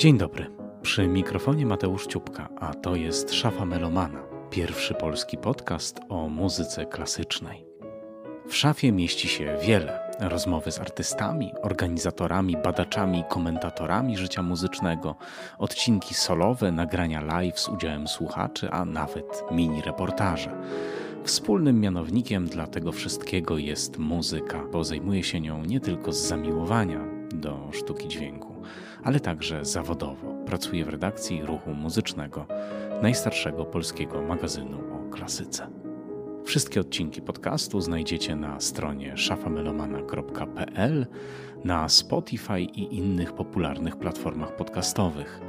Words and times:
Dzień 0.00 0.18
dobry. 0.18 0.46
Przy 0.82 1.06
mikrofonie 1.06 1.66
Mateusz 1.66 2.06
Ciupka, 2.06 2.48
a 2.60 2.74
to 2.74 2.96
jest 2.96 3.34
Szafa 3.34 3.64
Melomana, 3.64 4.22
pierwszy 4.50 4.94
polski 4.94 5.36
podcast 5.36 6.00
o 6.08 6.28
muzyce 6.28 6.86
klasycznej. 6.86 7.66
W 8.48 8.56
szafie 8.56 8.92
mieści 8.92 9.28
się 9.28 9.56
wiele 9.62 10.12
rozmowy 10.20 10.72
z 10.72 10.80
artystami, 10.80 11.52
organizatorami, 11.62 12.56
badaczami, 12.64 13.24
komentatorami 13.28 14.16
życia 14.16 14.42
muzycznego, 14.42 15.16
odcinki 15.58 16.14
solowe, 16.14 16.72
nagrania 16.72 17.20
live 17.20 17.60
z 17.60 17.68
udziałem 17.68 18.08
słuchaczy, 18.08 18.70
a 18.70 18.84
nawet 18.84 19.44
mini 19.50 19.82
reportaże. 19.82 20.50
Wspólnym 21.24 21.80
mianownikiem 21.80 22.46
dla 22.46 22.66
tego 22.66 22.92
wszystkiego 22.92 23.58
jest 23.58 23.98
muzyka, 23.98 24.64
bo 24.72 24.84
zajmuje 24.84 25.22
się 25.22 25.40
nią 25.40 25.64
nie 25.64 25.80
tylko 25.80 26.12
z 26.12 26.18
zamiłowania 26.18 27.00
do 27.34 27.68
sztuki 27.72 28.08
dźwięku, 28.08 28.49
ale 29.04 29.20
także 29.20 29.64
zawodowo. 29.64 30.34
Pracuje 30.46 30.84
w 30.84 30.88
redakcji 30.88 31.42
ruchu 31.42 31.74
muzycznego, 31.74 32.46
najstarszego 33.02 33.64
polskiego 33.64 34.22
magazynu 34.22 34.78
o 34.78 35.10
klasyce. 35.10 35.66
Wszystkie 36.44 36.80
odcinki 36.80 37.22
podcastu 37.22 37.80
znajdziecie 37.80 38.36
na 38.36 38.60
stronie 38.60 39.16
szafamelomana.pl, 39.16 41.06
na 41.64 41.88
Spotify 41.88 42.60
i 42.60 42.96
innych 42.96 43.32
popularnych 43.32 43.96
platformach 43.96 44.56
podcastowych. 44.56 45.40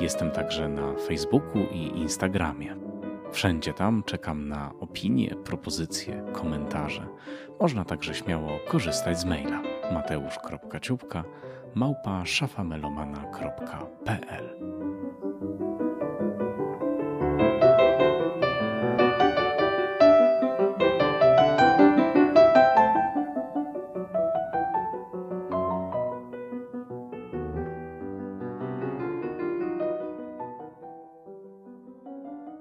Jestem 0.00 0.30
także 0.30 0.68
na 0.68 0.94
Facebooku 0.94 1.58
i 1.72 1.98
Instagramie. 1.98 2.76
Wszędzie 3.32 3.72
tam 3.72 4.02
czekam 4.02 4.48
na 4.48 4.72
opinie, 4.80 5.36
propozycje, 5.44 6.24
komentarze. 6.32 7.06
Można 7.60 7.84
także 7.84 8.14
śmiało 8.14 8.58
korzystać 8.68 9.20
z 9.20 9.24
maila 9.24 9.62
mateusz.ciupka 9.92 11.24
małpa 11.74 12.26
szafamelomana.pl 12.26 14.58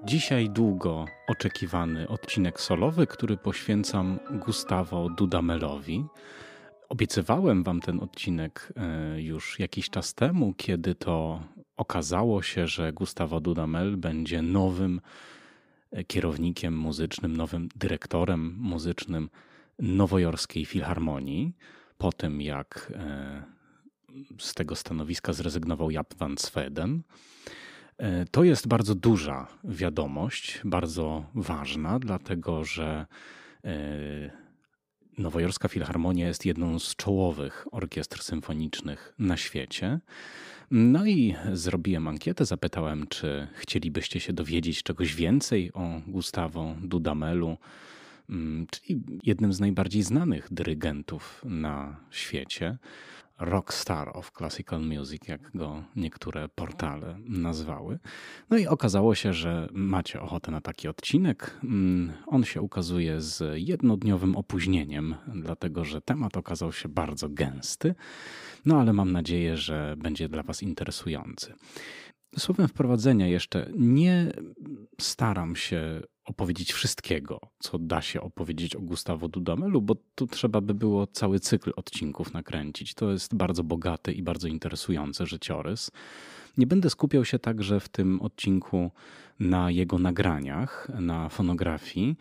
Dzisiaj 0.04 0.50
długo 0.50 1.06
oczekiwany 1.28 2.08
odcinek 2.08 2.62
solowy, 2.62 3.08
który 3.08 3.38
poświęcam 3.38 4.20
Gustavo 4.32 5.10
Dudamelowi. 5.10 6.06
Obiecywałem 6.94 7.64
Wam 7.64 7.82
ten 7.82 8.00
odcinek 8.00 8.74
e, 8.76 9.22
już 9.22 9.60
jakiś 9.60 9.90
czas 9.90 10.14
temu, 10.14 10.54
kiedy 10.58 10.96
to 10.96 11.44
okazało 11.78 12.42
się, 12.42 12.68
że 12.68 12.94
Gustavo 12.94 13.40
Dudamel 13.40 13.98
będzie 13.98 14.42
nowym 14.42 15.02
e, 15.92 16.04
kierownikiem 16.04 16.78
muzycznym, 16.78 17.38
nowym 17.38 17.70
dyrektorem 17.76 18.56
muzycznym 18.60 19.30
Nowojorskiej 19.80 20.66
Filharmonii. 20.66 21.56
Po 21.98 22.12
tym, 22.12 22.42
jak 22.42 22.94
e, 22.96 23.44
z 24.40 24.54
tego 24.54 24.76
stanowiska 24.76 25.34
zrezygnował 25.34 25.92
Jap 25.92 26.14
van 26.14 26.38
Sweden. 26.38 27.02
To 28.32 28.44
jest 28.44 28.68
bardzo 28.68 28.96
duża 28.96 29.48
wiadomość, 29.64 30.62
bardzo 30.66 31.26
ważna, 31.36 32.00
dlatego 32.00 32.66
że 32.66 33.06
Nowojorska 35.18 35.68
Filharmonia 35.68 36.28
jest 36.28 36.46
jedną 36.46 36.80
z 36.80 36.96
czołowych 36.96 37.68
orkiestr 37.72 38.22
symfonicznych 38.24 39.14
na 39.20 39.38
świecie. 39.38 40.00
No 40.72 41.06
i 41.06 41.36
zrobiłem 41.54 42.08
ankietę, 42.08 42.46
zapytałem, 42.46 43.08
czy 43.08 43.48
chcielibyście 43.54 44.20
się 44.20 44.34
dowiedzieć 44.34 44.84
czegoś 44.84 45.16
więcej 45.16 45.74
o 45.74 46.02
Gustavo 46.08 46.76
Dudamelu, 46.82 47.58
mm, 48.30 48.68
czyli 48.72 49.02
jednym 49.24 49.54
z 49.54 49.60
najbardziej 49.60 50.04
znanych 50.04 50.48
dyrygentów 50.52 51.42
na 51.46 51.96
świecie 52.12 52.78
rockstar 53.40 54.18
of 54.18 54.32
classical 54.32 54.82
music, 54.82 55.28
jak 55.28 55.52
go 55.56 55.84
niektóre 55.96 56.50
portale 56.50 57.18
nazwały. 57.26 58.00
No 58.50 58.58
i 58.58 58.68
okazało 58.68 59.16
się, 59.16 59.34
że 59.34 59.68
macie 59.72 60.22
ochotę 60.22 60.52
na 60.52 60.62
taki 60.62 60.88
odcinek. 60.88 61.60
Mm, 61.64 62.14
on 62.28 62.44
się 62.44 62.62
ukazuje 62.62 63.22
z 63.22 63.44
jednodniowym 63.56 64.36
opóźnieniem, 64.36 65.16
dlatego 65.36 65.86
że 65.86 66.02
temat 66.02 66.38
okazał 66.38 66.72
się 66.72 66.90
bardzo 66.90 67.30
gęsty. 67.30 67.96
No 68.66 68.80
ale 68.80 68.94
mam 68.94 69.12
nadzieję, 69.12 69.58
że 69.58 69.96
będzie 69.98 70.30
dla 70.30 70.44
Was 70.44 70.64
interesujący. 70.64 71.54
Słowem 72.38 72.68
wprowadzenia 72.68 73.28
jeszcze 73.28 73.70
nie 73.76 74.32
staram 75.02 75.56
się 75.56 76.02
opowiedzieć 76.26 76.74
wszystkiego, 76.74 77.40
co 77.60 77.80
da 77.80 78.02
się 78.02 78.22
opowiedzieć 78.22 78.76
o 78.76 78.82
Gustavo 78.82 79.28
Dudamelu, 79.28 79.82
bo 79.82 79.96
tu 80.16 80.28
trzeba 80.28 80.62
by 80.62 80.74
było 80.74 81.08
cały 81.08 81.40
cykl 81.40 81.72
odcinków 81.76 82.34
nakręcić. 82.34 82.94
To 82.94 83.12
jest 83.12 83.36
bardzo 83.36 83.64
bogaty 83.64 84.14
i 84.14 84.24
bardzo 84.24 84.48
interesujący 84.48 85.26
życiorys. 85.26 85.92
Nie 86.58 86.68
będę 86.68 86.90
skupiał 86.90 87.26
się 87.26 87.40
także 87.40 87.80
w 87.80 87.90
tym 87.90 88.22
odcinku 88.22 88.92
na 89.40 89.72
jego 89.72 90.00
nagraniach, 90.00 90.88
na 91.00 91.30
fonografii, 91.30 92.18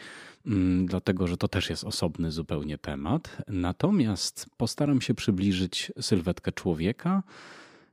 mm, 0.46 0.86
dlatego 0.86 1.26
że 1.26 1.36
to 1.36 1.48
też 1.48 1.70
jest 1.70 1.84
osobny 1.84 2.30
zupełnie 2.30 2.78
temat. 2.78 3.36
Natomiast 3.48 4.46
postaram 4.56 5.00
się 5.00 5.14
przybliżyć 5.14 5.92
sylwetkę 6.00 6.52
człowieka, 6.52 7.22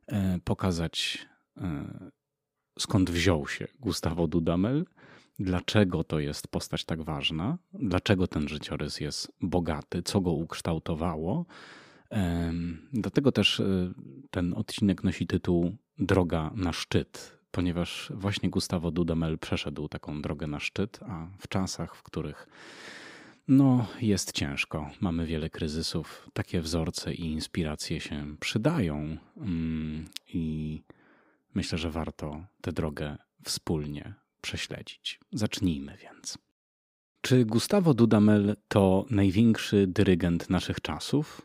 e, 0.08 0.40
pokazać 0.44 1.30
skąd 2.80 3.10
wziął 3.10 3.48
się 3.48 3.68
Gustavo 3.80 4.28
Dudamel, 4.28 4.86
dlaczego 5.40 6.04
to 6.04 6.20
jest 6.20 6.48
postać 6.48 6.86
tak 6.86 7.02
ważna, 7.02 7.58
dlaczego 7.74 8.28
ten 8.28 8.48
życiorys 8.48 9.00
jest 9.00 9.32
bogaty, 9.42 10.04
co 10.04 10.22
go 10.22 10.32
ukształtowało. 10.32 11.46
Dlatego 12.94 13.32
też 13.32 13.60
e, 13.60 13.94
ten 14.32 14.54
odcinek 14.54 15.04
nosi 15.04 15.28
tytuł 15.28 15.76
Droga 16.00 16.52
na 16.56 16.74
szczyt, 16.74 17.40
ponieważ 17.52 18.12
właśnie 18.16 18.50
Gustavo 18.50 18.92
Dudamel 18.92 19.40
przeszedł 19.40 19.88
taką 19.88 20.22
drogę 20.22 20.48
na 20.48 20.60
szczyt, 20.60 21.00
a 21.02 21.28
w 21.38 21.48
czasach, 21.48 21.96
w 21.96 22.04
których 22.04 22.48
no, 23.48 23.88
jest 24.02 24.32
ciężko, 24.32 24.90
mamy 25.02 25.26
wiele 25.26 25.50
kryzysów, 25.50 26.30
takie 26.34 26.62
wzorce 26.62 27.14
i 27.14 27.32
inspiracje 27.32 28.00
się 28.00 28.36
przydają 28.40 29.18
mm, 29.38 30.06
i 30.34 30.82
myślę, 31.56 31.78
że 31.78 31.92
warto 31.92 32.46
tę 32.62 32.72
drogę 32.72 33.18
wspólnie 33.44 34.14
prześledzić. 34.42 35.20
Zacznijmy 35.32 35.98
więc. 35.98 36.38
Czy 37.22 37.46
Gustavo 37.46 37.94
Dudamel 37.94 38.56
to 38.68 39.06
największy 39.10 39.88
dyrygent 39.88 40.50
naszych 40.50 40.82
czasów? 40.82 41.42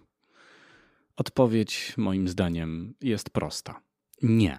Odpowiedź 1.17 1.95
moim 1.97 2.29
zdaniem 2.29 2.95
jest 3.01 3.31
prosta. 3.31 3.81
Nie. 4.23 4.59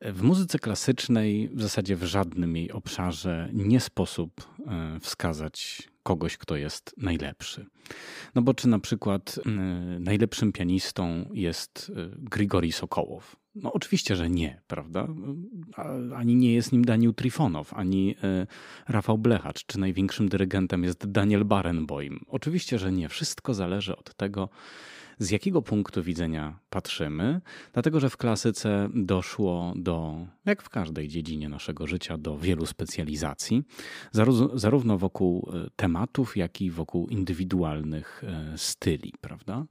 W 0.00 0.22
muzyce 0.22 0.58
klasycznej, 0.58 1.48
w 1.48 1.62
zasadzie 1.62 1.96
w 1.96 2.02
żadnym 2.02 2.56
jej 2.56 2.72
obszarze, 2.72 3.48
nie 3.52 3.80
sposób 3.80 4.32
e, 4.66 5.00
wskazać 5.00 5.88
kogoś, 6.06 6.36
kto 6.36 6.56
jest 6.56 6.94
najlepszy. 6.96 7.66
No 8.34 8.42
bo 8.42 8.54
czy 8.54 8.68
na 8.68 8.78
przykład 8.78 9.40
e, 9.46 9.50
najlepszym 10.00 10.52
pianistą 10.52 11.30
jest 11.32 11.92
e, 11.96 12.08
Grigori 12.18 12.72
Sokołow? 12.72 13.36
No 13.54 13.72
oczywiście, 13.72 14.16
że 14.16 14.30
nie, 14.30 14.60
prawda? 14.66 15.08
Ani 16.16 16.36
nie 16.36 16.54
jest 16.54 16.72
nim 16.72 16.84
Daniel 16.84 17.14
Trifonow, 17.14 17.74
ani 17.74 18.14
Rafał 18.88 19.18
Blechacz, 19.18 19.66
czy 19.66 19.78
największym 19.78 20.28
dyrygentem 20.28 20.84
jest 20.84 21.06
Daniel 21.06 21.44
Barenboim. 21.44 22.20
Oczywiście, 22.28 22.78
że 22.78 22.92
nie. 22.92 23.08
Wszystko 23.08 23.54
zależy 23.54 23.96
od 23.96 24.14
tego, 24.14 24.48
z 25.18 25.30
jakiego 25.30 25.62
punktu 25.62 26.02
widzenia 26.02 26.58
patrzymy, 26.70 27.40
dlatego 27.72 28.00
że 28.00 28.10
w 28.10 28.16
klasyce 28.16 28.88
doszło 28.94 29.72
do, 29.76 30.26
jak 30.44 30.62
w 30.62 30.68
każdej 30.68 31.08
dziedzinie 31.08 31.48
naszego 31.48 31.86
życia, 31.86 32.18
do 32.18 32.38
wielu 32.38 32.66
specjalizacji, 32.66 33.62
zarówno 34.54 34.98
wokół 34.98 35.50
e, 35.52 35.70
tematów, 35.76 36.36
jak 36.36 36.60
i 36.60 36.70
wokół 36.70 37.08
indywidualnych 37.08 38.24
e, 38.24 38.58
styli, 38.58 39.12
prawda? 39.20 39.66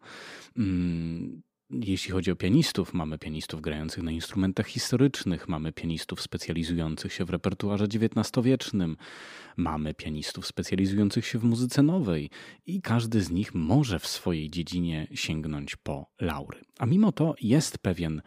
Jeśli 1.70 2.12
chodzi 2.12 2.32
o 2.32 2.36
pianistów, 2.36 2.94
mamy 2.94 3.18
pianistów 3.18 3.62
grających 3.62 4.04
na 4.04 4.12
instrumentach 4.12 4.68
historycznych, 4.68 5.48
mamy 5.48 5.72
pianistów 5.74 6.22
specjalizujących 6.22 7.14
się 7.14 7.26
w 7.26 7.30
repertuarze 7.30 7.86
XIX-wiecznym, 7.86 8.98
mamy 9.58 9.94
pianistów 9.94 10.48
specjalizujących 10.48 11.26
się 11.26 11.40
w 11.40 11.44
muzyce 11.44 11.84
nowej 11.84 12.30
i 12.66 12.82
każdy 12.82 13.22
z 13.22 13.32
nich 13.32 13.56
może 13.56 14.00
w 14.00 14.08
swojej 14.08 14.50
dziedzinie 14.50 15.08
sięgnąć 15.14 15.76
po 15.76 16.12
laury. 16.22 16.62
A 16.80 16.86
mimo 16.86 17.12
to 17.12 17.36
jest 17.42 17.78
pewien 17.78 18.22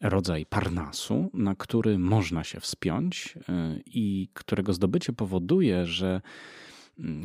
rodzaj 0.00 0.46
parnasu, 0.46 1.30
na 1.34 1.54
który 1.54 1.98
można 1.98 2.44
się 2.44 2.60
wspiąć 2.60 3.34
y, 3.36 3.42
i 3.86 4.28
którego 4.34 4.72
zdobycie 4.72 5.12
powoduje, 5.12 5.86
że 5.86 6.20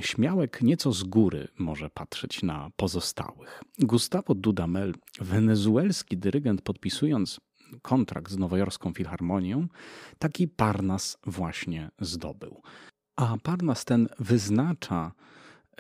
śmiałek 0.01 0.61
nieco 0.61 0.91
z 0.91 1.03
góry 1.03 1.47
może 1.57 1.89
patrzeć 1.89 2.43
na 2.43 2.69
pozostałych. 2.75 3.63
Gustavo 3.79 4.35
Dudamel, 4.35 4.93
wenezuelski 5.19 6.17
dyrygent, 6.17 6.61
podpisując 6.61 7.39
kontrakt 7.81 8.31
z 8.31 8.37
Nowojorską 8.37 8.93
Filharmonią, 8.93 9.67
taki 10.19 10.47
Parnas 10.47 11.17
właśnie 11.25 11.91
zdobył. 12.01 12.61
A 13.15 13.37
Parnas 13.43 13.85
ten 13.85 14.09
wyznacza 14.19 15.11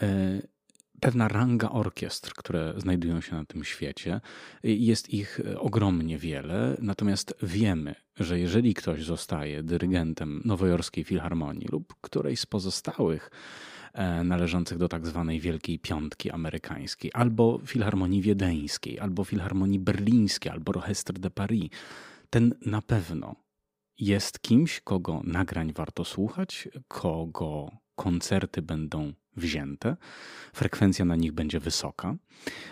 e, 0.01 0.41
pewna 0.99 1.27
ranga 1.27 1.69
orkiestr, 1.69 2.33
które 2.33 2.73
znajdują 2.77 3.21
się 3.21 3.35
na 3.35 3.45
tym 3.45 3.63
świecie. 3.63 4.21
Jest 4.63 5.09
ich 5.09 5.39
ogromnie 5.57 6.17
wiele, 6.17 6.77
natomiast 6.81 7.33
wiemy, 7.43 7.95
że 8.19 8.39
jeżeli 8.39 8.73
ktoś 8.73 9.03
zostaje 9.03 9.63
dyrygentem 9.63 10.41
Nowojorskiej 10.45 11.03
Filharmonii 11.03 11.67
lub 11.71 11.93
którejś 12.01 12.39
z 12.39 12.45
pozostałych 12.45 13.29
należących 14.23 14.77
do 14.77 14.87
tak 14.87 15.07
zwanej 15.07 15.39
Wielkiej 15.39 15.79
Piątki 15.79 16.31
amerykańskiej, 16.31 17.11
albo 17.13 17.59
Filharmonii 17.65 18.21
Wiedeńskiej, 18.21 18.99
albo 18.99 19.23
Filharmonii 19.23 19.79
Berlińskiej, 19.79 20.51
albo 20.51 20.69
Orchestre 20.69 21.19
de 21.19 21.29
Paris, 21.29 21.69
ten 22.29 22.55
na 22.65 22.81
pewno 22.81 23.35
jest 23.99 24.39
kimś, 24.39 24.81
kogo 24.81 25.21
nagrań 25.23 25.73
warto 25.73 26.05
słuchać, 26.05 26.69
kogo 26.87 27.71
koncerty 27.95 28.61
będą 28.61 29.13
wzięte, 29.35 29.97
frekwencja 30.53 31.05
na 31.05 31.15
nich 31.15 31.31
będzie 31.31 31.59
wysoka, 31.59 32.15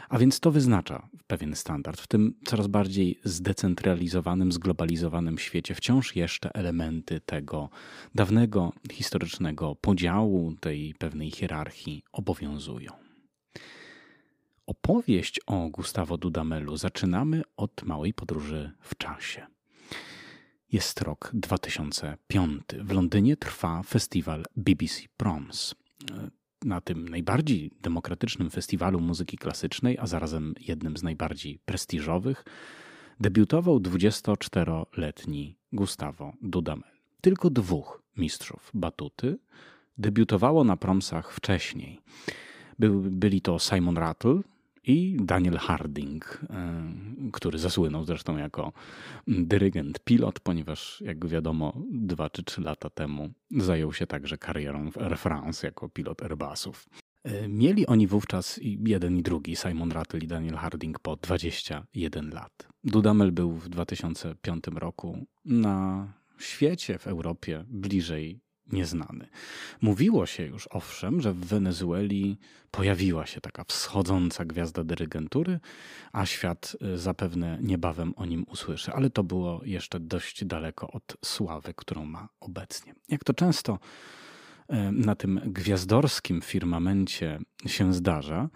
a 0.09 0.17
więc 0.17 0.39
to 0.39 0.51
wyznacza 0.51 1.07
pewien 1.27 1.55
standard. 1.55 2.01
W 2.01 2.07
tym 2.07 2.33
coraz 2.45 2.67
bardziej 2.67 3.19
zdecentralizowanym, 3.23 4.51
zglobalizowanym 4.51 5.37
świecie 5.37 5.75
wciąż 5.75 6.15
jeszcze 6.15 6.53
elementy 6.53 7.21
tego 7.21 7.69
dawnego 8.15 8.73
historycznego 8.91 9.75
podziału, 9.75 10.55
tej 10.59 10.93
pewnej 10.93 11.31
hierarchii 11.31 12.03
obowiązują. 12.11 12.91
Opowieść 14.65 15.39
o 15.47 15.69
Gustavo 15.69 16.17
Dudamelu 16.17 16.77
zaczynamy 16.77 17.41
od 17.57 17.83
małej 17.83 18.13
podróży 18.13 18.71
w 18.81 18.97
czasie. 18.97 19.47
Jest 20.71 21.01
rok 21.01 21.31
2005. 21.33 22.61
W 22.79 22.91
Londynie 22.91 23.37
trwa 23.37 23.83
festiwal 23.83 24.45
BBC 24.55 25.01
Proms. 25.17 25.75
Na 26.65 26.81
tym 26.81 27.09
najbardziej 27.09 27.71
demokratycznym 27.81 28.49
festiwalu 28.49 28.99
muzyki 28.99 29.37
klasycznej, 29.37 29.97
a 29.97 30.07
zarazem 30.07 30.53
jednym 30.59 30.97
z 30.97 31.03
najbardziej 31.03 31.59
prestiżowych, 31.65 32.45
debiutował 33.19 33.79
24-letni 33.79 35.57
Gustavo 35.73 36.33
Dudamel. 36.41 36.91
Tylko 37.21 37.49
dwóch 37.49 38.03
mistrzów 38.17 38.71
batuty 38.73 39.37
debiutowało 39.97 40.63
na 40.63 40.77
promsach 40.77 41.33
wcześniej. 41.33 42.01
byli 43.09 43.41
to 43.41 43.59
Simon 43.59 43.97
Rattle, 43.97 44.39
i 44.83 45.17
Daniel 45.19 45.57
Harding, 45.57 46.41
e, 46.49 46.83
który 47.31 47.59
zasłynął 47.59 48.03
zresztą 48.03 48.37
jako 48.37 48.73
dyrygent 49.27 49.99
pilot, 49.99 50.39
ponieważ 50.39 51.01
jak 51.05 51.27
wiadomo 51.27 51.73
dwa 51.91 52.29
czy 52.29 52.43
trzy 52.43 52.61
lata 52.61 52.89
temu 52.89 53.29
zajął 53.51 53.93
się 53.93 54.07
także 54.07 54.37
karierą 54.37 54.91
w 54.91 54.97
Air 54.97 55.17
France 55.17 55.67
jako 55.67 55.89
pilot 55.89 56.23
Airbusów. 56.23 56.85
E, 57.23 57.47
mieli 57.47 57.87
oni 57.87 58.07
wówczas 58.07 58.59
jeden 58.63 59.17
i 59.17 59.23
drugi, 59.23 59.55
Simon 59.55 59.91
Rattle 59.91 60.19
i 60.19 60.27
Daniel 60.27 60.55
Harding, 60.55 60.99
po 60.99 61.15
21 61.15 62.29
lat. 62.29 62.67
Dudamel 62.83 63.31
był 63.31 63.51
w 63.51 63.69
2005 63.69 64.63
roku 64.67 65.25
na 65.45 66.07
świecie, 66.39 66.97
w 66.97 67.07
Europie, 67.07 67.65
bliżej 67.67 68.39
nieznany. 68.67 69.27
Mówiło 69.81 70.25
się 70.25 70.43
już 70.43 70.67
owszem, 70.67 71.21
że 71.21 71.33
w 71.33 71.45
Wenezueli 71.45 72.37
pojawiła 72.71 73.25
się 73.25 73.41
taka 73.41 73.63
wschodząca 73.63 74.45
gwiazda 74.45 74.83
dyrygentury, 74.83 75.59
a 76.11 76.25
świat 76.25 76.77
y, 76.93 76.97
zapewne 76.97 77.57
niebawem 77.61 78.13
o 78.15 78.25
nim 78.25 78.45
usłyszy, 78.47 78.91
ale 78.93 79.09
to 79.09 79.23
było 79.23 79.61
jeszcze 79.63 79.99
dość 79.99 80.45
daleko 80.45 80.91
od 80.91 81.17
sławy, 81.25 81.73
którą 81.75 82.05
ma 82.05 82.29
obecnie. 82.39 82.95
Jak 83.09 83.23
to 83.23 83.33
często 83.33 83.79
y, 84.69 84.75
na 84.91 85.15
tym 85.15 85.41
gwiazdorskim 85.45 86.41
firmamencie 86.41 87.39
się 87.65 87.93
zdarza, 87.93 88.49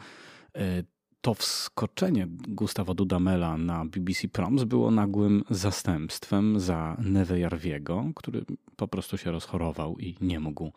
y, 0.58 0.95
to 1.26 1.34
wskoczenie 1.34 2.28
Gustavo 2.48 2.94
Dudamela 2.94 3.58
na 3.58 3.86
BBC 3.86 4.28
Proms 4.28 4.64
było 4.64 4.92
nagłym 4.92 5.44
zastępstwem 5.50 6.60
za 6.60 6.98
Neve 7.00 7.40
Jarwiego, 7.40 8.06
który 8.16 8.46
po 8.76 8.88
prostu 8.88 9.18
się 9.18 9.32
rozchorował 9.32 9.98
i 10.00 10.16
nie 10.22 10.40
mógł 10.40 10.72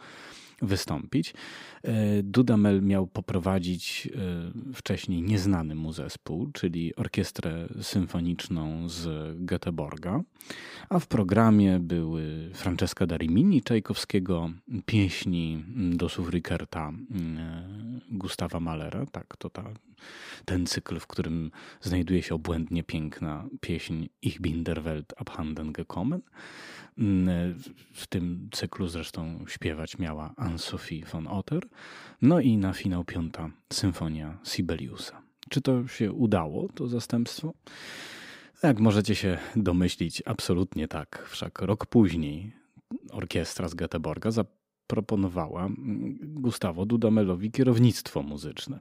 wystąpić. 0.63 1.35
E, 1.83 2.23
Dudamel 2.23 2.83
miał 2.83 3.07
poprowadzić 3.07 4.09
e, 4.69 4.73
wcześniej 4.75 5.23
nieznany 5.23 5.75
mu 5.75 5.93
zespół, 5.93 6.51
czyli 6.53 6.97
orkiestrę 6.97 7.69
symfoniczną 7.83 8.89
z 8.89 9.07
Göteborga, 9.39 10.21
a 10.89 10.99
w 10.99 11.07
programie 11.07 11.79
były 11.79 12.51
Francesca 12.55 13.07
Darimini 13.07 13.63
Czajkowskiego, 13.63 14.51
pieśni 14.87 15.65
do 15.97 16.09
Sufrikerta 16.09 16.89
e, 16.89 16.93
Gustawa 18.11 18.61
Malera, 18.61 19.07
tak, 19.07 19.37
to 19.37 19.51
ta, 19.51 19.65
ten 20.45 20.67
cykl, 20.67 20.99
w 20.99 21.07
którym 21.07 21.51
znajduje 21.81 22.23
się 22.23 22.35
obłędnie 22.35 22.83
piękna 22.83 23.49
pieśń 23.61 24.07
Ich 24.23 24.41
bin 24.41 24.65
der 24.65 24.83
Welt 24.83 25.15
abhanden 25.17 25.73
gekommen, 25.73 26.21
Mm, 26.99 27.55
w 27.93 28.07
tym 28.07 28.49
cyklu 28.53 28.89
zresztą 28.89 29.45
śpiewać 29.49 29.99
miała 29.99 30.35
Anne-Sophie 30.37 31.05
von 31.05 31.27
Otter. 31.27 31.63
No 32.23 32.41
i 32.41 32.57
na 32.57 32.73
finał 32.73 33.05
piąta 33.05 33.51
symfonia 33.73 34.39
Sibeliusa. 34.45 35.23
Czy 35.51 35.61
to 35.61 35.89
się 35.89 36.13
udało, 36.13 36.69
to 36.75 36.89
zastępstwo? 36.89 37.55
Jak 38.63 38.81
możecie 38.81 39.15
się 39.15 39.39
domyślić, 39.57 40.23
absolutnie 40.27 40.89
tak. 40.89 41.27
Wszak 41.31 41.63
rok 41.63 41.87
później 41.87 42.53
orkiestra 43.11 43.69
z 43.69 43.75
Göteborga 43.75 44.31
zaproponowała 44.31 45.67
mm, 45.67 46.19
Gustavo 46.21 46.87
Dudamelowi 46.87 47.51
kierownictwo 47.51 48.23
muzyczne. 48.23 48.81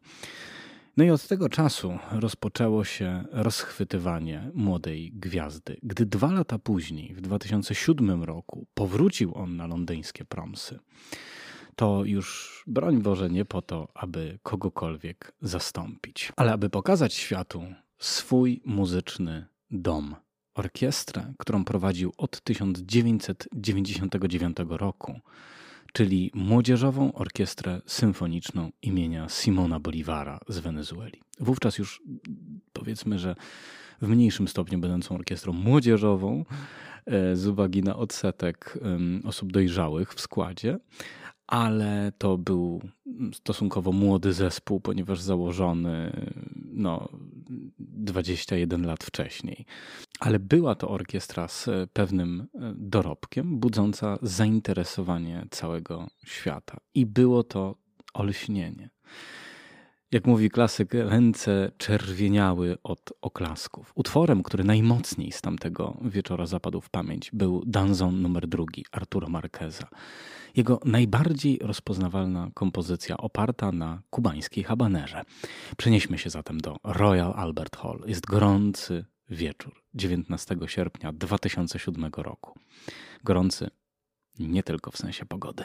No 0.97 1.03
i 1.03 1.09
od 1.09 1.27
tego 1.27 1.49
czasu 1.49 1.99
rozpoczęło 2.11 2.83
się 2.83 3.23
rozchwytywanie 3.31 4.51
młodej 4.53 5.11
gwiazdy. 5.11 5.77
Gdy 5.83 6.05
dwa 6.05 6.31
lata 6.31 6.59
później, 6.59 7.13
w 7.13 7.21
2007 7.21 8.23
roku, 8.23 8.67
powrócił 8.73 9.35
on 9.35 9.57
na 9.57 9.67
londyńskie 9.67 10.25
promsy, 10.25 10.79
to 11.75 12.03
już 12.03 12.63
broń 12.67 13.01
Boże 13.01 13.29
nie 13.29 13.45
po 13.45 13.61
to, 13.61 13.87
aby 13.93 14.39
kogokolwiek 14.43 15.33
zastąpić, 15.41 16.31
ale 16.35 16.51
aby 16.51 16.69
pokazać 16.69 17.13
światu 17.13 17.63
swój 17.97 18.61
muzyczny 18.65 19.45
dom. 19.71 20.15
Orkiestrę, 20.53 21.33
którą 21.37 21.65
prowadził 21.65 22.13
od 22.17 22.41
1999 22.41 24.57
roku 24.69 25.19
czyli 25.97 26.31
Młodzieżową 26.33 27.13
Orkiestrę 27.13 27.81
Symfoniczną 27.85 28.71
imienia 28.81 29.27
Simona 29.29 29.79
Bolivara 29.79 30.39
z 30.47 30.59
Wenezueli. 30.59 31.21
Wówczas 31.39 31.77
już 31.77 32.01
powiedzmy, 32.73 33.19
że 33.19 33.35
w 34.01 34.07
mniejszym 34.07 34.47
stopniu 34.47 34.79
będącą 34.79 35.15
orkiestrą 35.15 35.53
młodzieżową, 35.53 36.45
e, 37.05 37.35
z 37.35 37.47
uwagi 37.47 37.83
na 37.83 37.95
odsetek 37.95 38.79
osób 39.23 39.51
dojrzałych 39.51 40.13
w 40.13 40.21
składzie, 40.21 40.77
ale 41.47 42.11
to 42.17 42.37
był 42.37 42.81
stosunkowo 43.33 43.91
młody 43.91 44.33
zespół, 44.33 44.79
ponieważ 44.79 45.21
założony 45.21 46.11
no, 46.73 47.09
21 47.79 48.85
lat 48.85 49.03
wcześniej. 49.03 49.65
Ale 50.19 50.39
była 50.39 50.75
to 50.75 50.89
orkiestra 50.89 51.47
z 51.47 51.69
pewnym 51.93 52.41
e, 52.41 52.73
dorobkiem, 52.75 53.59
budząca 53.59 54.17
zainteresowanie 54.21 55.47
całego 55.51 56.07
świata. 56.25 56.77
I 56.93 57.05
było 57.05 57.43
to 57.43 57.75
olśnienie. 58.13 58.89
Jak 60.11 60.27
mówi 60.27 60.49
klasyk, 60.49 60.93
ręce 60.93 61.71
czerwieniały 61.77 62.77
od 62.83 63.13
oklasków. 63.21 63.91
Utworem, 63.95 64.43
który 64.43 64.63
najmocniej 64.63 65.31
z 65.31 65.41
tamtego 65.41 65.97
wieczora 66.01 66.45
zapadł 66.45 66.81
w 66.81 66.89
pamięć, 66.89 67.29
był 67.33 67.63
Danzon 67.65 68.21
numer 68.21 68.47
drugi 68.47 68.85
Arturo 68.91 69.29
Marqueza. 69.29 69.87
Jego 70.55 70.79
najbardziej 70.85 71.59
rozpoznawalna 71.61 72.49
kompozycja 72.53 73.17
oparta 73.17 73.71
na 73.71 74.01
kubańskiej 74.09 74.63
habanerze. 74.63 75.21
Przenieśmy 75.77 76.17
się 76.17 76.29
zatem 76.29 76.61
do 76.61 76.77
Royal 76.83 77.33
Albert 77.35 77.77
Hall. 77.77 78.03
Jest 78.05 78.25
gorący 78.25 79.05
wieczór 79.29 79.83
19 79.93 80.55
sierpnia 80.65 81.13
2007 81.13 82.11
roku. 82.17 82.59
Gorący 83.23 83.69
nie 84.39 84.63
tylko 84.63 84.91
w 84.91 84.97
sensie 84.97 85.25
pogody. 85.25 85.63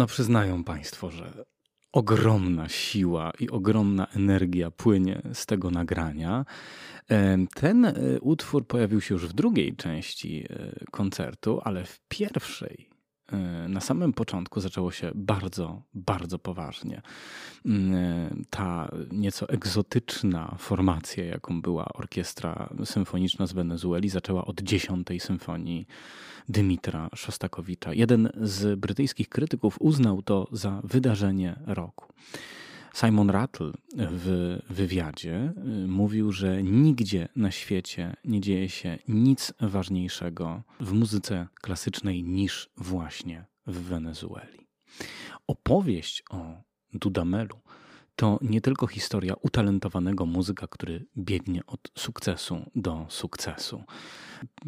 No 0.00 0.06
przyznają 0.06 0.64
Państwo, 0.64 1.10
że 1.10 1.44
ogromna 1.92 2.68
siła 2.68 3.32
i 3.40 3.50
ogromna 3.50 4.06
energia 4.06 4.70
płynie 4.70 5.22
z 5.32 5.46
tego 5.46 5.70
nagrania. 5.70 6.44
Ten 7.54 7.84
e, 7.84 7.94
utwór 8.20 8.66
pojawił 8.66 9.00
się 9.00 9.14
już 9.14 9.26
w 9.26 9.32
drugiej 9.32 9.76
części 9.76 10.44
e, 10.50 10.72
koncertu, 10.90 11.60
ale 11.64 11.84
w 11.84 12.00
pierwszej 12.08 12.90
E, 13.32 13.68
na 13.68 13.80
samym 13.80 14.12
początku 14.12 14.60
zaczęło 14.60 14.90
się 14.90 15.10
bardzo, 15.14 15.82
bardzo 15.94 16.38
poważnie. 16.38 17.02
Mm, 17.66 17.94
e, 17.94 18.30
ta 18.50 18.90
nieco 19.12 19.48
egzotyczna 19.48 20.54
formacja, 20.58 21.24
jaką 21.24 21.62
była 21.62 21.84
orkiestra 21.84 22.68
symfoniczna 22.84 23.46
z 23.46 23.52
Wenezueli, 23.52 24.08
zaczęła 24.08 24.44
od 24.44 24.60
dziesiątej 24.60 25.20
symfonii 25.20 25.86
Dymitra 26.48 27.10
Szostakowicza. 27.14 27.94
Jeden 27.94 28.28
z 28.40 28.80
brytyjskich 28.80 29.28
krytyków 29.28 29.76
uznał 29.80 30.22
to 30.22 30.48
za 30.52 30.80
wydarzenie 30.84 31.60
roku. 31.66 32.12
Simon 32.94 33.30
Rattle 33.30 33.72
w 33.96 34.58
wywiadzie 34.70 35.52
y, 35.84 35.88
mówił, 35.88 36.32
że 36.32 36.62
nigdzie 36.62 37.28
na 37.36 37.50
świecie 37.50 38.16
nie 38.24 38.40
dzieje 38.40 38.68
się 38.68 38.98
nic 39.08 39.52
ważniejszego 39.60 40.62
w 40.80 40.92
muzyce 40.92 41.46
klasycznej 41.60 42.22
niż 42.24 42.70
właśnie 42.76 43.44
w 43.66 43.78
Wenezueli. 43.78 44.66
Opowieść 45.46 46.22
o 46.30 46.62
Dudamelu 46.92 47.56
to 48.20 48.38
nie 48.42 48.60
tylko 48.60 48.86
historia 48.86 49.34
utalentowanego 49.34 50.26
muzyka, 50.26 50.66
który 50.66 51.06
biegnie 51.16 51.66
od 51.66 51.90
sukcesu 51.98 52.70
do 52.74 53.06
sukcesu. 53.08 53.84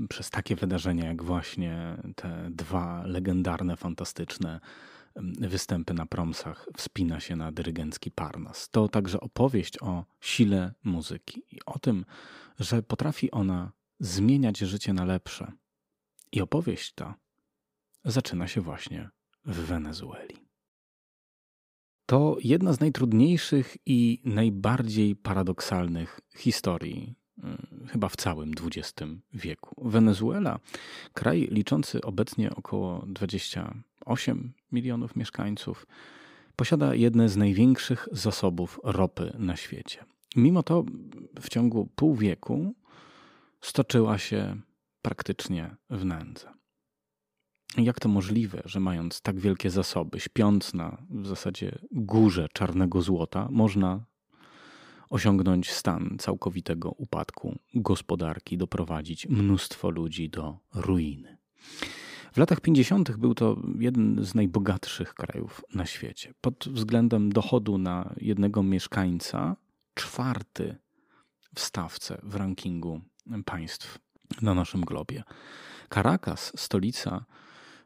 Przez 0.08 0.30
takie 0.30 0.56
wydarzenia 0.56 1.06
jak 1.06 1.22
właśnie 1.22 1.96
te 2.16 2.48
dwa 2.50 3.02
legendarne, 3.06 3.76
fantastyczne 3.76 4.60
występy 5.40 5.94
na 5.94 6.06
promsach 6.06 6.66
wspina 6.76 7.20
się 7.20 7.36
na 7.36 7.52
dyrygencki 7.52 8.10
Parnas. 8.10 8.68
To 8.70 8.88
także 8.88 9.20
opowieść 9.20 9.82
o 9.82 10.04
sile 10.20 10.74
muzyki 10.84 11.42
i 11.50 11.58
o 11.66 11.78
tym, 11.78 12.04
że 12.58 12.82
potrafi 12.82 13.30
ona 13.30 13.72
zmieniać 13.98 14.58
życie 14.58 14.92
na 14.92 15.04
lepsze. 15.04 15.52
I 16.32 16.40
opowieść 16.40 16.92
ta 16.92 17.14
zaczyna 18.04 18.48
się 18.48 18.60
właśnie 18.60 19.10
w 19.44 19.56
Wenezueli. 19.56 20.41
To 22.12 22.36
jedna 22.44 22.72
z 22.72 22.80
najtrudniejszych 22.80 23.76
i 23.86 24.20
najbardziej 24.24 25.16
paradoksalnych 25.16 26.20
historii 26.36 27.14
y, 27.84 27.88
chyba 27.88 28.08
w 28.08 28.16
całym 28.16 28.50
XX 28.62 29.10
wieku. 29.34 29.90
Wenezuela, 29.90 30.58
kraj 31.12 31.48
liczący 31.50 32.00
obecnie 32.00 32.54
około 32.54 33.04
20 33.06 33.74
8 34.06 34.52
milionów 34.72 35.16
mieszkańców, 35.16 35.86
posiada 36.56 36.94
jedne 36.94 37.28
z 37.28 37.36
największych 37.36 38.08
zasobów 38.12 38.80
ropy 38.84 39.32
na 39.38 39.56
świecie. 39.56 40.04
Mimo 40.36 40.62
to 40.62 40.84
w 41.40 41.48
ciągu 41.48 41.88
pół 41.96 42.14
wieku 42.14 42.74
stoczyła 43.60 44.18
się 44.18 44.60
praktycznie 45.02 45.76
w 45.90 46.04
nędzę. 46.04 46.61
Jak 47.76 48.00
to 48.00 48.08
możliwe, 48.08 48.62
że 48.64 48.80
mając 48.80 49.20
tak 49.20 49.40
wielkie 49.40 49.70
zasoby, 49.70 50.20
śpiąc 50.20 50.74
na 50.74 51.02
w 51.10 51.26
zasadzie 51.26 51.78
górze 51.92 52.48
czarnego 52.52 53.02
złota, 53.02 53.48
można 53.50 54.04
osiągnąć 55.10 55.70
stan 55.70 56.16
całkowitego 56.18 56.90
upadku 56.90 57.58
gospodarki, 57.74 58.58
doprowadzić 58.58 59.28
mnóstwo 59.28 59.90
ludzi 59.90 60.28
do 60.30 60.58
ruiny? 60.74 61.38
W 62.32 62.36
latach 62.36 62.60
50. 62.60 63.16
był 63.16 63.34
to 63.34 63.56
jeden 63.78 64.24
z 64.24 64.34
najbogatszych 64.34 65.14
krajów 65.14 65.64
na 65.74 65.86
świecie. 65.86 66.34
Pod 66.40 66.68
względem 66.68 67.32
dochodu 67.32 67.78
na 67.78 68.14
jednego 68.16 68.62
mieszkańca, 68.62 69.56
czwarty 69.94 70.76
w 71.54 71.60
stawce 71.60 72.20
w 72.22 72.34
rankingu 72.34 73.00
państw 73.44 73.98
na 74.42 74.54
naszym 74.54 74.80
globie. 74.80 75.22
Caracas, 75.94 76.52
stolica, 76.56 77.24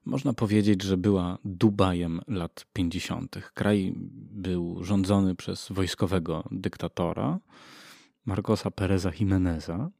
można 0.06 0.32
powiedzieć, 0.32 0.82
że 0.82 0.96
była 0.96 1.38
Dubajem 1.44 2.20
lat 2.28 2.66
50. 2.72 3.50
Kraj 3.54 3.92
był 4.32 4.84
rządzony 4.84 5.34
przez 5.34 5.68
wojskowego 5.70 6.44
dyktatora 6.50 7.38
Marcosa 8.26 8.70
Pereza 8.70 9.10
Jimeneza, 9.20 9.90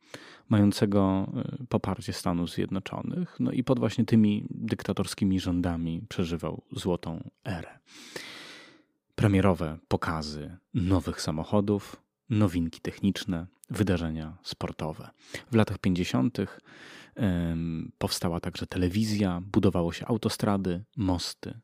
mającego 0.49 1.33
e, 1.61 1.67
poparcie 1.69 2.13
Stanów 2.13 2.51
Zjednoczonych. 2.51 3.37
No 3.41 3.53
i 3.53 3.65
pod 3.65 3.79
właśnie 3.79 4.05
tymi 4.05 4.47
dyktatorskimi 4.51 5.41
rządami 5.41 6.03
przeżywał 6.09 6.63
złotą 6.73 7.31
erę. 7.45 7.79
Premierowe 9.15 9.79
pokazy 9.89 10.57
nowych 10.75 11.21
samochodów, 11.21 11.97
nowinki 12.31 12.81
techniczne, 12.81 13.47
wydarzenia 13.71 14.37
sportowe. 14.43 15.11
W 15.51 15.55
latach 15.55 15.79
50. 15.79 16.39
powstała 17.99 18.41
także 18.41 18.67
telewizja, 18.67 19.43
budowało 19.53 19.93
się 19.93 20.07
autostrady, 20.07 20.85
mosty, 20.97 21.61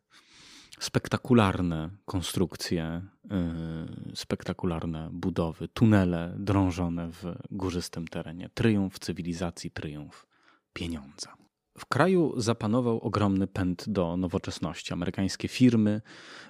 spektakularne 0.81 1.91
konstrukcje, 2.05 3.03
yy, 3.25 4.17
spektakularne 4.17 5.09
budowy, 5.13 5.69
tunele 5.69 6.35
drążone 6.39 7.09
w 7.11 7.35
górzystym 7.51 8.09
terenie. 8.09 8.51
Tryumf 8.55 8.99
cywilizacji, 8.99 9.71
tryumf 9.71 10.27
pieniądza. 10.73 11.35
W 11.79 11.87
kraju 11.87 12.35
zapanował 12.37 13.01
ogromny 13.01 13.47
pęd 13.47 13.85
do 13.89 14.17
nowoczesności. 14.17 14.93
Amerykańskie 14.93 15.49
firmy 15.49 16.01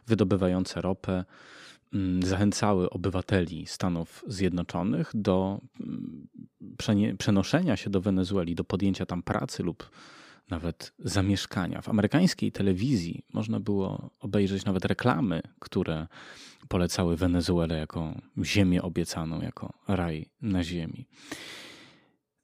wydobywające 0.07 0.81
ropę 0.81 1.25
zachęcały 2.22 2.90
obywateli 2.90 3.66
Stanów 3.66 4.24
Zjednoczonych 4.26 5.11
do 5.14 5.61
mm, 5.81 6.28
przenoszenia 7.18 7.76
się 7.76 7.90
do 7.90 8.00
Wenezueli, 8.00 8.55
do 8.55 8.64
podjęcia 8.64 9.07
tam 9.07 9.22
pracy 9.22 9.62
lub 9.62 9.90
nawet 10.50 10.92
zamieszkania. 10.98 11.83
W 11.83 11.88
amerykańskiej 11.88 12.52
telewizji 12.52 13.24
można 13.33 13.61
było 13.61 14.11
obejrzeć 14.20 14.64
nawet 14.64 14.85
reklamy, 14.85 15.42
które 15.59 16.07
polecały 16.68 17.16
Wenezuelę 17.16 17.78
jako 17.78 18.14
ziemię 18.44 18.83
obiecaną, 18.83 19.40
jako 19.40 19.72
raj 19.88 20.26
na 20.42 20.64
ziemi. 20.64 21.07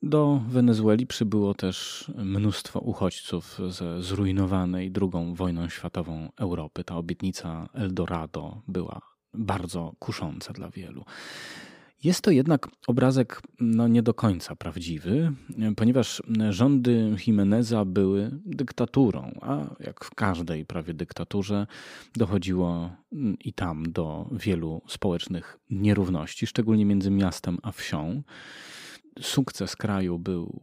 Do 0.03 0.43
Wenezueli 0.49 1.07
przybyło 1.07 1.55
też 1.55 2.11
mnóstwo 2.17 2.81
uchodźców 2.81 3.61
ze 3.69 4.03
zrujnowanej 4.03 4.93
II 5.01 5.35
wojną 5.35 5.69
światową 5.69 6.29
Europy. 6.37 6.85
Ta 6.85 6.97
obietnica 6.97 7.69
Eldorado 7.75 8.63
była 8.69 9.18
bardzo 9.39 9.93
kusząca 9.99 10.53
dla 10.53 10.71
wielu. 10.71 11.05
Jest 12.05 12.21
to 12.21 12.31
jednak 12.31 12.69
obrazek 12.87 13.43
no, 13.61 13.89
nie 13.89 14.03
do 14.03 14.15
końca 14.15 14.57
prawdziwy, 14.57 15.33
ponieważ 15.77 16.23
rządy 16.51 17.17
Jimeneza 17.27 17.85
były 17.85 18.31
dyktaturą, 18.47 19.39
a 19.43 19.75
jak 19.81 20.05
w 20.05 20.15
każdej 20.15 20.67
prawie 20.67 20.95
dyktaturze 20.95 21.67
dochodziło 22.17 22.91
i 23.41 23.53
tam 23.53 23.93
do 23.93 24.31
wielu 24.33 24.83
społecznych 24.89 25.59
nierówności, 25.71 26.47
szczególnie 26.47 26.85
między 26.85 27.11
miastem 27.11 27.59
a 27.63 27.73
wsią. 27.73 28.23
Sukces 29.21 29.77
kraju 29.77 30.19
był 30.19 30.61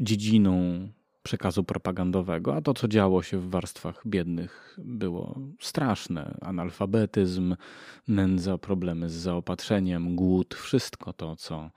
dziedziną 0.00 0.88
przekazu 1.22 1.64
propagandowego, 1.64 2.56
a 2.56 2.60
to, 2.60 2.74
co 2.74 2.88
działo 2.88 3.22
się 3.22 3.38
w 3.38 3.50
warstwach 3.50 4.02
biednych, 4.06 4.78
było 4.78 5.40
straszne. 5.60 6.38
Analfabetyzm, 6.40 7.56
nędza, 8.08 8.58
problemy 8.58 9.08
z 9.08 9.12
zaopatrzeniem, 9.12 10.16
głód, 10.16 10.54
wszystko 10.54 11.12
to, 11.12 11.36
co 11.36 11.70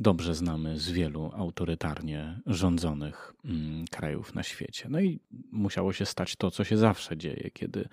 dobrze 0.00 0.34
znamy 0.34 0.78
z 0.78 0.90
wielu 0.90 1.30
autorytarnie 1.34 2.40
rządzonych 2.46 3.34
mm, 3.44 3.84
krajów 3.90 4.34
na 4.34 4.42
świecie. 4.42 4.86
No 4.90 5.00
i 5.00 5.20
musiało 5.52 5.92
się 5.92 6.06
stać 6.06 6.36
to, 6.36 6.50
co 6.50 6.64
się 6.64 6.76
zawsze 6.76 7.16
dzieje, 7.16 7.50
kiedy 7.52 7.88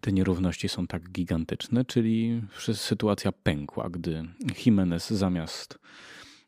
te 0.00 0.12
nierówności 0.12 0.68
są 0.68 0.86
tak 0.86 1.10
gigantyczne, 1.10 1.84
czyli 1.84 2.42
sytuacja 2.74 3.32
pękła, 3.32 3.90
gdy 3.90 4.22
Jimenez 4.66 5.10
zamiast 5.10 5.78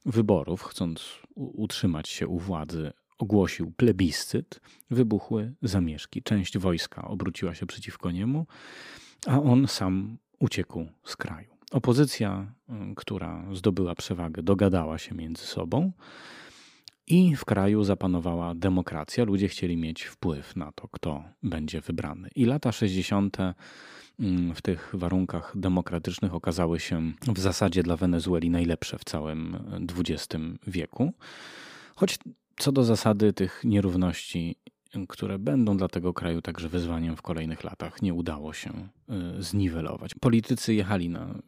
wyborów, 0.06 0.62
chcąc 0.62 1.18
utrzymać 1.34 2.08
się 2.08 2.28
u 2.28 2.38
władzy, 2.38 2.92
ogłosił 3.22 3.72
plebiscyt, 3.76 4.60
wybuchły 4.90 5.52
zamieszki. 5.62 6.22
Część 6.22 6.58
wojska 6.58 7.08
obróciła 7.08 7.54
się 7.54 7.66
przeciwko 7.66 8.10
niemu, 8.10 8.46
a 9.26 9.42
on 9.42 9.68
sam 9.68 10.18
uciekł 10.38 10.86
z 11.04 11.16
kraju. 11.16 11.48
Opozycja, 11.72 12.52
y, 12.92 12.94
która 12.94 13.44
zdobyła 13.52 13.94
przewagę, 13.94 14.42
dogadała 14.42 14.98
się 14.98 15.14
między 15.14 15.46
sobą 15.46 15.92
i 17.06 17.36
w 17.36 17.44
kraju 17.44 17.84
zapanowała 17.84 18.54
demokracja. 18.54 19.24
Ludzie 19.24 19.48
chcieli 19.48 19.76
mieć 19.76 20.02
wpływ 20.02 20.56
na 20.56 20.72
to, 20.72 20.88
kto 20.88 21.24
będzie 21.42 21.80
wybrany. 21.80 22.28
I 22.34 22.44
lata 22.44 22.72
60. 22.72 23.36
Mm, 24.20 24.54
w 24.54 24.62
tych 24.62 24.90
warunkach 24.94 25.52
demokratycznych 25.56 26.34
okazały 26.34 26.80
się 26.80 27.12
w 27.34 27.38
zasadzie 27.38 27.82
dla 27.82 27.96
Wenezueli 27.96 28.50
najlepsze 28.50 28.98
w 28.98 29.04
całym 29.04 29.58
XX 29.98 30.28
wieku. 30.66 31.12
Choć 31.96 32.18
co 32.58 32.72
do 32.72 32.84
zasady 32.84 33.32
tych 33.32 33.60
nierówności 33.64 34.56
które 35.08 35.38
będą 35.38 35.76
dla 35.76 35.88
tego 35.88 36.14
kraju 36.14 36.42
także 36.42 36.68
wyzwaniem 36.68 37.16
w 37.16 37.22
kolejnych 37.22 37.64
latach, 37.64 38.02
nie 38.02 38.14
udało 38.14 38.52
się 38.52 38.88
zniwelować. 39.38 40.14
Politycy 40.14 40.74
jechali 40.74 41.08
na 41.08 41.42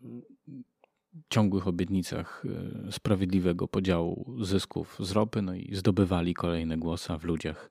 ciągłych 1.28 1.68
obietnicach 1.68 2.42
sprawiedliwego 2.90 3.68
podziału 3.68 4.36
zysków 4.40 4.96
z 5.00 5.12
ropy, 5.12 5.42
no 5.42 5.54
i 5.54 5.74
zdobywali 5.74 6.34
kolejne 6.34 6.76
głosy, 6.76 7.12
a 7.12 7.18
w 7.18 7.24
ludziach 7.24 7.70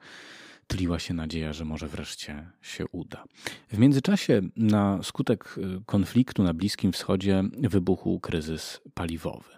tliła 0.67 0.99
się 0.99 1.13
nadzieja, 1.13 1.53
że 1.53 1.65
może 1.65 1.87
wreszcie 1.87 2.49
się 2.61 2.85
uda. 2.91 3.23
W 3.69 3.77
międzyczasie 3.77 4.41
na 4.57 5.03
skutek 5.03 5.55
y, 5.57 5.81
konfliktu 5.85 6.43
na 6.43 6.53
Bliskim 6.53 6.91
Wschodzie 6.91 7.43
wybuchł 7.57 8.19
kryzys 8.19 8.81
paliwowy. 8.93 9.49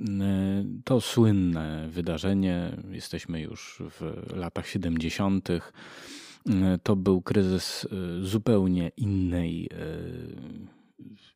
Y, 0.00 0.04
to 0.84 1.00
słynne 1.00 1.88
wydarzenie, 1.88 2.76
jesteśmy 2.90 3.40
już 3.40 3.82
w 3.90 4.32
latach 4.36 4.68
70. 4.68 5.50
Y, 5.50 5.60
to 6.82 6.96
był 6.96 7.22
kryzys 7.22 7.88
zupełnie 8.20 8.90
innej, 8.96 9.70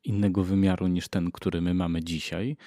innego 0.03 0.43
wymiaru 0.43 0.87
niż 0.87 1.07
ten, 1.07 1.31
który 1.31 1.61
my 1.61 1.73
mamy 1.73 2.03
dzisiaj. 2.03 2.57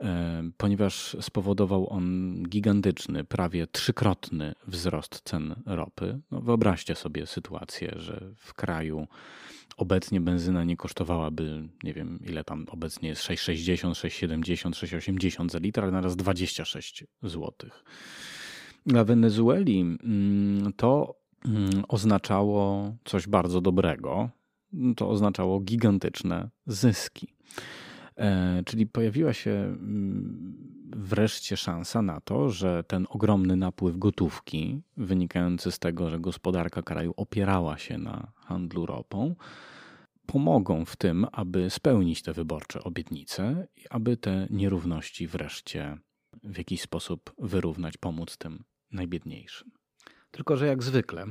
E, 0.00 0.42
ponieważ 0.56 1.16
spowodował 1.20 1.90
on 1.90 2.34
gigantyczny, 2.48 3.24
prawie 3.24 3.66
trzykrotny 3.66 4.54
wzrost 4.66 5.20
cen 5.24 5.54
ropy. 5.66 6.20
No 6.30 6.40
wyobraźcie 6.40 6.94
sobie 6.94 7.26
sytuację, 7.26 7.94
że 7.96 8.30
w 8.36 8.54
kraju 8.54 9.06
obecnie 9.76 10.20
benzyna 10.20 10.64
nie 10.64 10.76
kosztowałaby, 10.76 11.68
nie 11.84 11.92
wiem 11.94 12.18
ile 12.26 12.44
tam 12.44 12.66
obecnie 12.70 13.08
jest, 13.08 13.22
6,60, 13.22 13.90
6,70, 13.90 14.70
6,80 14.70 15.50
za 15.50 15.58
litr, 15.58 15.80
ale 15.80 15.92
naraz 15.92 16.16
26 16.16 17.04
zł. 17.22 17.52
Dla 18.86 19.04
Wenezueli 19.04 19.80
mm, 19.80 20.72
to 20.76 21.16
mm, 21.44 21.84
oznaczało 21.88 22.92
coś 23.04 23.26
bardzo 23.26 23.60
dobrego. 23.60 24.30
To 24.96 25.08
oznaczało 25.08 25.60
gigantyczne 25.60 26.50
zyski. 26.66 27.34
E, 28.16 28.62
czyli 28.66 28.86
pojawiła 28.86 29.32
się 29.32 29.50
mm, 29.50 30.74
wreszcie 30.96 31.56
szansa 31.56 32.02
na 32.02 32.20
to, 32.20 32.50
że 32.50 32.84
ten 32.84 33.06
ogromny 33.10 33.56
napływ 33.56 33.98
gotówki, 33.98 34.80
wynikający 34.96 35.72
z 35.72 35.78
tego, 35.78 36.10
że 36.10 36.20
gospodarka 36.20 36.82
kraju 36.82 37.14
opierała 37.16 37.78
się 37.78 37.98
na 37.98 38.32
handlu 38.36 38.86
ropą, 38.86 39.34
pomogą 40.26 40.84
w 40.84 40.96
tym, 40.96 41.26
aby 41.32 41.70
spełnić 41.70 42.22
te 42.22 42.32
wyborcze 42.32 42.84
obietnice 42.84 43.66
i 43.76 43.88
aby 43.90 44.16
te 44.16 44.46
nierówności 44.50 45.26
wreszcie 45.26 45.98
w 46.42 46.58
jakiś 46.58 46.80
sposób 46.80 47.34
wyrównać, 47.38 47.96
pomóc 47.96 48.36
tym 48.36 48.64
najbiedniejszym. 48.92 49.70
Tylko, 50.30 50.56
że 50.56 50.66
jak 50.66 50.82
zwykle, 50.82 51.26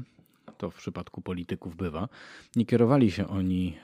to 0.57 0.71
w 0.71 0.75
przypadku 0.75 1.21
polityków 1.21 1.75
bywa, 1.75 2.09
nie 2.55 2.65
kierowali 2.65 3.11
się 3.11 3.27
oni 3.27 3.77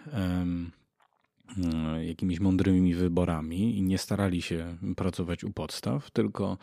jakimiś 2.01 2.39
mądrymi 2.39 2.95
wyborami 2.95 3.77
i 3.77 3.81
nie 3.81 3.97
starali 3.97 4.41
się 4.41 4.77
pracować 4.95 5.43
u 5.43 5.51
podstaw, 5.51 6.11
tylko 6.11 6.57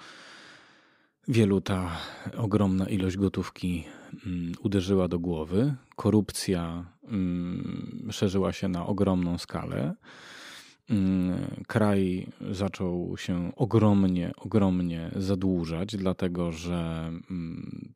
wielu 1.29 1.61
ta 1.61 1.96
ogromna 2.37 2.88
ilość 2.88 3.16
gotówki 3.16 3.85
mm, 4.27 4.53
uderzyła 4.61 5.09
do 5.09 5.18
głowy. 5.18 5.75
Korupcja 5.96 6.85
mm, 7.09 8.09
szerzyła 8.11 8.53
się 8.53 8.68
na 8.68 8.87
ogromną 8.87 9.38
skalę. 9.38 9.94
Mm, 10.90 11.64
kraj 11.66 12.27
zaczął 12.51 13.16
się 13.16 13.53
ogromnie, 13.57 14.33
ogromnie 14.37 15.11
zadłużać, 15.16 15.96
dlatego 15.96 16.53
że 16.53 17.11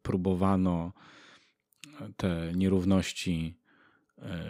próbowano 0.03 0.93
te 2.17 2.53
nierówności 2.57 3.60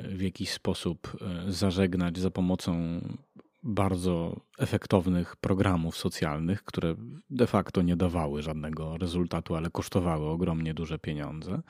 w 0.09 0.21
jakiś 0.21 0.51
sposób 0.51 1.17
e, 1.21 1.53
zażegnać 1.53 2.19
za 2.19 2.31
pomocą 2.31 3.01
bardzo 3.63 4.41
efektownych 4.59 5.37
programów 5.37 5.97
socjalnych, 5.97 6.65
które 6.65 6.95
de 7.31 7.47
facto 7.47 7.83
nie 7.83 7.97
dawały 7.97 8.43
żadnego 8.43 8.99
rezultatu, 8.99 9.55
ale 9.55 9.71
kosztowały 9.71 10.27
ogromnie 10.29 10.75
duże 10.75 10.99
pieniądze. 10.99 11.63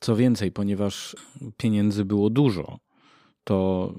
Co 0.00 0.16
więcej, 0.16 0.52
ponieważ 0.52 1.16
pieniędzy 1.56 2.04
było 2.04 2.30
dużo, 2.30 2.78
to 3.44 3.94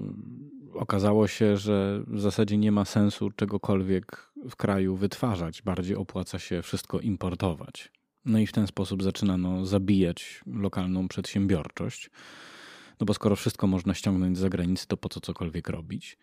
okazało 0.74 1.28
się, 1.28 1.56
że 1.56 2.02
w 2.06 2.20
zasadzie 2.20 2.56
nie 2.56 2.72
ma 2.72 2.84
sensu 2.84 3.30
czegokolwiek 3.30 4.32
w 4.50 4.56
kraju 4.56 4.96
wytwarzać, 4.96 5.62
bardziej 5.62 5.96
opłaca 5.96 6.38
się 6.38 6.62
wszystko 6.62 7.00
importować. 7.00 7.92
No 8.24 8.38
i 8.38 8.46
w 8.46 8.52
ten 8.52 8.66
sposób 8.66 9.02
zaczynano 9.02 9.66
zabijać 9.66 10.40
lokalną 10.46 11.08
przedsiębiorczość 11.08 12.10
no 13.00 13.06
bo 13.06 13.14
skoro 13.14 13.36
wszystko 13.36 13.66
można 13.66 13.94
ściągnąć 13.94 14.36
z 14.36 14.40
zagranicy, 14.40 14.86
to 14.86 14.96
po 14.96 15.08
co 15.08 15.20
cokolwiek 15.20 15.68
robić? 15.68 16.18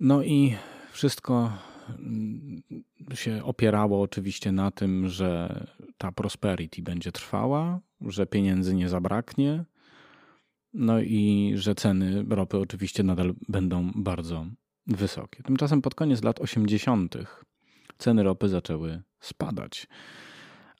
No 0.00 0.22
i 0.22 0.56
wszystko 0.92 1.52
mm, 1.88 2.62
się 3.14 3.44
opierało 3.44 4.02
oczywiście 4.02 4.52
na 4.52 4.70
tym, 4.70 5.08
że 5.08 5.66
ta 5.98 6.12
prosperity 6.12 6.82
będzie 6.82 7.12
trwała, 7.12 7.80
że 8.00 8.26
pieniędzy 8.26 8.74
nie 8.74 8.88
zabraknie, 8.88 9.64
no 10.74 11.00
i 11.00 11.52
że 11.56 11.74
ceny 11.74 12.24
ropy 12.28 12.58
oczywiście 12.58 13.02
nadal 13.02 13.34
będą 13.48 13.90
bardzo 13.94 14.46
wysokie. 14.86 15.42
Tymczasem 15.42 15.82
pod 15.82 15.94
koniec 15.94 16.24
lat 16.24 16.40
80. 16.40 17.14
ceny 17.98 18.22
ropy 18.22 18.48
zaczęły 18.48 19.02
spadać, 19.20 19.86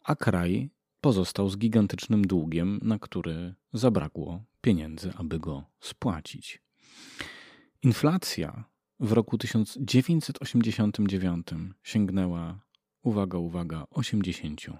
a 0.04 0.16
kraj 0.16 0.70
pozostał 1.00 1.48
z 1.48 1.58
gigantycznym 1.58 2.26
długiem, 2.26 2.80
na 2.82 2.98
który 2.98 3.54
zabrakło 3.72 4.42
pieniędzy, 4.60 5.12
aby 5.16 5.38
go 5.38 5.64
spłacić. 5.80 6.62
Inflacja 7.82 8.64
w 9.00 9.12
roku 9.12 9.38
1989 9.38 11.46
sięgnęła, 11.82 12.60
uwaga, 13.02 13.38
uwaga, 13.38 13.86
84%. 13.90 14.72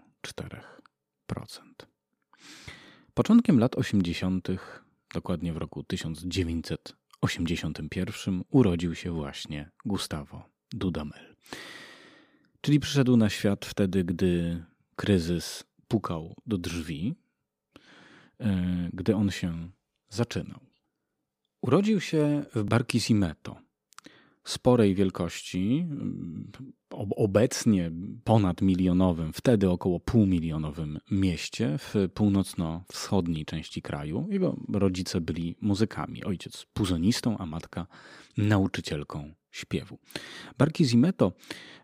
Początkiem 3.15 3.59
lat 3.59 3.77
80., 3.77 4.49
dokładnie 5.15 5.53
w 5.53 5.57
roku 5.57 5.85
1981, 5.85 8.43
urodził 8.51 8.95
się 8.95 9.13
właśnie 9.13 9.71
Gustavo 9.85 10.49
Dudamel. 10.73 11.37
Czyli 12.61 12.81
przyszedł 12.81 13.17
na 13.17 13.31
świat 13.31 13.67
wtedy, 13.67 14.05
gdy 14.05 14.65
kryzys 14.97 15.65
pukał 15.90 16.35
do 16.46 16.59
drzwi, 16.59 17.14
e, 18.40 18.90
gdy 18.92 19.16
on 19.16 19.31
się 19.31 19.70
zaczynał. 20.09 20.61
Urodził 21.62 22.00
się 22.00 22.44
w 22.55 22.64
Barquisimeto, 22.64 23.57
sporej 24.44 24.94
wielkości, 24.94 25.87
obecnie 27.16 27.92
ponad 28.24 28.62
milionowym, 28.62 29.33
wtedy 29.33 29.70
około 29.70 30.00
półmilionowym 30.00 30.98
mieście 31.11 31.79
w 31.79 31.94
północno-wschodniej 32.14 33.44
części 33.44 33.83
kraju. 33.83 34.29
Jego 34.31 34.57
rodzice 34.72 35.20
byli 35.20 35.57
muzykami. 35.61 36.24
Ojciec 36.24 36.66
puzonistą, 36.72 37.38
a 37.38 37.46
matka 37.46 37.87
nauczycielką 38.37 39.35
śpiewu. 39.51 39.99
Barquisimeto 40.59 41.33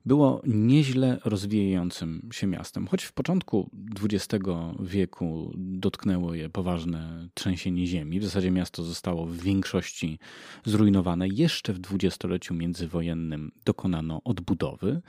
było 0.07 0.42
nieźle 0.46 1.18
rozwijającym 1.24 2.29
się 2.33 2.46
miastem. 2.46 2.87
Choć 2.87 3.05
w 3.05 3.12
początku 3.12 3.70
XX 4.02 4.44
wieku 4.81 5.52
dotknęło 5.57 6.35
je 6.35 6.48
poważne 6.48 7.29
trzęsienie 7.35 7.87
ziemi, 7.87 8.20
w 8.20 8.24
zasadzie 8.24 8.50
miasto 8.50 8.83
zostało 8.83 9.26
w 9.26 9.37
większości 9.37 10.18
zrujnowane. 10.64 11.29
Jeszcze 11.29 11.72
w 11.72 11.79
dwudziestoleciu 11.79 12.55
międzywojennym 12.55 13.52
dokonano 13.64 14.20
odbudowy. 14.24 15.02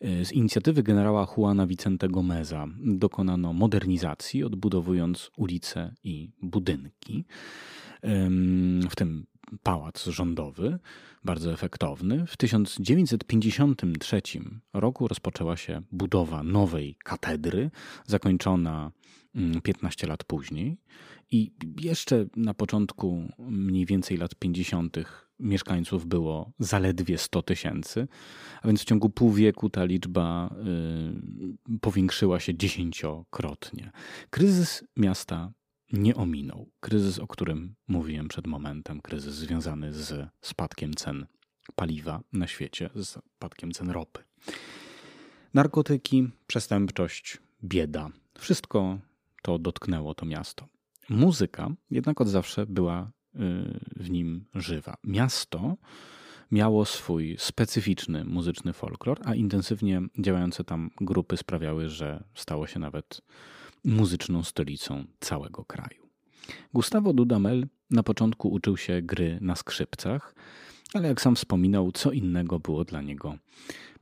Z 0.00 0.32
inicjatywy 0.32 0.82
generała 0.82 1.26
Juana 1.36 1.66
Vicente 1.66 2.08
Gomeza 2.08 2.66
dokonano 2.80 3.52
modernizacji, 3.52 4.44
odbudowując 4.44 5.30
ulice 5.36 5.94
i 6.04 6.30
budynki, 6.42 7.24
w 8.90 8.96
tym 8.96 9.26
pałac 9.62 10.04
rządowy, 10.04 10.78
bardzo 11.24 11.52
efektowny. 11.52 12.26
W 12.26 12.36
1953 12.36 14.22
roku 14.72 15.08
rozpoczęła 15.08 15.56
się 15.56 15.82
budowa 15.92 16.42
nowej 16.42 16.96
katedry, 17.04 17.70
zakończona 18.06 18.92
15 19.62 20.04
mm, 20.04 20.10
lat 20.12 20.24
później. 20.24 20.78
I 21.30 21.52
jeszcze 21.80 22.26
na 22.36 22.54
początku 22.54 23.28
mniej 23.38 23.86
więcej 23.86 24.16
lat 24.16 24.34
50. 24.34 24.96
mieszkańców 25.40 26.06
było 26.06 26.52
zaledwie 26.58 27.18
100 27.18 27.42
tysięcy, 27.42 28.08
a 28.62 28.66
więc 28.66 28.82
w 28.82 28.84
ciągu 28.84 29.10
pół 29.10 29.32
wieku 29.32 29.70
ta 29.70 29.84
liczba 29.84 30.54
y, 31.72 31.78
powiększyła 31.78 32.40
się 32.40 32.54
dziesięciokrotnie. 32.54 33.90
Kryzys 34.30 34.84
miasta 34.96 35.52
nie 35.92 36.14
ominął. 36.14 36.70
Kryzys, 36.80 37.18
o 37.18 37.26
którym 37.26 37.74
mówiłem 37.88 38.28
przed 38.28 38.46
momentem, 38.46 39.00
kryzys 39.00 39.34
związany 39.34 39.92
z 39.92 40.28
spadkiem 40.40 40.94
cen 40.94 41.26
paliwa 41.74 42.20
na 42.32 42.46
świecie, 42.46 42.90
z 42.94 43.18
spadkiem 43.36 43.72
cen 43.72 43.90
ropy. 43.90 44.24
Narkotyki, 45.54 46.28
przestępczość, 46.46 47.38
bieda. 47.64 48.10
Wszystko 48.38 48.98
to 49.42 49.58
dotknęło 49.58 50.14
to 50.14 50.26
miasto. 50.26 50.68
Muzyka 51.08 51.70
jednak 51.90 52.20
od 52.20 52.28
zawsze 52.28 52.66
była 52.66 53.02
y, 53.02 53.38
w 53.96 54.10
nim 54.10 54.44
żywa. 54.54 54.96
Miasto 55.04 55.76
miało 56.50 56.84
swój 56.84 57.36
specyficzny 57.38 58.24
muzyczny 58.24 58.72
folklor, 58.72 59.20
a 59.24 59.34
intensywnie 59.34 60.02
działające 60.18 60.64
tam 60.64 60.90
grupy 61.00 61.36
sprawiały, 61.36 61.88
że 61.88 62.24
stało 62.34 62.66
się 62.66 62.80
nawet 62.80 63.20
muzyczną 63.84 64.42
stolicą 64.42 65.04
całego 65.20 65.64
kraju. 65.64 66.02
Gustavo 66.74 67.12
Dudamel 67.12 67.66
na 67.90 68.02
początku 68.02 68.48
uczył 68.48 68.76
się 68.76 69.02
gry 69.02 69.38
na 69.40 69.56
skrzypcach, 69.56 70.34
ale 70.94 71.08
jak 71.08 71.20
sam 71.20 71.36
wspominał, 71.36 71.92
co 71.92 72.12
innego 72.12 72.58
było 72.58 72.84
dla 72.84 73.02
niego 73.02 73.38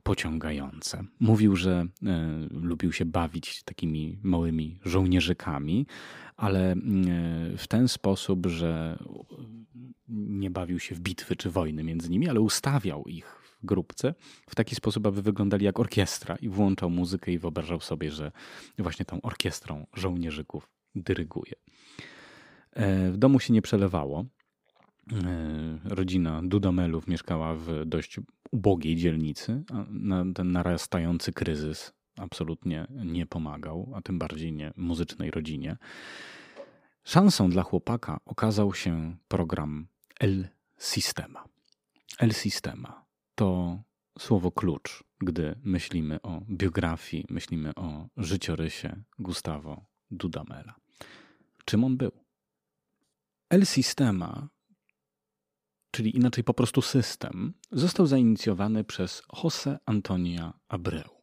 pociągające. 0.03 1.03
Mówił, 1.19 1.55
że 1.55 1.85
e, 2.05 2.47
lubił 2.51 2.91
się 2.91 3.05
bawić 3.05 3.63
takimi 3.63 4.17
małymi 4.23 4.79
żołnierzykami, 4.85 5.85
ale 6.37 6.71
e, 6.71 6.77
w 7.57 7.67
ten 7.67 7.87
sposób, 7.87 8.45
że 8.45 8.99
nie 10.09 10.51
bawił 10.51 10.79
się 10.79 10.95
w 10.95 10.99
bitwy 10.99 11.35
czy 11.35 11.49
wojny 11.49 11.83
między 11.83 12.09
nimi, 12.09 12.29
ale 12.29 12.41
ustawiał 12.41 13.03
ich 13.03 13.40
grupce 13.63 14.13
w 14.49 14.55
taki 14.55 14.75
sposób, 14.75 15.07
aby 15.07 15.21
wyglądali 15.21 15.65
jak 15.65 15.79
orkiestra 15.79 16.35
i 16.35 16.49
włączał 16.49 16.89
muzykę 16.89 17.31
i 17.31 17.37
wyobrażał 17.37 17.79
sobie, 17.79 18.11
że 18.11 18.31
właśnie 18.77 19.05
tą 19.05 19.21
orkiestrą 19.21 19.87
żołnierzyków 19.93 20.69
dyryguje. 20.95 21.53
E, 22.73 23.11
w 23.11 23.17
domu 23.17 23.39
się 23.39 23.53
nie 23.53 23.61
przelewało. 23.61 24.25
E, 25.13 25.79
rodzina 25.83 26.41
Dudamelów 26.43 27.07
mieszkała 27.07 27.55
w 27.55 27.85
dość 27.85 28.19
ubogiej 28.51 28.95
dzielnicy, 28.95 29.63
a 29.73 29.85
ten 30.35 30.51
narastający 30.51 31.33
kryzys 31.33 31.93
absolutnie 32.17 32.87
nie 33.05 33.25
pomagał, 33.25 33.91
a 33.95 34.01
tym 34.01 34.19
bardziej 34.19 34.53
nie 34.53 34.73
muzycznej 34.77 35.31
rodzinie. 35.31 35.77
Szansą 37.03 37.49
dla 37.49 37.63
chłopaka 37.63 38.19
okazał 38.25 38.73
się 38.73 39.15
program 39.27 39.87
El 40.19 40.47
Sistema. 40.77 41.43
El 42.19 42.33
Sistema 42.33 43.00
to 43.41 43.83
słowo 44.19 44.51
klucz, 44.51 45.03
gdy 45.19 45.55
myślimy 45.63 46.21
o 46.21 46.41
biografii, 46.49 47.25
myślimy 47.29 47.75
o 47.75 48.07
życiorysie 48.17 49.03
Gustavo 49.19 49.85
Dudamela. 50.11 50.75
Czym 51.65 51.83
on 51.83 51.97
był? 51.97 52.11
El 53.49 53.65
Sistema, 53.65 54.49
czyli 55.91 56.17
inaczej 56.17 56.43
po 56.43 56.53
prostu 56.53 56.81
system, 56.81 57.53
został 57.71 58.05
zainicjowany 58.05 58.83
przez 58.83 59.23
José 59.33 59.77
Antonia 59.85 60.53
Abreu. 60.67 61.21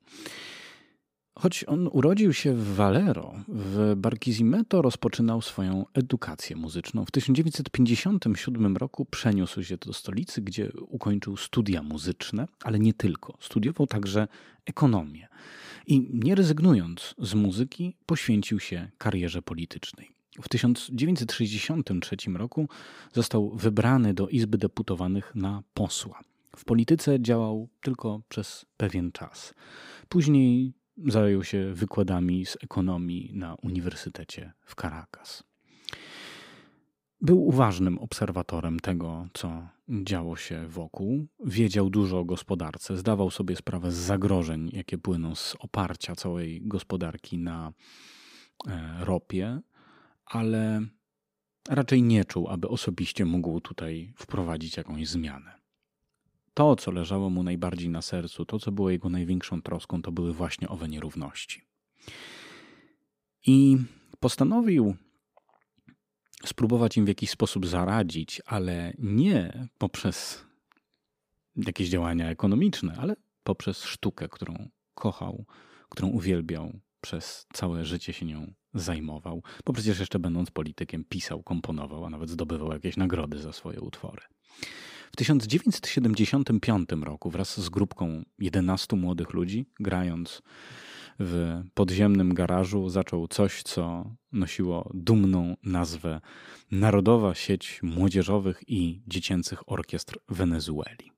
Choć 1.38 1.64
on 1.64 1.88
urodził 1.92 2.32
się 2.32 2.54
w 2.54 2.74
Valero, 2.74 3.34
w 3.48 3.94
Barquisimeto 3.96 4.82
rozpoczynał 4.82 5.42
swoją 5.42 5.86
edukację 5.94 6.56
muzyczną. 6.56 7.04
W 7.04 7.10
1957 7.10 8.76
roku 8.76 9.04
przeniósł 9.04 9.62
się 9.62 9.76
do 9.76 9.92
stolicy, 9.92 10.42
gdzie 10.42 10.72
ukończył 10.88 11.36
studia 11.36 11.82
muzyczne, 11.82 12.48
ale 12.64 12.78
nie 12.78 12.94
tylko. 12.94 13.36
Studiował 13.40 13.86
także 13.86 14.28
ekonomię. 14.66 15.28
I 15.86 16.10
nie 16.12 16.34
rezygnując 16.34 17.14
z 17.18 17.34
muzyki, 17.34 17.96
poświęcił 18.06 18.60
się 18.60 18.90
karierze 18.98 19.42
politycznej. 19.42 20.10
W 20.42 20.48
1963 20.48 22.16
roku 22.34 22.68
został 23.12 23.50
wybrany 23.50 24.14
do 24.14 24.28
Izby 24.28 24.58
Deputowanych 24.58 25.34
na 25.34 25.62
posła. 25.74 26.20
W 26.56 26.64
polityce 26.64 27.20
działał 27.20 27.68
tylko 27.82 28.20
przez 28.28 28.66
pewien 28.76 29.12
czas. 29.12 29.54
Później 30.08 30.77
zajął 31.06 31.44
się 31.44 31.72
wykładami 31.74 32.46
z 32.46 32.56
ekonomii 32.62 33.30
na 33.34 33.54
Uniwersytecie 33.54 34.52
w 34.64 34.74
Caracas. 34.74 35.44
Był 37.20 37.46
uważnym 37.46 37.98
obserwatorem 37.98 38.80
tego, 38.80 39.28
co 39.34 39.68
działo 39.88 40.36
się 40.36 40.68
wokół. 40.68 41.26
Wiedział 41.44 41.90
dużo 41.90 42.18
o 42.18 42.24
gospodarce, 42.24 42.96
zdawał 42.96 43.30
sobie 43.30 43.56
sprawę 43.56 43.92
z 43.92 43.96
zagrożeń, 43.96 44.70
jakie 44.72 44.98
płyną 44.98 45.34
z 45.34 45.56
oparcia 45.58 46.14
całej 46.14 46.60
gospodarki 46.62 47.38
na 47.38 47.72
e, 48.68 49.04
ropie, 49.04 49.60
ale 50.24 50.80
raczej 51.68 52.02
nie 52.02 52.24
czuł, 52.24 52.48
aby 52.48 52.68
osobiście 52.68 53.24
mógł 53.24 53.60
tutaj 53.60 54.12
wprowadzić 54.16 54.76
jakąś 54.76 55.08
zmianę 55.08 55.57
to, 56.58 56.76
co 56.76 56.90
leżało 56.90 57.30
mu 57.30 57.42
najbardziej 57.42 57.88
na 57.88 58.02
sercu, 58.02 58.44
to, 58.44 58.58
co 58.58 58.72
było 58.72 58.90
jego 58.90 59.08
największą 59.08 59.62
troską, 59.62 60.02
to 60.02 60.12
były 60.12 60.32
właśnie 60.32 60.68
owe 60.68 60.88
nierówności. 60.88 61.62
I 63.46 63.76
postanowił 64.20 64.96
spróbować 66.44 66.96
im 66.96 67.04
w 67.04 67.08
jakiś 67.08 67.30
sposób 67.30 67.66
zaradzić, 67.66 68.42
ale 68.46 68.92
nie 68.98 69.68
poprzez 69.78 70.44
jakieś 71.56 71.88
działania 71.88 72.30
ekonomiczne, 72.30 72.96
ale 73.00 73.16
poprzez 73.44 73.84
sztukę, 73.84 74.28
którą 74.28 74.68
kochał, 74.94 75.44
którą 75.88 76.08
uwielbiał, 76.08 76.80
przez 77.00 77.46
całe 77.52 77.84
życie 77.84 78.12
się 78.12 78.26
nią 78.26 78.52
zajmował, 78.74 79.42
bo 79.64 79.72
przecież 79.72 80.00
jeszcze 80.00 80.18
będąc 80.18 80.50
politykiem 80.50 81.04
pisał, 81.04 81.42
komponował, 81.42 82.04
a 82.04 82.10
nawet 82.10 82.30
zdobywał 82.30 82.72
jakieś 82.72 82.96
nagrody 82.96 83.38
za 83.38 83.52
swoje 83.52 83.80
utwory. 83.80 84.22
W 85.12 85.16
1975 85.16 86.88
roku 87.02 87.30
wraz 87.30 87.60
z 87.60 87.68
grupką 87.68 88.24
11 88.38 88.96
młodych 88.96 89.32
ludzi, 89.32 89.66
grając 89.80 90.42
w 91.20 91.62
podziemnym 91.74 92.34
garażu, 92.34 92.88
zaczął 92.88 93.28
coś, 93.28 93.62
co 93.62 94.14
nosiło 94.32 94.90
dumną 94.94 95.56
nazwę 95.62 96.20
Narodowa 96.70 97.34
Sieć 97.34 97.80
Młodzieżowych 97.82 98.62
i 98.66 99.00
Dziecięcych 99.06 99.70
Orkiestr 99.70 100.18
Wenezueli. 100.28 101.17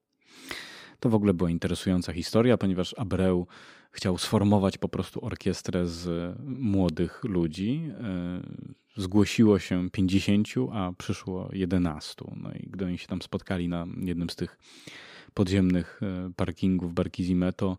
To 1.01 1.09
w 1.09 1.15
ogóle 1.15 1.35
była 1.35 1.51
interesująca 1.51 2.13
historia, 2.13 2.59
ponieważ 2.59 2.95
Abreu 2.99 3.47
chciał 3.91 4.19
sformować 4.19 4.79
po 4.79 4.89
prostu 4.89 5.25
orkiestrę 5.25 5.87
z 5.87 6.37
młodych 6.47 7.25
ludzi. 7.25 7.91
E, 8.01 8.41
zgłosiło 8.97 9.59
się 9.59 9.91
50, 9.91 10.49
a 10.73 10.93
przyszło 10.99 11.49
11. 11.53 12.25
No 12.37 12.53
i 12.53 12.67
gdy 12.71 12.85
oni 12.85 12.99
się 12.99 13.07
tam 13.07 13.23
spotkali 13.23 13.69
na 13.69 13.87
jednym 13.97 14.31
z 14.31 14.37
tych 14.37 14.59
podziemnych 15.35 16.01
e, 16.03 16.33
parkingów 16.37 16.95
Barquisimeto 16.95 17.79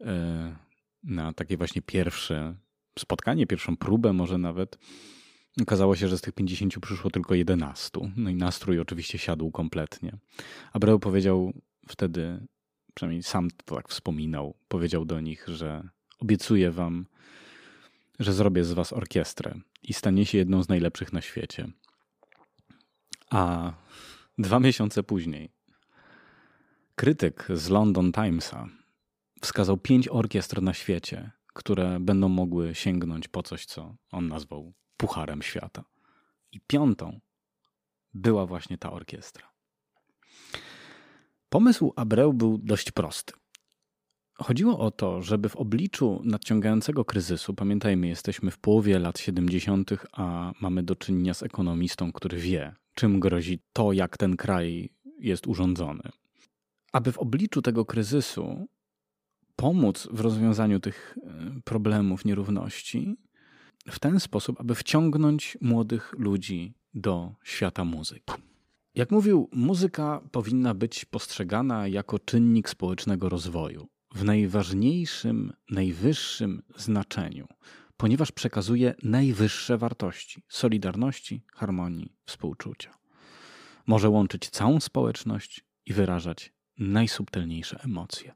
e, 0.00 0.56
na 1.04 1.32
takie 1.32 1.56
właśnie 1.56 1.82
pierwsze 1.82 2.54
spotkanie, 2.98 3.46
pierwszą 3.46 3.76
próbę 3.76 4.12
może 4.12 4.38
nawet, 4.38 4.78
okazało 5.62 5.96
się, 5.96 6.08
że 6.08 6.18
z 6.18 6.20
tych 6.20 6.34
50 6.34 6.78
przyszło 6.80 7.10
tylko 7.10 7.34
11. 7.34 7.90
No 8.16 8.30
i 8.30 8.34
nastrój 8.34 8.80
oczywiście 8.80 9.18
siadł 9.18 9.50
kompletnie. 9.50 10.16
Abreu 10.72 10.98
powiedział 10.98 11.52
wtedy 11.90 12.46
przynajmniej 12.94 13.22
sam 13.22 13.48
to 13.50 13.76
tak 13.76 13.88
wspominał, 13.88 14.54
powiedział 14.68 15.04
do 15.04 15.20
nich, 15.20 15.48
że 15.48 15.88
obiecuję 16.18 16.70
wam, 16.70 17.06
że 18.18 18.32
zrobię 18.32 18.64
z 18.64 18.72
was 18.72 18.92
orkiestrę 18.92 19.54
i 19.82 19.92
stanie 19.92 20.26
się 20.26 20.38
jedną 20.38 20.62
z 20.62 20.68
najlepszych 20.68 21.12
na 21.12 21.20
świecie. 21.20 21.68
A 23.30 23.72
dwa 24.38 24.60
miesiące 24.60 25.02
później 25.02 25.50
krytyk 26.94 27.48
z 27.54 27.68
London 27.68 28.12
Timesa 28.12 28.68
wskazał 29.40 29.76
pięć 29.76 30.08
orkiestr 30.08 30.62
na 30.62 30.74
świecie, 30.74 31.30
które 31.46 32.00
będą 32.00 32.28
mogły 32.28 32.74
sięgnąć 32.74 33.28
po 33.28 33.42
coś, 33.42 33.66
co 33.66 33.96
on 34.12 34.28
nazwał 34.28 34.72
pucharem 34.96 35.42
świata. 35.42 35.84
I 36.52 36.60
piątą 36.60 37.20
była 38.14 38.46
właśnie 38.46 38.78
ta 38.78 38.92
orkiestra. 38.92 39.49
Pomysł 41.50 41.92
Abreu 41.96 42.32
był 42.32 42.58
dość 42.58 42.90
prosty. 42.90 43.32
Chodziło 44.34 44.78
o 44.78 44.90
to, 44.90 45.22
żeby 45.22 45.48
w 45.48 45.56
obliczu 45.56 46.20
nadciągającego 46.24 47.04
kryzysu, 47.04 47.54
pamiętajmy, 47.54 48.08
jesteśmy 48.08 48.50
w 48.50 48.58
połowie 48.58 48.98
lat 48.98 49.18
70., 49.18 49.90
a 50.12 50.52
mamy 50.60 50.82
do 50.82 50.96
czynienia 50.96 51.34
z 51.34 51.42
ekonomistą, 51.42 52.12
który 52.12 52.38
wie, 52.38 52.74
czym 52.94 53.20
grozi 53.20 53.60
to, 53.72 53.92
jak 53.92 54.16
ten 54.16 54.36
kraj 54.36 54.90
jest 55.18 55.46
urządzony. 55.46 56.02
Aby 56.92 57.12
w 57.12 57.18
obliczu 57.18 57.62
tego 57.62 57.84
kryzysu 57.84 58.68
pomóc 59.56 60.08
w 60.10 60.20
rozwiązaniu 60.20 60.80
tych 60.80 61.18
e, 61.22 61.60
problemów 61.64 62.24
nierówności, 62.24 63.16
w 63.90 63.98
ten 63.98 64.20
sposób, 64.20 64.60
aby 64.60 64.74
wciągnąć 64.74 65.58
młodych 65.60 66.14
ludzi 66.18 66.74
do 66.94 67.34
świata 67.44 67.84
muzyki. 67.84 68.49
Jak 68.94 69.10
mówił, 69.10 69.48
muzyka 69.52 70.20
powinna 70.32 70.74
być 70.74 71.04
postrzegana 71.04 71.88
jako 71.88 72.18
czynnik 72.18 72.68
społecznego 72.68 73.28
rozwoju 73.28 73.88
w 74.14 74.24
najważniejszym, 74.24 75.52
najwyższym 75.70 76.62
znaczeniu, 76.76 77.46
ponieważ 77.96 78.32
przekazuje 78.32 78.94
najwyższe 79.02 79.78
wartości 79.78 80.42
solidarności, 80.48 81.44
harmonii, 81.52 82.12
współczucia. 82.26 82.94
Może 83.86 84.08
łączyć 84.08 84.50
całą 84.50 84.80
społeczność 84.80 85.64
i 85.86 85.92
wyrażać 85.92 86.52
najsubtelniejsze 86.78 87.80
emocje. 87.84 88.34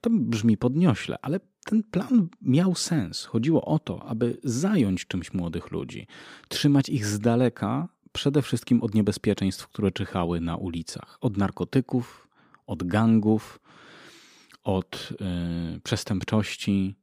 To 0.00 0.10
brzmi 0.10 0.56
podniośle, 0.56 1.18
ale 1.22 1.40
ten 1.64 1.82
plan 1.82 2.28
miał 2.40 2.74
sens. 2.74 3.24
Chodziło 3.24 3.64
o 3.64 3.78
to, 3.78 4.02
aby 4.06 4.38
zająć 4.44 5.06
czymś 5.06 5.32
młodych 5.32 5.70
ludzi, 5.70 6.06
trzymać 6.48 6.88
ich 6.88 7.06
z 7.06 7.18
daleka, 7.18 7.88
przede 8.12 8.42
wszystkim 8.42 8.82
od 8.82 8.94
niebezpieczeństw, 8.94 9.68
które 9.68 9.90
czyhały 9.90 10.40
na 10.40 10.56
ulicach, 10.56 11.18
od 11.20 11.36
narkotyków, 11.36 12.28
od 12.66 12.82
gangów, 12.82 13.60
od 14.62 15.12
y, 15.76 15.80
przestępczości, 15.80 16.96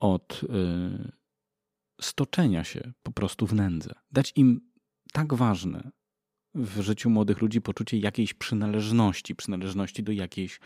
od 0.00 0.40
y, 0.42 1.12
stoczenia 2.00 2.64
się 2.64 2.92
po 3.02 3.12
prostu 3.12 3.46
w 3.46 3.54
nędzę. 3.54 3.94
Dać 4.12 4.32
im 4.36 4.60
tak 5.12 5.34
ważne 5.34 5.90
w 6.54 6.80
życiu 6.80 7.10
młodych 7.10 7.40
ludzi 7.40 7.60
poczucie 7.60 7.98
jakiejś 7.98 8.34
przynależności, 8.34 9.34
przynależności 9.34 10.02
do 10.02 10.12
jakiejś 10.12 10.60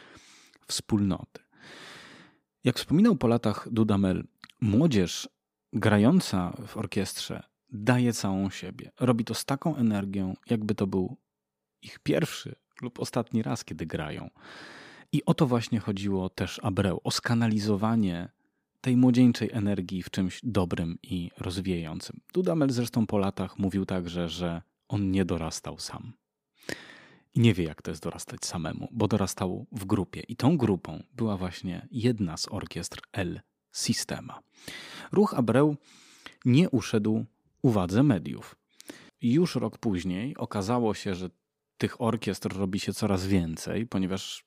wspólnoty. 0.66 1.42
Jak 2.64 2.78
wspominał 2.78 3.16
po 3.16 3.28
latach 3.28 3.68
Dudamel, 3.70 4.24
młodzież 4.60 5.28
grająca 5.72 6.56
w 6.66 6.76
orkiestrze 6.76 7.42
daje 7.72 8.12
całą 8.12 8.50
siebie. 8.50 8.90
Robi 9.00 9.24
to 9.24 9.34
z 9.34 9.44
taką 9.44 9.76
energią, 9.76 10.34
jakby 10.50 10.74
to 10.74 10.86
był 10.86 11.16
ich 11.82 11.98
pierwszy 11.98 12.54
lub 12.82 13.00
ostatni 13.00 13.42
raz, 13.42 13.64
kiedy 13.64 13.86
grają. 13.86 14.30
I 15.12 15.24
o 15.24 15.34
to 15.34 15.46
właśnie 15.46 15.80
chodziło 15.80 16.28
też 16.28 16.60
Abreu, 16.62 17.00
o 17.04 17.10
skanalizowanie 17.10 18.28
tej 18.80 18.96
młodzieńczej 18.96 19.50
energii 19.52 20.02
w 20.02 20.10
czymś 20.10 20.40
dobrym 20.42 20.98
i 21.02 21.30
rozwijającym. 21.38 22.20
Dudamel 22.34 22.70
zresztą 22.70 23.06
po 23.06 23.18
latach 23.18 23.58
mówił 23.58 23.86
także, 23.86 24.28
że 24.28 24.62
on 24.88 25.10
nie 25.10 25.24
dorastał 25.24 25.78
sam. 25.78 26.12
I 27.34 27.40
nie 27.40 27.54
wie, 27.54 27.64
jak 27.64 27.82
to 27.82 27.90
jest 27.90 28.02
dorastać 28.02 28.44
samemu, 28.44 28.88
bo 28.92 29.08
dorastał 29.08 29.66
w 29.72 29.84
grupie. 29.84 30.20
I 30.20 30.36
tą 30.36 30.56
grupą 30.56 31.02
była 31.16 31.36
właśnie 31.36 31.88
jedna 31.90 32.36
z 32.36 32.48
orkiestr 32.48 33.00
El 33.12 33.40
Sistema. 33.72 34.42
Ruch 35.12 35.34
Abreu 35.34 35.76
nie 36.44 36.70
uszedł 36.70 37.24
uwadze 37.66 38.02
mediów. 38.02 38.56
Już 39.22 39.54
rok 39.54 39.78
później 39.78 40.36
okazało 40.36 40.94
się, 40.94 41.14
że 41.14 41.30
tych 41.78 42.00
orkiestr 42.00 42.56
robi 42.56 42.80
się 42.80 42.92
coraz 42.92 43.26
więcej, 43.26 43.86
ponieważ 43.86 44.44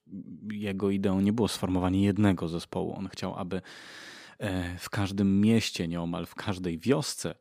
jego 0.51 0.89
ideą 0.89 1.21
nie 1.21 1.33
było 1.33 1.47
sformowanie 1.47 2.03
jednego 2.03 2.47
zespołu. 2.47 2.95
On 2.97 3.07
chciał, 3.07 3.35
aby 3.35 3.61
e, 4.39 4.77
w 4.77 4.89
każdym 4.89 5.41
mieście, 5.41 5.87
nieomal 5.87 6.25
w 6.25 6.35
każdej 6.35 6.79
wiosce 6.79 7.35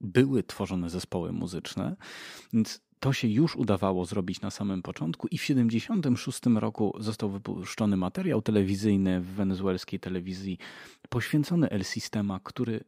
były 0.00 0.42
tworzone 0.42 0.90
zespoły 0.90 1.32
muzyczne. 1.32 1.96
Więc 2.52 2.80
to 3.00 3.12
się 3.12 3.28
już 3.28 3.56
udawało 3.56 4.04
zrobić 4.04 4.40
na 4.40 4.50
samym 4.50 4.82
początku 4.82 5.28
i 5.28 5.38
w 5.38 5.42
1976 5.42 6.60
roku 6.60 6.96
został 6.98 7.30
wypuszczony 7.30 7.96
materiał 7.96 8.42
telewizyjny 8.42 9.20
w 9.20 9.26
wenezuelskiej 9.26 10.00
telewizji 10.00 10.58
poświęcony 11.08 11.70
El 11.70 11.84
Sistema, 11.84 12.40
który 12.44 12.84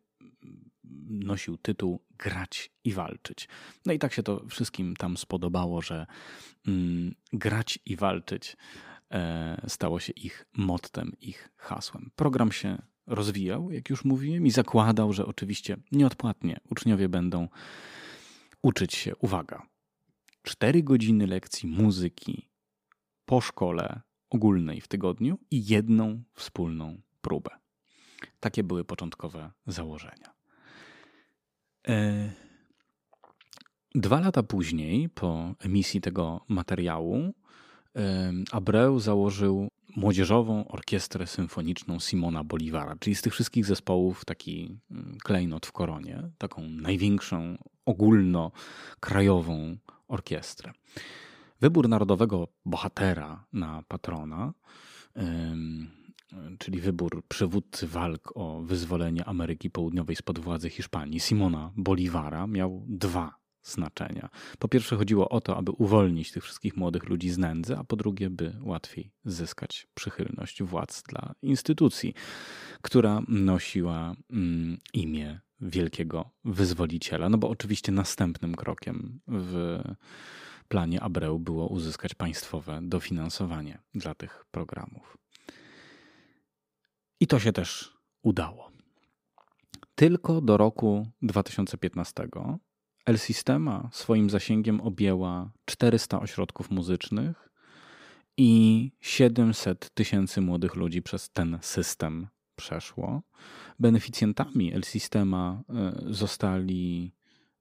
nosił 1.09 1.57
tytuł 1.57 2.01
Grać 2.18 2.70
i 2.84 2.93
walczyć. 2.93 3.49
No 3.86 3.93
i 3.93 3.99
tak 3.99 4.12
się 4.12 4.22
to 4.22 4.45
wszystkim 4.49 4.97
tam 4.97 5.16
spodobało, 5.16 5.82
że 5.82 6.07
mm, 6.66 7.14
grać 7.32 7.78
i 7.86 7.97
walczyć 7.97 8.57
e, 9.11 9.64
stało 9.68 10.01
się 10.01 10.12
ich 10.12 10.47
mottem, 10.57 11.12
ich 11.20 11.49
hasłem. 11.57 12.11
Program 12.16 12.53
się 12.53 12.82
rozwijał, 13.07 13.70
jak 13.70 13.90
już 13.90 14.05
mówiłem, 14.05 14.47
i 14.47 14.51
zakładał, 14.51 15.12
że 15.12 15.26
oczywiście 15.26 15.76
nieodpłatnie 15.93 16.61
uczniowie 16.70 17.09
będą 17.09 17.49
uczyć 18.62 18.95
się, 18.95 19.16
uwaga, 19.16 19.62
4 20.43 20.82
godziny 20.82 21.26
lekcji 21.26 21.68
muzyki 21.68 22.49
po 23.24 23.40
szkole 23.40 24.01
ogólnej 24.30 24.80
w 24.80 24.88
tygodniu 24.88 25.38
i 25.51 25.66
jedną 25.66 26.22
wspólną 26.34 27.01
próbę. 27.20 27.51
Takie 28.40 28.64
były 28.64 28.84
początkowe 28.84 29.51
założenia. 29.66 30.32
E, 31.89 32.30
dwa 33.95 34.20
lata 34.20 34.43
później, 34.43 35.09
po 35.09 35.55
emisji 35.59 36.01
tego 36.01 36.41
materiału, 36.49 37.33
Abreu 38.53 39.01
założył 39.01 39.68
młodzieżową 39.97 40.68
orkiestrę 40.68 41.26
symfoniczną 41.26 42.01
Simona 42.01 42.45
Bolivara, 42.45 42.97
czyli 43.01 43.16
z 43.16 43.22
tych 43.22 43.33
wszystkich 43.33 43.66
zespołów 43.66 44.24
taki 44.24 44.78
mm, 44.91 45.16
klejnot 45.24 45.66
w 45.66 45.72
koronie, 45.72 46.30
taką 46.39 46.62
największą 46.68 47.59
ogólnokrajową 47.85 49.76
orkiestrę. 50.09 50.72
Wybór 51.61 51.89
narodowego 51.89 52.49
bohatera 52.64 53.45
na 53.53 53.83
patrona, 53.89 54.53
czyli 56.59 56.80
wybór 56.80 57.22
przywódcy 57.28 57.87
walk 57.87 58.33
o 58.35 58.61
wyzwolenie 58.61 59.24
Ameryki 59.24 59.70
Południowej 59.70 60.16
spod 60.16 60.39
władzy 60.39 60.70
Hiszpanii, 60.70 61.20
Simona 61.20 61.72
Bolivara, 61.76 62.47
miał 62.47 62.85
dwa 62.89 63.43
znaczenia. 63.62 64.28
Po 64.59 64.68
pierwsze 64.68 64.97
chodziło 64.97 65.28
o 65.28 65.41
to, 65.41 65.57
aby 65.57 65.70
uwolnić 65.72 66.33
tych 66.33 66.45
wszystkich 66.45 66.76
młodych 66.76 67.09
ludzi 67.09 67.30
z 67.30 67.39
nędzy, 67.39 67.76
a 67.76 67.85
po 67.85 67.97
drugie, 67.97 68.30
by 68.30 68.57
łatwiej 68.62 69.12
zyskać 69.24 69.87
przychylność 69.95 70.62
władz 70.62 71.03
dla 71.03 71.35
instytucji, 71.43 72.14
która 72.83 73.22
nosiła 73.28 74.14
mm, 74.30 74.78
imię 74.95 75.41
wielkiego 75.61 76.30
wyzwoliciela. 76.45 77.28
No 77.28 77.39
bo 77.39 77.49
oczywiście 77.49 77.93
następnym 77.93 78.55
krokiem 78.55 79.20
w 79.28 79.80
planie 80.68 81.01
Abreu 81.01 81.39
było 81.39 81.68
uzyskać 81.68 82.14
państwowe 82.14 82.78
dofinansowanie 82.83 83.78
dla 83.95 84.14
tych 84.14 84.45
programów. 84.51 85.22
I 87.23 87.27
to 87.27 87.39
się 87.39 87.53
też 87.53 87.97
udało. 88.23 88.70
Tylko 89.95 90.41
do 90.41 90.57
roku 90.57 91.07
2015 91.23 92.29
El 93.07 93.18
Sistema 93.18 93.89
swoim 93.93 94.31
zasięgiem 94.31 94.81
objęła 94.81 95.51
400 95.64 96.20
ośrodków 96.20 96.70
muzycznych 96.70 97.49
i 98.37 98.91
700 99.01 99.91
tysięcy 99.95 100.41
młodych 100.41 100.75
ludzi 100.75 101.03
przez 101.03 101.31
ten 101.31 101.59
system 101.61 102.27
przeszło. 102.57 103.23
Beneficjentami 103.79 104.73
El 104.73 104.83
Sistema 104.83 105.62
e, 105.68 105.93
zostali, 106.07 107.12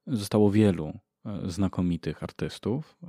zostało 0.07 0.51
wielu 0.51 0.99
e, 1.25 1.49
znakomitych 1.51 2.23
artystów. 2.23 2.97
E, 3.03 3.07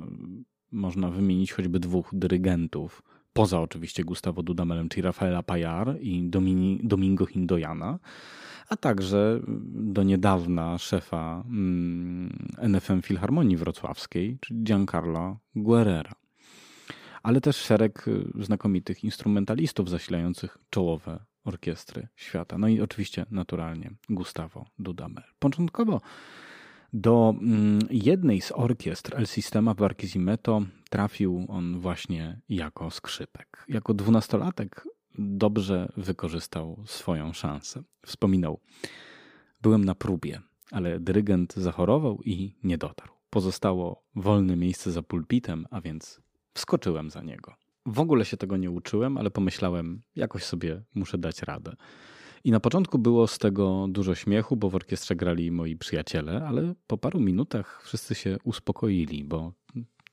można 0.72 1.11
wymienić 1.11 1.53
choćby 1.53 1.80
dwóch 1.80 2.11
dyrygentów, 2.12 3.03
poza 3.32 3.60
oczywiście 3.60 4.04
Gustavo 4.04 4.42
Dudamelem, 4.42 4.88
czyli 4.88 5.02
Rafaela 5.02 5.42
Payar 5.42 5.96
i 6.00 6.24
Domini, 6.24 6.80
Domingo 6.82 7.26
Hindoyana, 7.26 7.98
a 8.68 8.76
także 8.76 9.40
do 9.66 10.02
niedawna 10.02 10.78
szefa 10.78 11.44
NFM 12.62 12.92
mm, 12.92 13.02
Filharmonii 13.02 13.56
Wrocławskiej, 13.56 14.38
czyli 14.40 14.62
Giancarlo 14.62 15.38
Guerrera. 15.54 16.12
Ale 17.22 17.40
też 17.40 17.56
szereg 17.56 18.06
znakomitych 18.40 19.04
instrumentalistów 19.04 19.90
zasilających 19.90 20.58
czołowe 20.70 21.24
orkiestry 21.44 22.08
świata. 22.16 22.58
No 22.58 22.68
i 22.68 22.80
oczywiście 22.80 23.26
naturalnie 23.30 23.90
Gustavo 24.08 24.66
Dudamel. 24.78 25.24
Początkowo 25.38 26.00
do 26.93 27.34
mm, 27.40 27.78
jednej 27.90 28.40
z 28.40 28.53
orkiestr 28.53 29.16
El 29.16 29.26
Sistema 29.26 29.74
w 29.74 29.76
Barquisimeto 29.76 30.62
trafił 30.90 31.47
on 31.49 31.78
właśnie 31.78 32.40
jako 32.49 32.90
skrzypek. 32.90 33.64
Jako 33.68 33.95
dwunastolatek 33.95 34.88
dobrze 35.18 35.93
wykorzystał 35.97 36.82
swoją 36.86 37.32
szansę. 37.32 37.82
Wspominał, 38.07 38.61
byłem 39.62 39.84
na 39.84 39.95
próbie, 39.95 40.40
ale 40.70 41.01
dyrygent 41.01 41.55
zachorował 41.55 42.20
i 42.24 42.55
nie 42.64 42.78
dotarł. 42.78 43.12
Pozostało 43.30 44.05
wolne 44.14 44.57
miejsce 44.57 44.93
za 44.93 45.03
pulpitem, 45.03 45.66
a 45.70 45.80
więc 45.80 46.20
wskoczyłem 46.55 47.11
za 47.11 47.22
niego. 47.22 47.55
W 47.86 48.01
ogóle 48.01 48.24
się 48.24 48.36
tego 48.36 48.57
nie 48.57 48.70
uczyłem, 48.70 49.18
ale 49.18 49.30
pomyślałem, 49.30 50.01
jakoś 50.16 50.45
sobie 50.45 50.82
muszę 50.95 51.18
dać 51.18 51.43
radę. 51.43 51.76
I 52.45 52.51
na 52.51 52.61
początku 52.61 52.99
było 52.99 53.26
z 53.26 53.38
tego 53.38 53.86
dużo 53.88 54.14
śmiechu, 54.14 54.57
bo 54.57 54.70
w 54.70 54.74
orkiestrze 54.74 55.16
grali 55.16 55.51
moi 55.51 55.76
przyjaciele, 55.76 56.47
ale 56.47 56.74
po 56.86 56.99
paru 56.99 57.20
minutach 57.20 57.82
wszyscy 57.84 58.14
się 58.14 58.36
uspokoili, 58.45 59.24
bo 59.24 59.53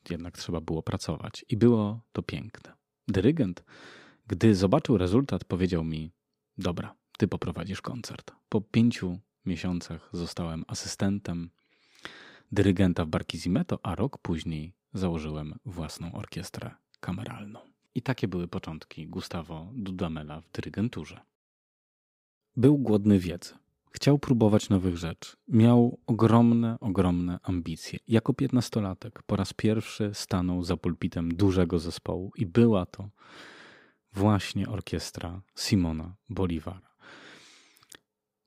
jednak 0.09 0.37
trzeba 0.37 0.61
było 0.61 0.83
pracować. 0.83 1.45
I 1.49 1.57
było 1.57 2.01
to 2.11 2.23
piękne. 2.23 2.73
Dyrygent, 3.07 3.63
gdy 4.27 4.55
zobaczył 4.55 4.97
rezultat, 4.97 5.43
powiedział 5.43 5.83
mi: 5.83 6.11
Dobra, 6.57 6.95
ty 7.17 7.27
poprowadzisz 7.27 7.81
koncert. 7.81 8.31
Po 8.49 8.61
pięciu 8.61 9.19
miesiącach 9.45 10.09
zostałem 10.13 10.65
asystentem 10.67 11.49
dyrygenta 12.51 13.05
w 13.05 13.07
Barquisimeto, 13.07 13.79
a 13.83 13.95
rok 13.95 14.17
później 14.17 14.73
założyłem 14.93 15.55
własną 15.65 16.13
orkiestrę 16.13 16.71
kameralną. 16.99 17.59
I 17.95 18.01
takie 18.01 18.27
były 18.27 18.47
początki 18.47 19.07
Gustavo 19.07 19.71
Dudamela 19.73 20.41
w 20.41 20.49
dyrygenturze. 20.51 21.21
Był 22.57 22.77
głodny 22.77 23.19
wiedzy. 23.19 23.53
Chciał 23.91 24.19
próbować 24.19 24.69
nowych 24.69 24.97
rzeczy. 24.97 25.37
Miał 25.47 25.99
ogromne, 26.07 26.77
ogromne 26.79 27.39
ambicje. 27.43 27.99
Jako 28.07 28.33
piętnastolatek 28.33 29.23
po 29.23 29.35
raz 29.35 29.53
pierwszy 29.53 30.11
stanął 30.13 30.63
za 30.63 30.77
pulpitem 30.77 31.35
dużego 31.35 31.79
zespołu 31.79 32.31
i 32.35 32.45
była 32.45 32.85
to 32.85 33.09
właśnie 34.13 34.69
orkiestra 34.69 35.41
Simona 35.55 36.15
Bolivara. 36.29 36.89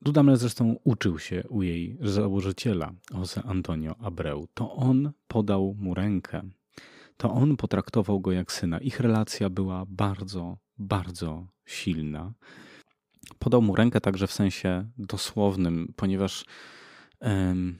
Dudamel 0.01 0.37
zresztą 0.37 0.77
uczył 0.85 1.19
się 1.19 1.43
u 1.49 1.63
jej 1.63 1.99
założyciela, 2.01 2.93
Jose 3.15 3.43
Antonio 3.43 3.97
Abreu. 3.99 4.47
To 4.55 4.73
on 4.73 5.13
podał 5.29 5.75
mu 5.79 5.95
rękę. 5.95 6.43
To 7.17 7.33
on 7.33 7.57
potraktował 7.57 8.21
go 8.21 8.33
jak 8.33 8.53
syna. 8.53 8.79
Ich 8.79 9.01
relacja 9.01 9.51
była 9.51 9.85
bardzo, 9.89 10.59
bardzo 10.79 11.47
silna. 11.65 12.33
Podał 13.39 13.63
mu 13.63 13.77
rękę 13.77 14.01
także 14.01 14.27
w 14.27 14.33
sensie 14.33 14.91
dosłownym, 14.99 15.93
ponieważ 15.97 16.45
um, 17.21 17.79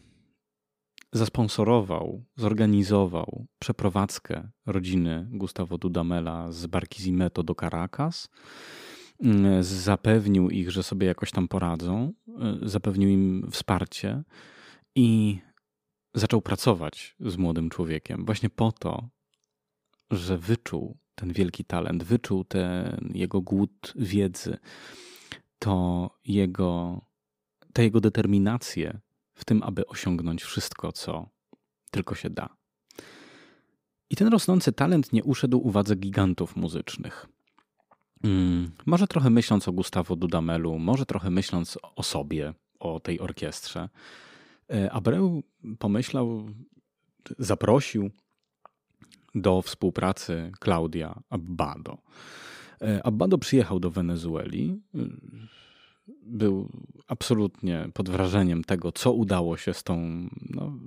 zasponsorował, 1.13 2.25
zorganizował 2.37 3.47
przeprowadzkę 3.59 4.49
rodziny 4.67 5.29
Gustavo 5.31 5.79
Dudamela 5.79 6.53
z 6.53 6.67
Barquisimeto 6.67 7.43
do 7.43 7.55
Caracas. 7.55 8.29
Mm, 9.23 9.63
zapewnił 9.63 10.51
ich, 10.51 10.71
że 10.71 10.83
sobie 10.83 11.07
jakoś 11.07 11.31
tam 11.31 11.49
poradzą, 11.49 12.13
y, 12.65 12.69
zapewnił 12.69 13.09
im 13.09 13.49
wsparcie 13.51 14.23
i 14.95 15.39
zaczął 16.15 16.43
pracować 16.43 17.17
z 17.21 17.37
młodym 17.37 17.71
człowiekiem 17.71 18.25
właśnie 18.25 18.51
po 18.51 18.73
to, 18.73 19.09
że 20.11 20.39
wyczuł 20.39 20.99
ten 21.15 21.33
wielki 21.33 21.65
talent, 21.65 22.05
wyczuł 22.05 22.45
ten 22.45 23.13
jego 23.15 23.41
głód 23.41 23.93
wiedzy, 23.97 24.59
to 25.63 26.11
jego, 26.25 27.01
tę 27.73 27.85
jego 27.85 28.01
determinację 28.01 29.01
w 29.35 29.45
tym, 29.45 29.63
aby 29.63 29.87
osiągnąć 29.87 30.43
wszystko, 30.43 30.93
co 30.93 31.29
tylko 31.91 32.15
się 32.15 32.31
da. 32.31 32.49
I 34.11 34.17
ten 34.17 34.29
rosnący 34.29 34.73
talent 34.73 35.13
nie 35.13 35.25
uszedł 35.25 35.67
uwadze 35.67 35.97
gigantów 35.97 36.57
muzycznych. 36.57 37.27
Hmm, 38.23 38.71
może 38.87 39.07
trochę 39.07 39.31
myśląc 39.31 39.69
o 39.69 39.73
Gustavo 39.73 40.17
Dudamelu, 40.17 40.79
może 40.79 41.07
trochę 41.07 41.31
myśląc 41.31 41.79
o 41.97 42.03
sobie, 42.03 42.55
o 42.79 43.01
tej 43.01 43.21
orkiestrze, 43.21 43.89
e, 44.71 44.93
Abreu 44.93 45.43
pomyślał, 45.79 46.47
zaprosił 47.39 48.11
do 49.35 49.63
współpracy 49.63 50.53
Claudia 50.65 51.23
Abbado. 51.31 51.99
E, 52.83 53.07
Abbado 53.07 53.39
przyjechał 53.39 53.81
do 53.81 53.91
Wenezueli. 53.91 54.81
Był 56.23 56.69
absolutnie 57.09 57.89
pod 57.95 58.11
wrażeniem 58.11 58.65
tego, 58.65 58.93
co 58.93 59.13
udało 59.13 59.57
się 59.57 59.75
z 59.75 59.83
tą, 59.83 60.29
no, 60.51 60.79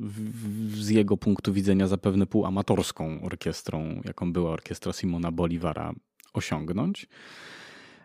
z 0.74 0.90
jego 0.90 1.18
punktu 1.18 1.54
widzenia, 1.54 1.88
zapewne 1.88 2.26
półamatorską 2.26 3.22
orkiestrą, 3.22 4.02
jaką 4.06 4.34
była 4.34 4.52
orkiestra 4.52 4.94
Simona 4.94 5.32
Bolivara, 5.32 5.94
osiągnąć. 6.34 7.08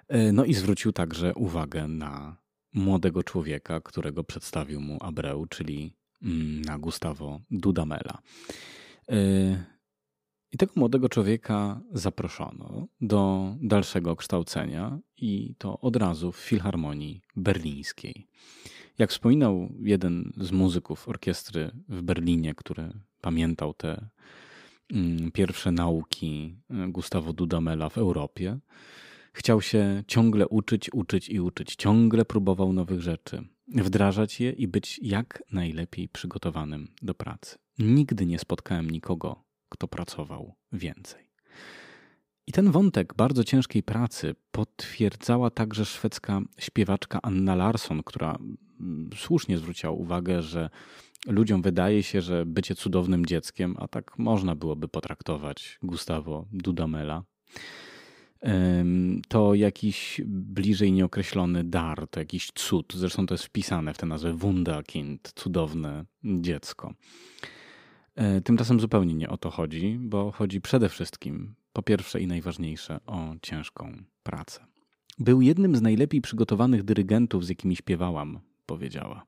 E, 0.09 0.33
no 0.33 0.45
i 0.45 0.55
zwrócił 0.55 0.93
także 0.93 1.35
uwagę 1.35 1.89
na 1.89 2.37
młodego 2.75 3.23
człowieka, 3.23 3.81
którego 3.81 4.25
przedstawił 4.25 4.81
mu 4.81 4.99
Abreu, 5.01 5.47
czyli 5.47 5.95
mm, 6.23 6.63
na 6.63 6.79
Gustavo 6.79 7.41
Dudamela. 7.51 8.19
I 10.53 10.57
tego 10.57 10.73
młodego 10.77 11.09
człowieka 11.09 11.81
zaproszono 11.93 12.87
do 13.01 13.55
dalszego 13.61 14.17
kształcenia 14.17 14.99
i 15.17 15.55
to 15.59 15.81
od 15.81 15.97
razu 15.97 16.33
w 16.33 16.37
Filharmonii 16.37 17.21
Berlińskiej. 17.37 18.27
Jak 18.99 19.11
wspominał 19.11 19.69
jeden 19.79 20.33
z 20.37 20.53
muzyków 20.53 21.09
orkiestry 21.09 21.71
w 21.89 22.03
Berlinie, 22.03 22.55
który 22.55 22.93
pamiętał 23.21 23.75
te 23.75 24.09
mm, 24.93 25.31
pierwsze 25.33 25.73
nauki 25.73 26.57
e, 26.71 26.89
Gustavo 26.89 27.33
Dudamela 27.33 27.89
w 27.89 27.99
Europie, 27.99 28.59
chciał 29.33 29.63
się 29.63 30.05
ciągle 30.07 30.49
uczyć, 30.49 30.93
uczyć 30.93 31.29
i 31.29 31.41
uczyć. 31.41 31.77
Ciągle 31.77 32.25
próbował 32.25 32.73
nowych 32.73 33.01
rzeczy, 33.01 33.49
wdrażać 33.69 34.41
je 34.41 34.51
i 34.51 34.69
być 34.69 35.01
jak 35.03 35.43
najlepiej 35.53 36.09
przygotowanym 36.09 36.89
do 37.03 37.15
pracy. 37.15 37.59
Nigdy 37.79 38.27
nie 38.27 38.39
spotkałem 38.39 38.91
nikogo 38.91 39.50
kto 39.71 39.89
pracował 39.89 40.55
więcej. 40.73 41.31
I 42.47 42.53
ten 42.53 42.71
wątek 42.71 43.15
bardzo 43.15 43.45
ciężkiej 43.45 43.83
pracy 43.83 44.35
potwierdzała 44.53 45.51
także 45.51 45.85
szwedzka 45.85 46.41
śpiewaczka 46.59 47.19
Anna 47.23 47.55
Larsson, 47.55 48.03
która 48.03 48.39
mm, 48.81 49.11
słusznie 49.17 49.59
zwróciła 49.59 49.93
uwagę, 49.93 50.43
że 50.43 50.71
ludziom 51.27 51.63
wydaje 51.63 52.03
się, 52.03 52.21
że 52.21 52.47
bycie 52.47 52.75
cudownym 52.75 53.27
dzieckiem, 53.27 53.77
a 53.79 53.89
tak 53.89 54.19
można 54.19 54.55
byłoby 54.55 54.89
potraktować 54.89 55.79
Gustavo 55.83 56.47
Dudamela, 56.53 57.23
to 59.29 59.55
jakiś 59.55 60.21
bliżej 60.27 60.93
nieokreślony 60.93 61.65
dar, 61.65 62.09
to 62.09 62.21
jakiś 62.21 62.51
cud. 62.55 62.93
Zresztą 62.95 63.27
to 63.27 63.35
jest 63.35 63.45
wpisane 63.45 63.95
w 63.95 63.99
tę 63.99 64.07
nazwę 64.07 64.33
Wunderkind, 64.33 65.33
cudowne 65.37 66.05
dziecko. 66.25 66.95
E, 68.21 68.41
tymczasem 68.41 68.81
zupełnie 68.81 69.15
nie 69.15 69.29
o 69.29 69.37
to 69.37 69.51
chodzi, 69.51 69.99
bo 70.01 70.33
chodzi 70.33 70.61
przede 70.61 70.89
wszystkim, 70.89 71.55
po 71.73 71.83
pierwsze 71.83 72.21
i 72.21 72.27
najważniejsze, 72.27 73.01
o 73.07 73.35
ciężką 73.43 73.93
pracę. 74.23 74.65
Był 75.19 75.41
jednym 75.41 75.77
z 75.77 75.83
najlepiej 75.83 76.21
przygotowanych 76.21 76.83
dyrygentów, 76.83 77.45
z 77.45 77.49
jakimi 77.49 77.77
śpiewałam, 77.77 78.41
powiedziała. 78.67 79.27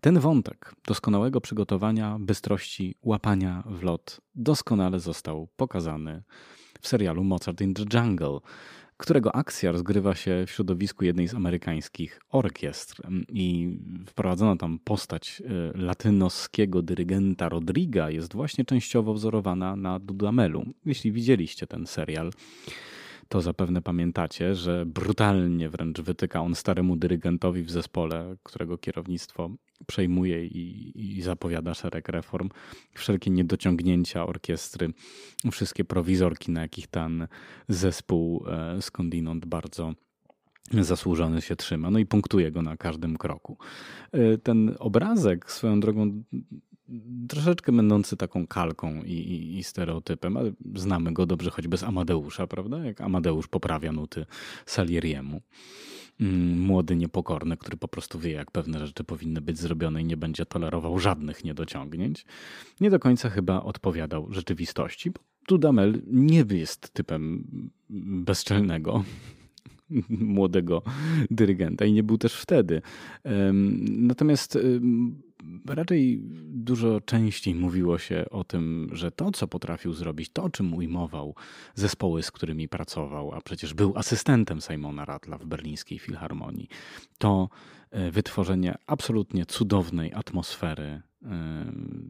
Ten 0.00 0.18
wątek 0.18 0.74
doskonałego 0.86 1.40
przygotowania, 1.40 2.16
bystrości, 2.20 2.94
łapania 3.02 3.62
w 3.66 3.82
lot 3.82 4.20
doskonale 4.34 5.00
został 5.00 5.48
pokazany 5.56 6.22
w 6.80 6.88
serialu 6.88 7.24
Mozart 7.24 7.60
in 7.60 7.74
the 7.74 7.84
Jungle, 7.94 8.38
którego 9.00 9.36
akcja 9.36 9.72
rozgrywa 9.72 10.14
się 10.14 10.44
w 10.46 10.50
środowisku 10.50 11.04
jednej 11.04 11.28
z 11.28 11.34
amerykańskich 11.34 12.20
orkiestr 12.30 13.02
i 13.28 13.78
wprowadzono 14.06 14.56
tam 14.56 14.78
postać 14.78 15.42
e, 15.44 15.78
latynoskiego 15.78 16.82
dyrygenta 16.82 17.48
Rodriga 17.48 18.10
jest 18.10 18.34
właśnie 18.34 18.64
częściowo 18.64 19.14
wzorowana 19.14 19.76
na 19.76 19.98
Dudamelu. 19.98 20.64
Jeśli 20.86 21.12
widzieliście 21.12 21.66
ten 21.66 21.86
serial, 21.86 22.32
to 23.30 23.40
zapewne 23.40 23.82
pamiętacie, 23.82 24.54
że 24.54 24.86
brutalnie 24.86 25.68
wręcz 25.68 26.00
wytyka 26.00 26.40
on 26.40 26.54
staremu 26.54 26.96
dyrygentowi 26.96 27.62
w 27.62 27.70
zespole, 27.70 28.36
którego 28.42 28.78
kierownictwo 28.78 29.50
przejmuje 29.86 30.46
i, 30.46 30.92
i, 30.94 31.22
zapowiada 31.22 31.74
szereg 31.74 32.08
reform, 32.08 32.48
wszelkie 32.94 33.30
niedociągnięcia 33.30 34.26
orkiestry, 34.26 34.92
wszystkie 35.52 35.84
prowizorki, 35.84 36.52
na 36.52 36.62
jakich 36.62 36.86
ten 36.86 37.26
zespół 37.68 38.44
e, 38.48 38.82
skądinąd 38.82 39.46
bardzo 39.46 39.94
zasłużony 40.72 41.42
się 41.42 41.56
trzyma, 41.56 41.90
no 41.90 41.98
i 41.98 42.06
punktuje 42.06 42.52
go 42.52 42.62
na 42.62 42.76
każdym 42.76 43.16
kroku. 43.16 43.58
E, 44.12 44.38
ten 44.38 44.76
obrazek 44.78 45.52
swoją 45.52 45.80
drogą 45.80 46.22
troszeczkę 47.28 47.72
będący 47.72 48.16
taką 48.16 48.46
kalką 48.46 49.02
i, 49.02 49.12
i, 49.12 49.58
i, 49.58 49.64
stereotypem, 49.64 50.36
ale 50.36 50.52
znamy 50.74 51.12
go 51.12 51.26
dobrze 51.26 51.50
choćby 51.50 51.76
z 51.76 51.82
Amadeusza, 51.82 52.46
prawda? 52.46 52.84
Jak 52.84 53.00
Amadeusz 53.00 53.48
poprawia 53.48 53.92
nuty 53.92 54.26
Salieriemu. 54.66 55.40
Mm, 56.20 56.60
młody, 56.60 56.96
niepokorny, 56.96 57.56
który 57.56 57.76
po 57.76 57.88
prostu 57.88 58.18
wie, 58.18 58.30
jak 58.30 58.50
pewne 58.50 58.86
rzeczy 58.86 59.04
powinny 59.04 59.40
być 59.40 59.58
zrobione 59.58 60.02
i 60.02 60.04
nie 60.04 60.16
będzie 60.16 60.46
tolerował 60.46 60.98
żadnych 60.98 61.44
niedociągnięć, 61.44 62.24
nie 62.80 62.90
do 62.90 62.98
końca 62.98 63.30
chyba 63.30 63.62
odpowiadał 63.62 64.32
rzeczywistości. 64.32 65.10
Dudamel 65.48 66.02
nie 66.06 66.44
jest 66.50 66.90
typem 66.90 67.44
bezczelnego, 68.24 69.04
młodego 70.08 70.82
dyrygenta 71.30 71.84
i 71.84 71.92
nie 71.92 72.02
był 72.02 72.18
też 72.18 72.34
wtedy. 72.34 72.82
Natomiast 73.80 74.58
raczej 75.66 76.20
dużo 76.44 77.00
częściej 77.00 77.54
mówiło 77.54 77.98
się 77.98 78.24
o 78.30 78.44
tym, 78.44 78.88
że 78.92 79.10
to, 79.10 79.30
co 79.30 79.48
potrafił 79.48 79.92
zrobić, 79.92 80.30
to, 80.32 80.50
czym 80.50 80.74
ujmował 80.74 81.34
zespoły, 81.74 82.22
z 82.22 82.30
którymi 82.30 82.68
pracował, 82.68 83.32
a 83.32 83.40
przecież 83.40 83.74
był 83.74 83.92
asystentem 83.96 84.60
Simona 84.60 85.04
Ratla 85.04 85.38
w 85.38 85.46
berlińskiej 85.46 85.98
filharmonii, 85.98 86.68
to 87.18 87.48
e, 87.90 88.10
wytworzenie 88.10 88.74
absolutnie 88.86 89.46
cudownej 89.46 90.12
atmosfery 90.14 90.84
e, 90.84 91.02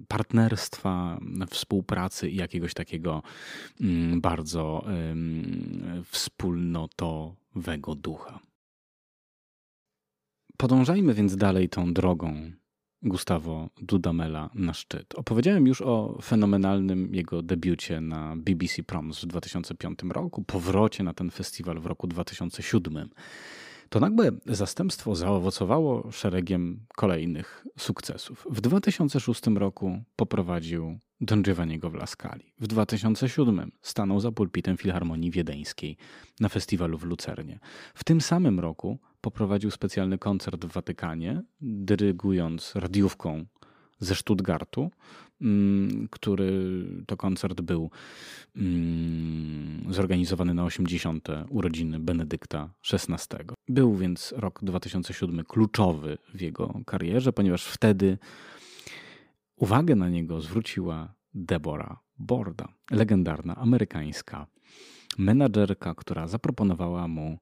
partnerstwa, 0.09 1.21
współpracy 1.51 2.31
i 2.31 2.37
jakiegoś 2.37 2.75
takiego 2.75 3.23
mm, 3.81 4.21
bardzo 4.21 4.85
wspólnotowego 6.05 7.95
ducha. 7.95 8.41
Podążajmy 10.57 11.15
więc 11.15 11.37
dalej 11.37 11.69
tą 11.69 11.93
drogą 11.93 12.53
Gustavo 13.03 13.69
Dudamela 13.83 14.51
na 14.55 14.75
szczyt. 14.75 15.15
Opowiedziałem 15.15 15.67
już 15.67 15.83
o 15.83 16.19
fenomenalnym 16.23 17.15
jego 17.15 17.43
debiucie 17.43 18.01
na 18.01 18.37
BBC 18.37 18.83
Proms 18.83 19.21
w 19.21 19.27
2005 19.27 19.99
roku, 20.09 20.43
powrocie 20.43 21.05
na 21.05 21.15
ten 21.15 21.31
festiwal 21.31 21.81
w 21.81 21.87
roku 21.87 22.07
2007. 22.07 23.09
To 23.91 24.01
nagłe 24.01 24.31
zastępstwo 24.47 25.15
zaowocowało 25.15 26.13
szeregiem 26.13 26.87
kolejnych 26.97 27.67
sukcesów. 27.79 28.47
W 28.51 28.61
2006 28.61 29.43
roku 29.47 30.03
poprowadził 30.17 30.99
Don 31.21 31.43
Giovanniego 31.43 31.91
w 31.91 31.95
Laskali. 31.95 32.53
W 32.61 32.67
2007 32.67 33.73
stanął 33.83 34.21
za 34.21 34.33
pulpitem 34.33 34.77
Filharmonii 34.77 35.31
Wiedeńskiej 35.31 35.97
na 36.41 36.49
festiwalu 36.49 36.99
w 36.99 37.05
Lucernie. 37.05 37.59
W 37.95 38.05
tym 38.05 38.21
samym 38.21 38.61
roku 38.61 38.99
poprowadził 39.21 39.71
specjalny 39.71 40.19
koncert 40.19 40.65
w 40.65 40.73
Watykanie, 40.73 41.43
dyrygując 41.61 42.73
radiówką 42.75 43.45
ze 43.99 44.15
Stuttgartu, 44.15 44.91
który 46.11 46.85
to 47.07 47.17
koncert 47.17 47.61
był 47.61 47.91
mm, 48.57 49.93
zorganizowany 49.93 50.55
na 50.55 50.65
80. 50.65 51.29
urodziny 51.49 51.99
Benedykta 51.99 52.71
XVI. 52.93 53.37
Był 53.69 53.97
więc 53.97 54.35
rok 54.37 54.61
2007 54.63 55.45
kluczowy 55.45 56.19
w 56.35 56.41
jego 56.41 56.81
karierze, 56.87 57.33
ponieważ 57.33 57.65
wtedy 57.65 58.19
uwagę 59.57 59.95
na 59.95 60.09
niego 60.09 60.41
zwróciła 60.41 61.15
Deborah 61.35 61.99
Borda, 62.19 62.69
legendarna 62.91 63.57
amerykańska 63.57 64.47
menadżerka, 65.19 65.95
która 65.95 66.29
zaproponowała 66.29 67.09
mu 67.09 67.39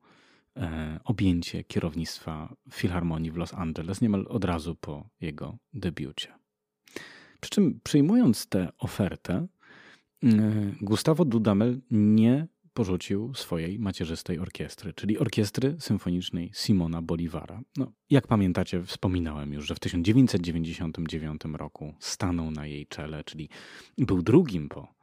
E, 0.58 1.00
objęcie 1.04 1.64
kierownictwa 1.64 2.54
Filharmonii 2.72 3.30
w 3.30 3.36
Los 3.36 3.54
Angeles 3.54 4.00
niemal 4.00 4.26
od 4.28 4.44
razu 4.44 4.74
po 4.74 5.08
jego 5.20 5.58
debiucie. 5.74 6.34
Przy 7.40 7.50
czym 7.50 7.80
przyjmując 7.84 8.46
tę 8.46 8.68
ofertę, 8.78 9.46
e, 10.24 10.28
Gustavo 10.80 11.24
Dudamel 11.24 11.80
nie 11.90 12.46
porzucił 12.74 13.34
swojej 13.34 13.78
macierzystej 13.78 14.38
orkiestry, 14.38 14.92
czyli 14.94 15.18
orkiestry 15.18 15.76
symfonicznej 15.80 16.50
Simona 16.54 17.02
Bolivara. 17.02 17.60
No, 17.76 17.92
jak 18.10 18.26
pamiętacie, 18.26 18.84
wspominałem 18.84 19.52
już, 19.52 19.66
że 19.66 19.74
w 19.74 19.80
1999 19.80 21.42
roku 21.52 21.94
stanął 21.98 22.50
na 22.50 22.66
jej 22.66 22.86
czele, 22.86 23.24
czyli 23.24 23.48
był 23.98 24.22
drugim 24.22 24.68
po 24.68 24.94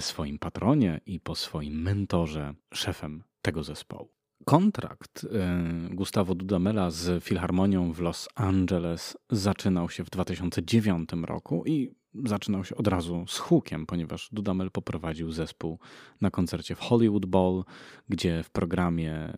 swoim 0.00 0.38
patronie 0.38 1.00
i 1.06 1.20
po 1.20 1.34
swoim 1.34 1.82
mentorze 1.82 2.54
szefem 2.74 3.22
tego 3.42 3.62
zespołu. 3.62 4.19
Kontrakt 4.44 5.24
y, 5.24 5.94
Gustavo 5.94 6.34
Dudamela 6.34 6.90
z 6.90 7.24
Filharmonią 7.24 7.92
w 7.92 8.00
Los 8.00 8.28
Angeles 8.34 9.16
zaczynał 9.30 9.90
się 9.90 10.04
w 10.04 10.10
2009 10.10 11.10
roku 11.22 11.62
i 11.66 11.90
zaczynał 12.24 12.64
się 12.64 12.76
od 12.76 12.86
razu 12.88 13.24
z 13.28 13.38
hukiem, 13.38 13.86
ponieważ 13.86 14.28
Dudamel 14.32 14.70
poprowadził 14.70 15.32
zespół 15.32 15.78
na 16.20 16.30
koncercie 16.30 16.74
w 16.74 16.80
Hollywood 16.80 17.26
Bowl, 17.26 17.64
gdzie 18.08 18.42
w 18.42 18.50
programie 18.50 19.28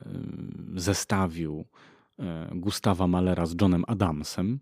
y, 0.77 0.81
zestawił 0.81 1.65
y, 2.21 2.25
Gustawa 2.53 3.07
Malera 3.07 3.47
z 3.47 3.55
Johnem 3.61 3.85
Adamsem, 3.87 4.61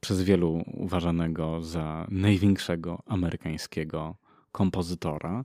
przez 0.00 0.22
wielu 0.22 0.64
uważanego 0.66 1.62
za 1.62 2.06
największego 2.10 3.02
amerykańskiego 3.06 4.16
kompozytora. 4.52 5.44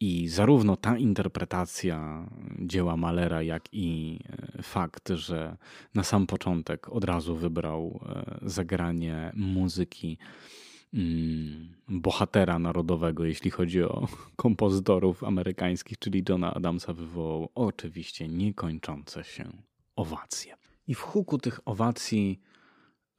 I 0.00 0.28
zarówno 0.28 0.76
ta 0.76 0.98
interpretacja 0.98 2.26
dzieła 2.58 2.96
Malera, 2.96 3.42
jak 3.42 3.64
i 3.72 4.18
e, 4.58 4.62
fakt, 4.62 5.08
że 5.08 5.56
na 5.94 6.02
sam 6.02 6.26
początek 6.26 6.88
od 6.88 7.04
razu 7.04 7.36
wybrał 7.36 8.00
e, 8.08 8.38
zagranie 8.42 9.32
muzyki 9.34 10.18
mm, 10.94 11.74
bohatera 11.88 12.58
narodowego, 12.58 13.24
jeśli 13.24 13.50
chodzi 13.50 13.82
o 13.82 14.08
kompozytorów 14.36 15.24
amerykańskich, 15.24 15.98
czyli 15.98 16.24
Johna 16.28 16.54
Adamsa, 16.54 16.92
wywołał 16.92 17.48
oczywiście 17.54 18.28
niekończące 18.28 19.24
się 19.24 19.52
owacje. 19.96 20.56
I 20.88 20.94
w 20.94 21.00
huku 21.00 21.38
tych 21.38 21.60
owacji 21.64 22.40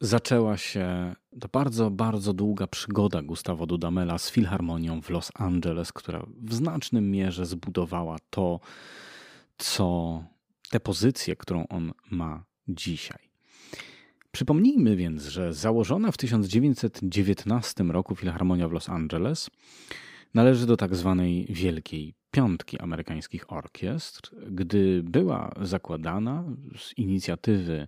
zaczęła 0.02 0.58
się 0.58 1.16
ta 1.40 1.48
bardzo, 1.52 1.92
bardzo 1.92 2.34
długa 2.34 2.68
przygoda 2.68 3.22
Gustavo 3.22 3.66
Dudamela 3.66 4.18
z 4.18 4.32
Filharmonią 4.32 5.02
w 5.02 5.10
Los 5.10 5.32
Angeles, 5.36 5.94
która 5.94 6.26
w 6.44 6.54
znacznym 6.54 7.12
mierze 7.12 7.46
zbudowała 7.46 8.18
to, 8.30 8.60
co 9.58 10.24
tę 10.70 10.80
pozycję, 10.80 11.36
którą 11.36 11.68
on 11.68 11.94
ma 12.12 12.44
dzisiaj. 12.68 13.28
Przypomnijmy 14.32 14.96
więc, 14.96 15.24
że 15.24 15.54
założona 15.54 16.12
w 16.12 16.18
1919 16.18 17.84
roku 17.84 18.16
Filharmonia 18.16 18.68
w 18.68 18.72
Los 18.72 18.90
Angeles 18.90 19.50
należy 20.34 20.66
do 20.66 20.78
tak 20.78 20.96
zwanej 20.96 21.46
Wielkiej 21.50 22.14
Piątki 22.38 22.80
amerykańskich 22.80 23.54
orkiestr. 23.54 24.36
Gdy 24.52 25.04
była 25.04 25.52
zakładana 25.62 26.44
z 26.78 26.98
inicjatywy 26.98 27.88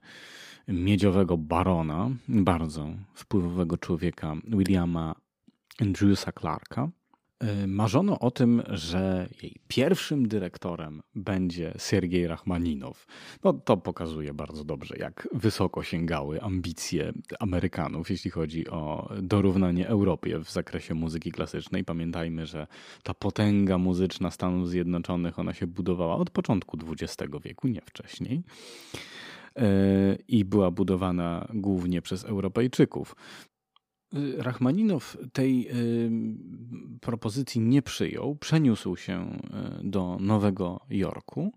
miedziowego 0.67 1.37
barona, 1.37 2.09
bardzo 2.27 2.87
wpływowego 3.13 3.77
człowieka, 3.77 4.35
Williama 4.47 5.15
Andrewsa 5.81 6.31
Clarka, 6.31 6.89
marzono 7.67 8.19
o 8.19 8.31
tym, 8.31 8.63
że 8.67 9.29
jej 9.41 9.55
pierwszym 9.67 10.27
dyrektorem 10.27 11.01
będzie 11.15 11.73
Sergiej 11.77 12.27
Rachmaninow. 12.27 13.05
No, 13.43 13.53
to 13.53 13.77
pokazuje 13.77 14.33
bardzo 14.33 14.63
dobrze, 14.63 14.95
jak 14.97 15.27
wysoko 15.31 15.83
sięgały 15.83 16.41
ambicje 16.41 17.13
Amerykanów, 17.39 18.09
jeśli 18.09 18.31
chodzi 18.31 18.67
o 18.67 19.09
dorównanie 19.21 19.87
Europie 19.87 20.39
w 20.39 20.51
zakresie 20.51 20.93
muzyki 20.93 21.31
klasycznej. 21.31 21.83
Pamiętajmy, 21.83 22.45
że 22.45 22.67
ta 23.03 23.13
potęga 23.13 23.77
muzyczna 23.77 24.31
Stanów 24.31 24.69
Zjednoczonych, 24.69 25.39
ona 25.39 25.53
się 25.53 25.67
budowała 25.67 26.15
od 26.15 26.29
początku 26.29 26.77
XX 26.91 27.31
wieku, 27.43 27.67
nie 27.67 27.81
wcześniej 27.81 28.43
i 30.27 30.45
była 30.45 30.71
budowana 30.71 31.47
głównie 31.53 32.01
przez 32.01 32.23
Europejczyków. 32.23 33.15
Rachmaninow 34.37 35.17
tej 35.33 35.69
propozycji 37.01 37.61
nie 37.61 37.81
przyjął, 37.81 38.35
przeniósł 38.35 38.95
się 38.95 39.13
e, 39.13 39.79
do 39.83 40.17
Nowego 40.19 40.79
Jorku. 40.89 41.53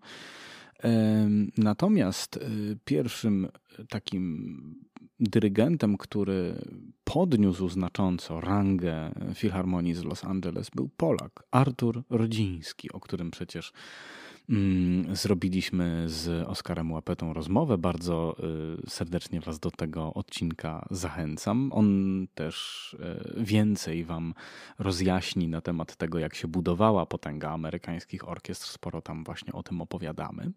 Natomiast 1.59 2.38
pierwszym 2.84 3.48
takim 3.88 4.74
dyrygentem, 5.20 5.96
który 5.96 6.55
podniósł 7.05 7.68
znacząco 7.68 8.40
rangę 8.40 9.12
Filharmonii 9.34 9.94
z 9.94 10.05
Los 10.05 10.24
Angeles, 10.24 10.70
był 10.70 10.88
Polak, 10.96 11.42
Artur 11.50 12.03
Rodziński, 12.11 12.92
o 12.92 13.00
którym 13.00 13.30
przecież 13.30 13.72
zrobiliśmy 15.12 16.05
z 16.07 16.48
Oskarem 16.48 16.92
Łapetą 16.92 17.32
rozmowę. 17.32 17.78
Bardzo 17.78 18.36
y, 18.86 18.90
serdecznie 18.90 19.40
Was 19.40 19.59
do 19.59 19.70
tego 19.70 20.14
odcinka 20.14 20.86
zachęcam. 20.90 21.70
On 21.72 22.26
też 22.34 22.96
y, 23.38 23.44
więcej 23.44 24.05
Wam 24.05 24.34
rozjaśni 24.78 25.48
na 25.48 25.61
temat 25.61 25.96
tego, 25.96 26.18
jak 26.18 26.34
się 26.34 26.48
budowała 26.48 27.07
potęga 27.07 27.50
amerykańskich 27.50 28.28
orkiestr. 28.28 28.68
Sporo 28.68 29.03
tam 29.03 29.24
właśnie 29.24 29.53
o 29.53 29.62
tym 29.62 29.80
opowiadamy. 29.80 30.53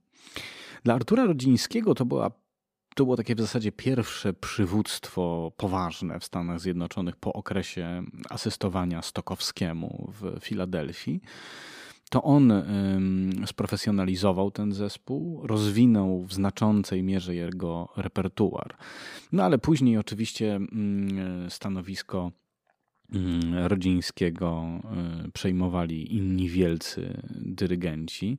Dla 0.83 0.93
Artura 0.93 1.25
Rodzińskiego 1.25 1.95
to 1.95 2.05
była 2.05 2.31
to 2.95 3.03
było 3.03 3.17
takie 3.17 3.35
w 3.35 3.41
zasadzie 3.41 3.71
pierwsze 3.71 4.33
przywództwo 4.33 5.51
poważne 5.57 6.19
w 6.19 6.25
Stanach 6.25 6.59
Zjednoczonych 6.59 7.15
po 7.15 7.33
okresie 7.33 8.03
asystowania 8.29 9.01
Stokowskiemu 9.01 10.11
w 10.21 10.39
Filadelfii 10.43 11.21
to 12.09 12.23
on 12.23 12.53
sprofesjonalizował 13.45 14.51
ten 14.51 14.73
zespół, 14.73 15.47
rozwinął 15.47 16.23
w 16.23 16.33
znaczącej 16.33 17.03
mierze 17.03 17.35
jego 17.35 17.89
repertuar. 17.97 18.75
No 19.31 19.43
ale 19.43 19.57
później 19.57 19.97
oczywiście 19.97 20.55
mm, 20.55 21.49
stanowisko 21.49 22.31
mm, 23.13 23.67
Rodzińskiego 23.67 24.63
e, 24.63 25.31
przejmowali 25.31 26.15
inni 26.15 26.49
wielcy 26.49 27.21
dyrygenci, 27.29 28.37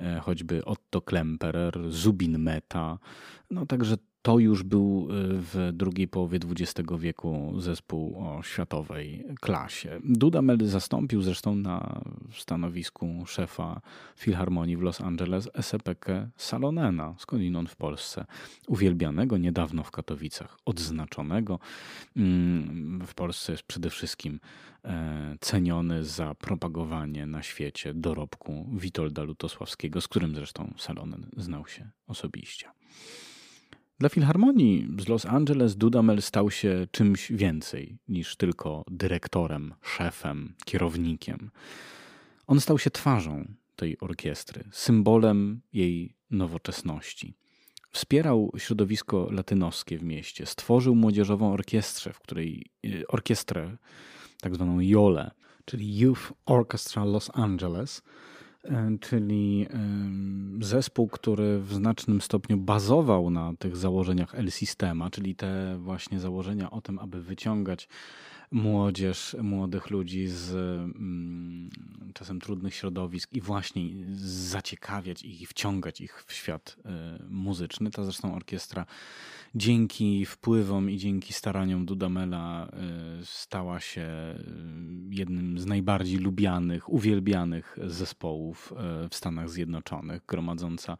e, 0.00 0.20
choćby 0.20 0.64
Otto 0.64 1.00
Klemperer, 1.00 1.78
Zubin 1.88 2.38
Meta, 2.38 2.98
no 3.50 3.66
także 3.66 3.96
to 4.22 4.38
już 4.38 4.62
był 4.62 5.08
y, 5.10 5.40
w 5.40 5.70
drugiej 5.72 6.08
połowie 6.08 6.38
XX 6.50 6.90
wieku 6.98 7.54
zespół 7.58 8.16
o 8.18 8.42
światowej 8.42 9.24
klasie. 9.40 10.00
Dudamel 10.04 10.66
zastąpił 10.66 11.22
zresztą 11.22 11.54
na 11.54 12.00
stanowisku 12.32 13.24
szefa 13.26 13.80
Filharmonii 14.16 14.76
w 14.76 14.82
Los 14.82 15.00
Angeles 15.00 15.48
Esepekę 15.54 16.28
Salonena, 16.36 17.14
skądinąd 17.18 17.70
w 17.70 17.76
Polsce, 17.76 18.24
uwielbianego 18.68 19.38
niedawno 19.38 19.84
w 19.84 19.90
Katowicach, 19.90 20.58
odznaczonego. 20.64 21.58
Mm, 22.16 23.06
w 23.06 23.14
Polsce 23.14 23.52
jest 23.52 23.64
przede 23.64 23.90
wszystkim 23.90 24.40
e, 24.84 25.36
ceniony 25.40 26.04
za 26.04 26.34
propagowanie 26.34 27.26
na 27.26 27.42
świecie 27.42 27.94
dorobku 27.94 28.68
Witolda 28.72 29.22
Lutosławskiego, 29.22 30.00
z 30.00 30.08
którym 30.08 30.34
zresztą 30.34 30.74
Salonen 30.78 31.26
znał 31.36 31.66
się 31.66 31.90
osobiście. 32.06 32.68
Dla 34.02 34.08
Filharmonii 34.08 34.88
z 34.98 35.08
Los 35.08 35.26
Angeles 35.26 35.76
Dudamel 35.76 36.22
stał 36.22 36.50
się 36.50 36.86
czymś 36.90 37.32
więcej 37.32 37.98
niż 38.08 38.36
tylko 38.36 38.84
dyrektorem, 38.90 39.74
szefem, 39.82 40.54
kierownikiem. 40.64 41.50
On 42.46 42.60
stał 42.60 42.78
się 42.78 42.90
twarzą 42.90 43.54
tej 43.76 44.00
orkiestry, 44.00 44.64
symbolem 44.72 45.60
jej 45.72 46.14
nowoczesności. 46.30 47.34
Wspierał 47.90 48.52
środowisko 48.58 49.28
latynoskie 49.30 49.98
w 49.98 50.02
mieście, 50.02 50.46
stworzył 50.46 50.94
młodzieżową 50.94 51.52
orkiestrę, 51.52 52.12
w 52.12 52.20
której 52.20 52.66
orkiestrę, 53.08 53.76
tak 54.40 54.54
zwaną 54.54 54.80
JOLE, 54.80 55.30
czyli 55.64 55.98
Youth 55.98 56.32
Orchestra 56.46 57.04
Los 57.04 57.30
Angeles, 57.34 58.02
czyli 59.00 59.66
zespół, 60.60 61.08
który 61.08 61.58
w 61.58 61.74
znacznym 61.74 62.20
stopniu 62.20 62.56
bazował 62.56 63.30
na 63.30 63.52
tych 63.58 63.76
założeniach 63.76 64.34
L-Systema, 64.34 65.10
czyli 65.10 65.34
te 65.34 65.78
właśnie 65.78 66.20
założenia 66.20 66.70
o 66.70 66.80
tym, 66.80 66.98
aby 66.98 67.22
wyciągać 67.22 67.88
młodzież, 68.52 69.36
młodych 69.42 69.90
ludzi 69.90 70.28
z 70.28 70.54
mm, 70.54 71.70
czasem 72.14 72.40
trudnych 72.40 72.74
środowisk 72.74 73.32
i 73.32 73.40
właśnie 73.40 73.82
zaciekawiać 74.24 75.22
ich 75.22 75.42
i 75.42 75.46
wciągać 75.46 76.00
ich 76.00 76.24
w 76.26 76.32
świat 76.32 76.76
e, 76.84 77.18
muzyczny. 77.30 77.90
Ta 77.90 78.04
zresztą 78.04 78.34
orkiestra 78.34 78.86
dzięki 79.54 80.26
wpływom 80.26 80.90
i 80.90 80.96
dzięki 80.96 81.32
staraniom 81.32 81.86
Dudamela 81.86 82.68
y, 83.20 83.26
stała 83.26 83.80
się 83.80 84.02
y, 84.02 84.44
jednym 85.10 85.58
z 85.58 85.66
najbardziej 85.66 86.18
lubianych, 86.18 86.92
uwielbianych 86.92 87.78
zespołów 87.84 88.72
y, 89.04 89.08
w 89.08 89.14
Stanach 89.14 89.50
Zjednoczonych, 89.50 90.22
gromadząca 90.26 90.96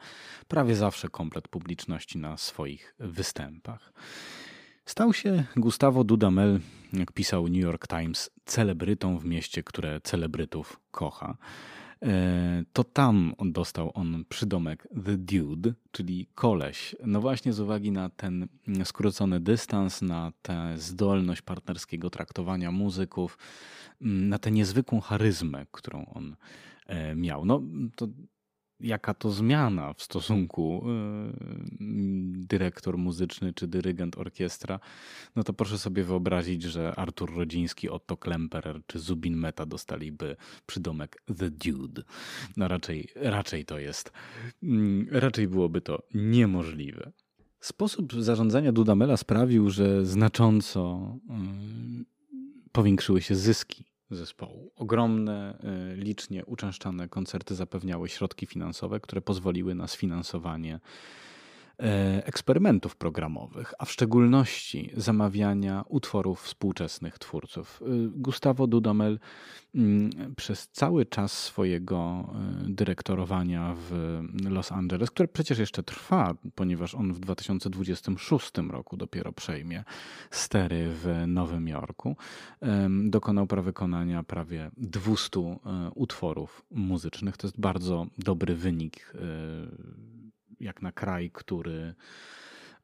prawie 0.48 0.74
zawsze 0.74 1.08
komplet 1.08 1.48
publiczności 1.48 2.18
na 2.18 2.36
swoich 2.36 2.94
występach. 2.98 3.92
Stał 4.84 5.12
się 5.12 5.44
Gustavo 5.56 6.04
Dudamel, 6.04 6.60
jak 6.92 7.12
pisał 7.12 7.48
New 7.48 7.62
York 7.62 7.86
Times, 7.86 8.30
celebrytą 8.44 9.18
w 9.18 9.24
mieście, 9.24 9.62
które 9.62 10.00
celebrytów 10.00 10.80
kocha. 10.90 11.36
E, 12.02 12.64
to 12.72 12.84
tam 12.84 13.34
dostał 13.44 13.90
on 13.94 14.24
przydomek 14.28 14.88
The 15.04 15.16
Dude, 15.16 15.74
czyli 15.92 16.26
koleś. 16.34 16.96
No 17.06 17.20
właśnie 17.20 17.52
z 17.52 17.60
uwagi 17.60 17.92
na 17.92 18.08
ten 18.08 18.48
skrócony 18.84 19.40
dystans, 19.40 20.02
na 20.02 20.32
tę 20.42 20.78
zdolność 20.78 21.42
partnerskiego 21.42 22.10
traktowania 22.10 22.70
muzyków, 22.70 23.38
na 24.00 24.38
tę 24.38 24.50
niezwykłą 24.50 25.00
charyzmę, 25.00 25.66
którą 25.72 26.06
on 26.14 26.36
e, 26.86 27.14
miał. 27.14 27.44
No 27.44 27.62
to 27.96 28.08
jaka 28.82 29.14
to 29.14 29.30
zmiana 29.30 29.92
w 29.94 30.02
stosunku 30.02 30.84
y, 30.84 31.82
dyrektor 32.46 32.98
muzyczny 32.98 33.52
czy 33.54 33.66
dyrygent 33.66 34.18
orkiestra, 34.18 34.80
no 35.36 35.44
to 35.44 35.52
proszę 35.52 35.78
sobie 35.78 36.04
wyobrazić, 36.04 36.62
że 36.62 36.94
Artur 36.96 37.34
Rodziński, 37.34 37.88
Otto 37.88 38.16
Klemperer 38.16 38.80
czy 38.86 38.98
Zubin 38.98 39.36
Meta 39.36 39.66
dostaliby 39.66 40.36
przydomek 40.66 41.22
The 41.38 41.50
Dude. 41.50 42.02
No 42.56 42.68
raczej, 42.68 43.08
raczej 43.16 43.64
to 43.64 43.78
jest, 43.78 44.12
mm, 44.62 45.06
raczej 45.10 45.48
byłoby 45.48 45.80
to 45.80 46.02
niemożliwe. 46.14 47.12
Sposób 47.60 48.12
zarządzania 48.12 48.72
Dudamela 48.72 49.16
sprawił, 49.16 49.70
że 49.70 50.06
znacząco 50.06 51.12
y, 52.00 52.04
powiększyły 52.72 53.22
się 53.22 53.34
zyski 53.34 53.91
zespołu. 54.16 54.70
Ogromne, 54.76 55.58
y, 55.92 55.96
licznie 55.96 56.44
uczęszczane 56.44 57.08
koncerty 57.08 57.54
zapewniały 57.54 58.08
środki 58.08 58.46
finansowe, 58.46 59.00
które 59.00 59.20
pozwoliły 59.20 59.74
na 59.74 59.86
sfinansowanie 59.86 60.80
eksperymentów 62.24 62.96
programowych, 62.96 63.74
a 63.78 63.84
w 63.84 63.92
szczególności 63.92 64.90
zamawiania 64.96 65.84
utworów 65.88 66.42
współczesnych 66.42 67.18
twórców. 67.18 67.82
E, 67.82 67.86
Gustavo 68.08 68.66
Dudamel 68.66 69.18
mm, 69.74 70.10
przez 70.36 70.68
cały 70.68 71.06
czas 71.06 71.32
swojego 71.32 72.28
e, 72.34 72.68
dyrektorowania 72.68 73.74
w 73.88 74.20
Los 74.50 74.72
Angeles, 74.72 75.10
które 75.10 75.28
przecież 75.28 75.58
jeszcze 75.58 75.82
trwa, 75.82 76.34
ponieważ 76.54 76.94
on 76.94 77.12
w 77.12 77.20
2026 77.20 78.50
roku 78.70 78.96
dopiero 78.96 79.32
przejmie 79.32 79.84
stery 80.30 80.88
w 80.88 81.24
Nowym 81.26 81.68
Jorku, 81.68 82.16
dokonał 83.04 83.46
prawykonania 83.46 84.22
prawie 84.22 84.70
200 84.76 85.40
utworów 85.94 86.64
muzycznych. 86.70 87.36
To 87.36 87.46
jest 87.46 87.60
bardzo 87.60 88.06
dobry 88.18 88.54
wynik 88.54 89.14
jak 90.62 90.82
na 90.82 90.92
kraj, 90.92 91.30
który 91.30 91.94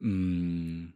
mm, 0.03 0.93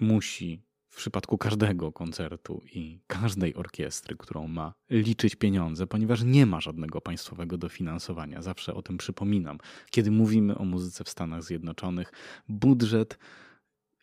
musi 0.00 0.62
w 0.88 0.98
przypadku 0.98 1.38
każdego 1.38 1.92
koncertu 1.92 2.62
i 2.74 3.00
każdej 3.06 3.54
orkiestry, 3.54 4.16
którą 4.16 4.48
ma, 4.48 4.74
liczyć 4.90 5.36
pieniądze, 5.36 5.86
ponieważ 5.86 6.22
nie 6.22 6.46
ma 6.46 6.60
żadnego 6.60 7.00
państwowego 7.00 7.58
dofinansowania. 7.58 8.42
Zawsze 8.42 8.74
o 8.74 8.82
tym 8.82 8.98
przypominam. 8.98 9.58
Kiedy 9.90 10.10
mówimy 10.10 10.58
o 10.58 10.64
muzyce 10.64 11.04
w 11.04 11.08
Stanach 11.08 11.42
Zjednoczonych, 11.42 12.12
budżet 12.48 13.18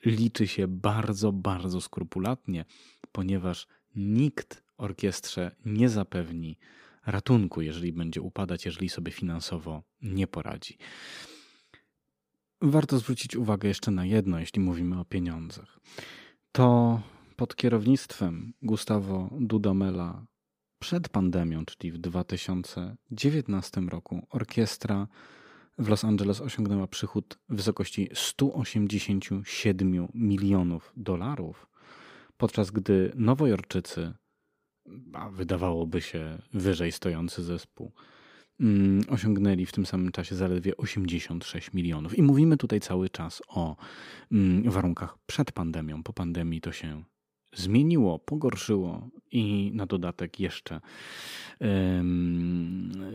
liczy 0.05 0.47
się 0.47 0.67
bardzo, 0.67 1.31
bardzo 1.31 1.81
skrupulatnie, 1.81 2.65
ponieważ 3.11 3.67
nikt 3.95 4.63
orkiestrze 4.77 5.55
nie 5.65 5.89
zapewni 5.89 6.57
ratunku, 7.05 7.61
jeżeli 7.61 7.93
będzie 7.93 8.21
upadać, 8.21 8.65
jeżeli 8.65 8.89
sobie 8.89 9.11
finansowo 9.11 9.83
nie 10.01 10.27
poradzi. 10.27 10.77
Warto 12.65 12.97
zwrócić 12.97 13.35
uwagę 13.35 13.67
jeszcze 13.67 13.91
na 13.91 14.05
jedno, 14.05 14.39
jeśli 14.39 14.61
mówimy 14.61 14.99
o 14.99 15.05
pieniądzach. 15.05 15.79
To 16.51 17.01
pod 17.35 17.55
kierownictwem 17.55 18.53
Gustavo 18.61 19.29
Dudamela 19.39 20.25
przed 20.79 21.09
pandemią, 21.09 21.65
czyli 21.65 21.91
w 21.91 21.97
2019 21.97 23.81
roku, 23.81 24.27
orkiestra 24.29 25.07
w 25.77 25.87
Los 25.89 26.03
Angeles 26.03 26.41
osiągnęła 26.41 26.87
przychód 26.87 27.39
w 27.49 27.55
wysokości 27.55 28.09
187 28.13 30.07
milionów 30.13 30.93
dolarów, 30.97 31.67
podczas 32.37 32.71
gdy 32.71 33.11
Nowojorczycy, 33.15 34.13
a 35.13 35.29
wydawałoby 35.29 36.01
się 36.01 36.41
wyżej 36.53 36.91
stojący 36.91 37.43
zespół, 37.43 37.91
osiągnęli 39.09 39.65
w 39.65 39.71
tym 39.71 39.85
samym 39.85 40.11
czasie 40.11 40.35
zaledwie 40.35 40.77
86 40.77 41.73
milionów. 41.73 42.17
I 42.17 42.23
mówimy 42.23 42.57
tutaj 42.57 42.79
cały 42.79 43.09
czas 43.09 43.41
o 43.47 43.75
mm, 44.31 44.71
warunkach 44.71 45.17
przed 45.25 45.51
pandemią. 45.51 46.03
Po 46.03 46.13
pandemii 46.13 46.61
to 46.61 46.71
się 46.71 47.03
zmieniło, 47.53 48.19
pogorszyło 48.19 49.09
i 49.31 49.71
na 49.73 49.85
dodatek 49.85 50.39
jeszcze 50.39 50.81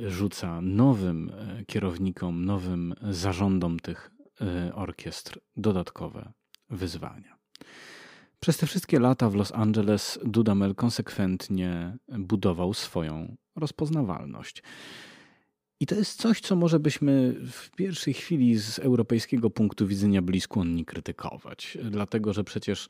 rzuca 0.07 0.61
nowym 0.61 1.31
e, 1.31 1.65
kierownikom, 1.65 2.45
nowym 2.45 2.95
zarządom 3.11 3.81
tych 3.81 4.11
e, 4.41 4.75
orkiestr 4.75 5.39
dodatkowe 5.57 6.33
wyzwania. 6.71 7.39
Przez 8.41 8.57
te 8.57 8.67
wszystkie 8.67 9.01
lata 9.01 9.31
w 9.31 9.35
Los 9.35 9.53
Angeles 9.53 10.19
Dudamel 10.25 10.75
konsekwentnie 10.75 11.97
budował 12.19 12.75
swoją 12.75 13.37
rozpoznawalność. 13.57 14.63
I 15.81 15.87
to 15.87 15.95
jest 15.95 16.21
coś, 16.21 16.41
co 16.41 16.57
może 16.57 16.81
byśmy 16.81 17.35
w 17.53 17.71
pierwszej 17.71 18.15
chwili 18.15 18.59
z 18.59 18.79
europejskiego 18.79 19.51
punktu 19.51 19.87
widzenia 19.87 20.23
byli 20.23 20.41
skłonni 20.41 20.85
krytykować, 20.85 21.79
dlatego 21.91 22.33
że 22.33 22.45
przecież 22.45 22.89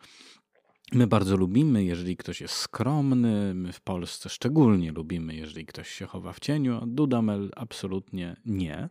My 0.93 1.07
bardzo 1.07 1.37
lubimy, 1.37 1.85
jeżeli 1.85 2.17
ktoś 2.17 2.41
jest 2.41 2.55
skromny, 2.55 3.55
my 3.55 3.73
w 3.73 3.81
Polsce 3.81 4.29
szczególnie 4.29 4.93
lubimy, 4.93 5.35
jeżeli 5.35 5.67
ktoś 5.67 5.89
się 5.89 6.07
chowa 6.07 6.33
w 6.33 6.41
cieniu, 6.41 6.79
a 6.83 6.87
Dudamel 6.87 7.51
absolutnie 7.57 8.37
nie, 8.47 8.89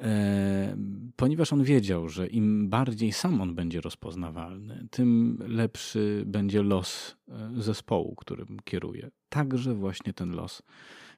e, 0.00 0.76
ponieważ 1.16 1.52
on 1.52 1.64
wiedział, 1.64 2.08
że 2.08 2.26
im 2.26 2.68
bardziej 2.68 3.12
sam 3.12 3.40
on 3.40 3.54
będzie 3.54 3.80
rozpoznawalny, 3.80 4.86
tym 4.90 5.38
lepszy 5.46 6.22
będzie 6.26 6.62
los 6.62 7.16
e, 7.28 7.50
zespołu, 7.56 8.14
którym 8.14 8.56
kieruje. 8.64 9.10
Także 9.28 9.74
właśnie 9.74 10.12
ten 10.12 10.30
los 10.30 10.62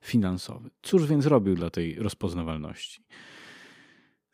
finansowy. 0.05 0.71
Cóż 0.83 1.07
więc 1.07 1.27
robił 1.27 1.55
dla 1.55 1.71
tej 1.71 1.95
rozpoznawalności? 1.95 3.03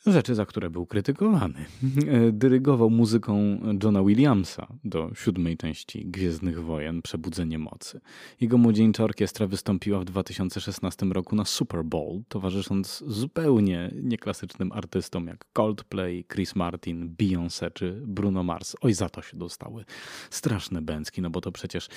Rzeczy, 0.07 0.35
za 0.35 0.47
które 0.47 0.71
był 0.71 0.87
krytykowany. 0.87 1.65
Dyrygował 2.33 2.91
muzyką 2.91 3.61
Johna 3.83 4.03
Williamsa 4.03 4.67
do 4.85 5.11
siódmej 5.15 5.57
części 5.57 6.07
Gwiezdnych 6.07 6.65
Wojen 6.65 7.03
Przebudzenie 7.03 7.59
Mocy. 7.59 8.01
Jego 8.41 8.59
młodzieńcza 8.59 9.05
orkiestra 9.05 9.47
wystąpiła 9.47 10.01
w 10.01 10.05
2016 10.05 11.07
roku 11.07 11.37
na 11.37 11.45
Super 11.45 11.85
Bowl, 11.85 12.23
towarzysząc 12.29 13.05
zupełnie 13.07 13.91
nieklasycznym 14.03 14.73
artystom 14.73 15.27
jak 15.27 15.45
Coldplay, 15.53 16.25
Chris 16.33 16.57
Martin, 16.57 17.15
Beyoncé 17.17 17.73
czy 17.73 18.03
Bruno 18.07 18.43
Mars. 18.43 18.77
Oj, 18.81 18.95
za 18.95 19.09
to 19.09 19.23
się 19.23 19.37
dostały 19.37 19.85
straszne 20.31 20.83
bęcki, 20.83 21.23
no 21.23 21.31
bo 21.31 21.41
to 21.41 21.53
przecież 21.53 21.89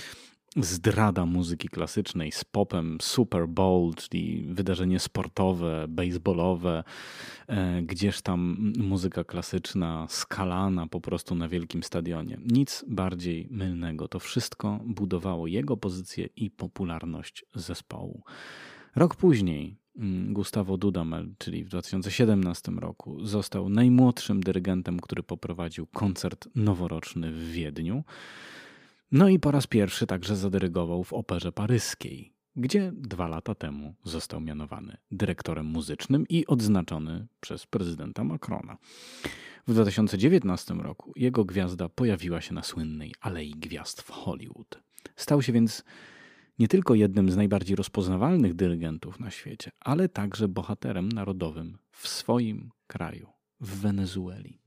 zdrada 0.58 1.26
muzyki 1.26 1.70
klasycznej 1.70 2.32
z 2.32 2.44
popem 2.44 2.98
Super 3.02 3.48
Bowl, 3.48 3.94
czyli 3.96 4.46
wydarzenie 4.50 5.00
sportowe, 5.00 5.86
baseballowe, 5.90 6.84
e, 7.48 7.82
gdzież 7.82 8.22
tam 8.22 8.74
muzyka 8.78 9.24
klasyczna 9.24 10.06
skalana 10.10 10.88
po 10.88 11.02
prostu 11.02 11.36
na 11.36 11.50
wielkim 11.50 11.84
stadionie. 11.84 12.38
Nic 12.46 12.86
bardziej 12.88 13.48
mylnego. 13.52 14.08
To 14.08 14.20
wszystko 14.20 14.80
budowało 14.86 15.48
jego 15.48 15.78
pozycję 15.78 16.30
i 16.36 16.52
popularność 16.52 17.46
zespołu. 17.56 18.24
Rok 18.96 19.16
później 19.16 19.78
mm, 19.96 20.34
Gustavo 20.34 20.78
Dudamel, 20.78 21.30
czyli 21.38 21.64
w 21.64 21.70
2017 21.70 22.72
roku, 22.72 23.26
został 23.26 23.70
najmłodszym 23.70 24.44
dyrygentem, 24.44 25.00
który 25.00 25.24
poprowadził 25.24 25.88
koncert 25.88 26.48
noworoczny 26.56 27.32
w 27.32 27.52
Wiedniu. 27.52 28.04
No 29.14 29.30
i 29.30 29.40
po 29.40 29.52
raz 29.52 29.68
pierwszy 29.68 30.08
także 30.08 30.36
zadyrygował 30.36 31.04
w 31.04 31.14
Operze 31.14 31.52
Paryskiej, 31.52 32.34
gdzie 32.56 32.92
dwa 32.96 33.28
lata 33.28 33.56
temu 33.56 33.96
został 34.04 34.42
mianowany 34.42 34.98
dyrektorem 35.12 35.66
muzycznym 35.66 36.26
i 36.30 36.48
odznaczony 36.48 37.28
przez 37.40 37.66
prezydenta 37.66 38.24
Macrona. 38.24 38.78
W 39.68 39.74
2019 39.74 40.74
roku 40.74 41.14
jego 41.16 41.46
gwiazda 41.46 41.90
pojawiła 41.90 42.42
się 42.42 42.54
na 42.54 42.64
słynnej 42.64 43.14
Alei 43.22 43.52
Gwiazd 43.52 44.02
w 44.02 44.10
Hollywood. 44.10 44.84
Stał 45.16 45.42
się 45.42 45.54
więc 45.54 45.84
nie 46.60 46.68
tylko 46.68 46.96
jednym 46.96 47.32
z 47.32 47.36
najbardziej 47.36 47.76
rozpoznawalnych 47.76 48.54
dyrygentów 48.54 49.20
na 49.20 49.32
świecie, 49.32 49.72
ale 49.80 50.10
także 50.10 50.48
bohaterem 50.48 51.10
narodowym 51.10 51.78
w 51.92 52.08
swoim 52.08 52.72
kraju, 52.88 53.30
w 53.60 53.80
Wenezueli. 53.80 54.60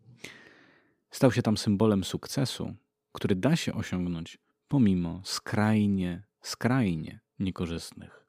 Stał 1.11 1.33
się 1.33 1.43
tam 1.43 1.57
symbolem 1.57 2.05
sukcesu, 2.05 2.75
który 3.17 3.37
da 3.37 3.57
się 3.57 3.75
osiągnąć 3.75 4.39
pomimo 4.69 5.21
skrajnie, 5.25 6.23
skrajnie 6.41 7.21
niekorzystnych 7.39 8.27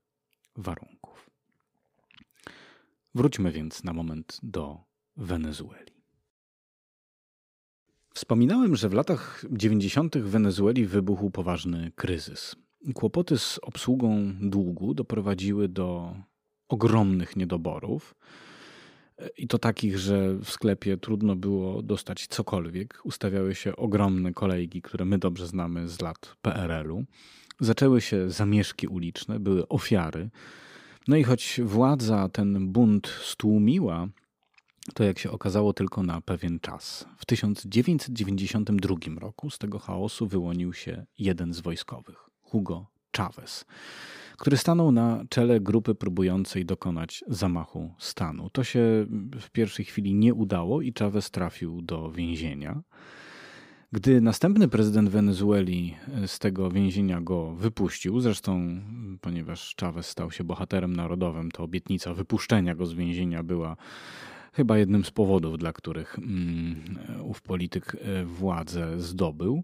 warunków. 0.55 1.29
Wróćmy 3.15 3.51
więc 3.51 3.83
na 3.83 3.93
moment 3.93 4.39
do 4.43 4.79
Wenezueli. 5.17 6.03
Wspominałem, 8.13 8.75
że 8.75 8.89
w 8.89 8.93
latach 8.93 9.45
90. 9.51 10.17
w 10.17 10.29
Wenezueli 10.29 10.85
wybuchł 10.85 11.31
poważny 11.31 11.91
kryzys. 11.95 12.55
Kłopoty 12.93 13.37
z 13.37 13.59
obsługą 13.61 14.33
długu 14.41 14.93
doprowadziły 14.93 15.67
do 15.67 16.15
ogromnych 16.67 17.35
niedoborów. 17.35 18.15
I 19.37 19.47
to 19.47 19.57
takich, 19.57 19.97
że 19.97 20.33
w 20.33 20.49
sklepie 20.49 20.97
trudno 20.97 21.35
było 21.35 21.81
dostać 21.81 22.27
cokolwiek. 22.27 22.99
Ustawiały 23.03 23.55
się 23.55 23.75
ogromne 23.75 24.33
kolejki, 24.33 24.81
które 24.81 25.05
my 25.05 25.17
dobrze 25.17 25.47
znamy 25.47 25.87
z 25.87 26.01
lat 26.01 26.35
PRL-u. 26.41 27.03
Zaczęły 27.59 28.01
się 28.01 28.29
zamieszki 28.29 28.87
uliczne, 28.87 29.39
były 29.39 29.67
ofiary. 29.67 30.29
No 31.07 31.15
i 31.15 31.23
choć 31.23 31.61
władza 31.63 32.29
ten 32.29 32.71
bunt 32.71 33.07
stłumiła, 33.07 34.07
to 34.93 35.03
jak 35.03 35.19
się 35.19 35.31
okazało 35.31 35.73
tylko 35.73 36.03
na 36.03 36.21
pewien 36.21 36.59
czas. 36.59 37.05
W 37.17 37.25
1992 37.25 38.95
roku 39.19 39.49
z 39.49 39.57
tego 39.57 39.79
chaosu 39.79 40.27
wyłonił 40.27 40.73
się 40.73 41.05
jeden 41.17 41.53
z 41.53 41.59
wojskowych, 41.59 42.29
Hugo 42.41 42.85
Chavez, 43.17 43.65
który 44.37 44.57
stanął 44.57 44.91
na 44.91 45.23
czele 45.29 45.59
grupy 45.59 45.95
próbującej 45.95 46.65
dokonać 46.65 47.23
zamachu 47.27 47.93
stanu. 47.99 48.49
To 48.49 48.63
się 48.63 49.05
w 49.39 49.49
pierwszej 49.51 49.85
chwili 49.85 50.13
nie 50.15 50.33
udało 50.33 50.81
i 50.81 50.93
Chavez 50.99 51.31
trafił 51.31 51.81
do 51.81 52.11
więzienia. 52.11 52.81
Gdy 53.91 54.21
następny 54.21 54.67
prezydent 54.67 55.09
Wenezueli 55.09 55.95
z 56.25 56.39
tego 56.39 56.71
więzienia 56.71 57.21
go 57.21 57.55
wypuścił, 57.55 58.19
zresztą 58.19 58.81
ponieważ 59.21 59.75
Chavez 59.79 60.07
stał 60.07 60.31
się 60.31 60.43
bohaterem 60.43 60.95
narodowym, 60.95 61.51
to 61.51 61.63
obietnica 61.63 62.13
wypuszczenia 62.13 62.75
go 62.75 62.85
z 62.85 62.93
więzienia 62.93 63.43
była 63.43 63.77
chyba 64.53 64.77
jednym 64.77 65.05
z 65.05 65.11
powodów, 65.11 65.57
dla 65.57 65.73
których 65.73 66.19
mm, 66.19 66.99
ów 67.23 67.41
polityk 67.41 67.97
e, 68.01 68.25
władzę 68.25 69.01
zdobył. 69.01 69.63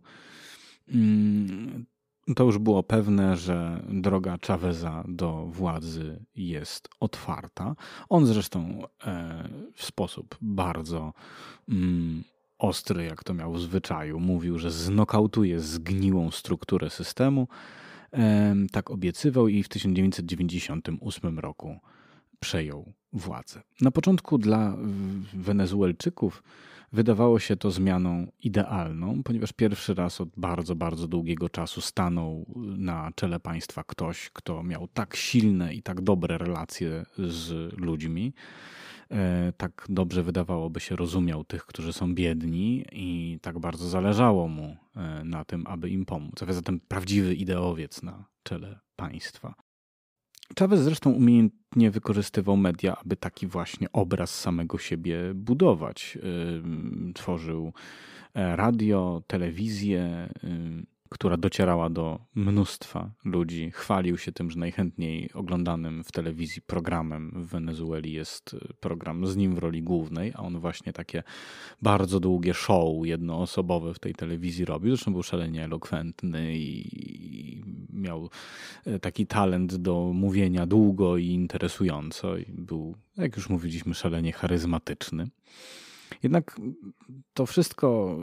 To 2.36 2.44
już 2.44 2.58
było 2.58 2.84
pewne, 2.84 3.38
że 3.38 3.84
droga 3.90 4.38
Chaveza 4.48 5.04
do 5.08 5.46
władzy 5.46 6.26
jest 6.36 6.90
otwarta. 7.00 7.76
On 8.10 8.26
zresztą 8.26 8.84
e, 9.06 9.50
w 9.74 9.84
sposób 9.84 10.38
bardzo 10.42 11.14
mm, 11.70 12.24
ostry, 12.58 13.04
jak 13.04 13.24
to 13.24 13.34
miał 13.34 13.54
w 13.54 13.62
zwyczaju, 13.62 14.20
mówił, 14.20 14.60
że 14.60 14.72
znokautuje 14.72 15.60
zgniłą 15.60 16.32
strukturę 16.32 16.90
systemu. 16.90 17.48
E, 18.14 18.56
tak 18.72 18.92
obiecywał 18.92 19.48
i 19.48 19.64
w 19.64 19.70
1998 19.70 21.40
roku 21.40 21.80
przejął 22.40 22.94
władzę. 23.14 23.62
Na 23.82 23.92
początku 23.92 24.38
dla 24.38 24.78
Wenezuelczyków 25.34 26.44
wydawało 26.94 27.40
się 27.40 27.56
to 27.56 27.72
zmianą 27.72 28.28
idealną, 28.40 29.24
ponieważ 29.24 29.54
pierwszy 29.54 29.94
raz 29.94 30.22
od 30.22 30.30
bardzo, 30.38 30.76
bardzo 30.76 31.08
długiego 31.08 31.50
czasu 31.50 31.82
stanął 31.82 32.46
na 32.78 33.12
czele 33.16 33.40
państwa 33.40 33.84
ktoś, 33.84 34.30
kto 34.30 34.64
miał 34.64 34.88
tak 34.88 35.16
silne 35.16 35.74
i 35.74 35.84
tak 35.84 36.02
dobre 36.02 36.38
relacje 36.38 37.06
z 37.18 37.74
ludźmi. 37.80 38.34
E, 39.12 39.54
tak 39.58 39.86
dobrze 39.90 40.24
wydawałoby 40.24 40.80
się 40.80 40.96
rozumiał 40.96 41.44
tych, 41.44 41.66
którzy 41.66 41.94
są 41.94 42.16
biedni, 42.16 42.86
i 42.92 43.40
tak 43.42 43.60
bardzo 43.60 43.90
zależało 43.90 44.48
mu 44.48 44.78
e, 44.96 45.24
na 45.24 45.46
tym, 45.46 45.68
aby 45.68 45.90
im 45.90 46.06
pomóc. 46.06 46.44
A 46.44 46.54
zatem 46.54 46.80
prawdziwy 46.80 47.36
ideowiec 47.36 48.04
na 48.04 48.26
czele 48.44 48.80
państwa. 48.96 49.54
Chavez 50.60 50.80
zresztą 50.80 51.12
umiejętnie 51.12 51.63
wykorzystywał 51.92 52.58
media, 52.58 52.98
aby 53.06 53.16
taki 53.16 53.48
właśnie 53.48 53.92
obraz 53.92 54.40
samego 54.40 54.78
siebie 54.78 55.20
budować. 55.36 56.18
Tworzył 57.14 57.74
e, 58.34 58.56
radio, 58.56 59.22
telewizję, 59.28 60.30
która 61.14 61.38
docierała 61.38 61.90
do 61.90 62.20
mnóstwa 62.36 63.12
ludzi. 63.26 63.72
Chwalił 63.74 64.18
się 64.18 64.32
tym, 64.32 64.52
że 64.52 64.60
najchętniej 64.60 65.30
oglądanym 65.34 66.04
w 66.04 66.12
telewizji 66.12 66.62
programem 66.62 67.32
w 67.36 67.48
Wenezueli 67.48 68.14
jest 68.14 68.54
y, 68.54 68.74
program 68.80 69.28
z 69.28 69.36
nim 69.36 69.56
w 69.56 69.58
roli 69.58 69.84
głównej, 69.84 70.32
a 70.36 70.38
on 70.38 70.60
właśnie 70.60 70.94
takie 70.94 71.24
bardzo 71.82 72.20
długie 72.20 72.54
show 72.54 73.06
jednoosobowe 73.06 73.94
w 73.94 74.00
tej 74.00 74.14
telewizji 74.14 74.66
robił. 74.66 74.96
Zresztą 74.96 75.12
był 75.12 75.24
szalenie 75.24 75.64
elokwentny 75.64 76.58
i 76.58 77.64
miał 77.94 78.30
y, 78.88 79.00
taki 79.00 79.28
talent 79.28 79.76
do 79.76 80.12
mówienia 80.14 80.66
długo 80.66 81.18
i 81.18 81.28
interesująco. 81.28 82.38
I 82.38 82.46
był, 82.50 82.96
jak 83.18 83.36
już 83.36 83.50
mówiliśmy, 83.50 83.94
szalenie 83.94 84.32
charyzmatyczny. 84.32 85.28
Jednak 86.24 86.60
to 87.34 87.46
wszystko 87.46 88.18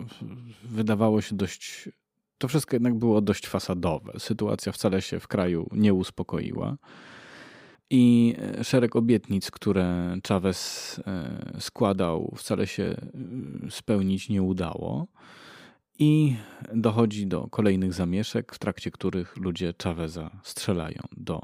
wydawało 0.62 1.20
się 1.20 1.36
dość 1.36 1.88
to 2.40 2.48
wszystko 2.48 2.76
jednak 2.76 2.94
było 2.94 3.20
dość 3.20 3.48
fasadowe. 3.48 4.12
Sytuacja 4.18 4.72
wcale 4.72 5.02
się 5.02 5.20
w 5.20 5.28
kraju 5.28 5.68
nie 5.72 5.94
uspokoiła. 5.94 6.76
I 7.90 8.34
e, 8.58 8.64
szereg 8.64 8.96
obietnic, 8.96 9.50
które 9.50 10.16
Chavez 10.28 11.00
e, 11.06 11.60
składał, 11.60 12.34
wcale 12.36 12.66
się 12.66 12.84
e, 12.84 13.70
spełnić 13.70 14.28
nie 14.28 14.42
udało. 14.42 15.06
I 15.98 16.36
dochodzi 16.74 17.26
do 17.26 17.48
kolejnych 17.48 17.92
zamieszek, 17.92 18.54
w 18.54 18.58
trakcie 18.58 18.90
których 18.90 19.36
ludzie 19.36 19.74
Chaveza 19.82 20.30
strzelają 20.42 21.02
do 21.16 21.40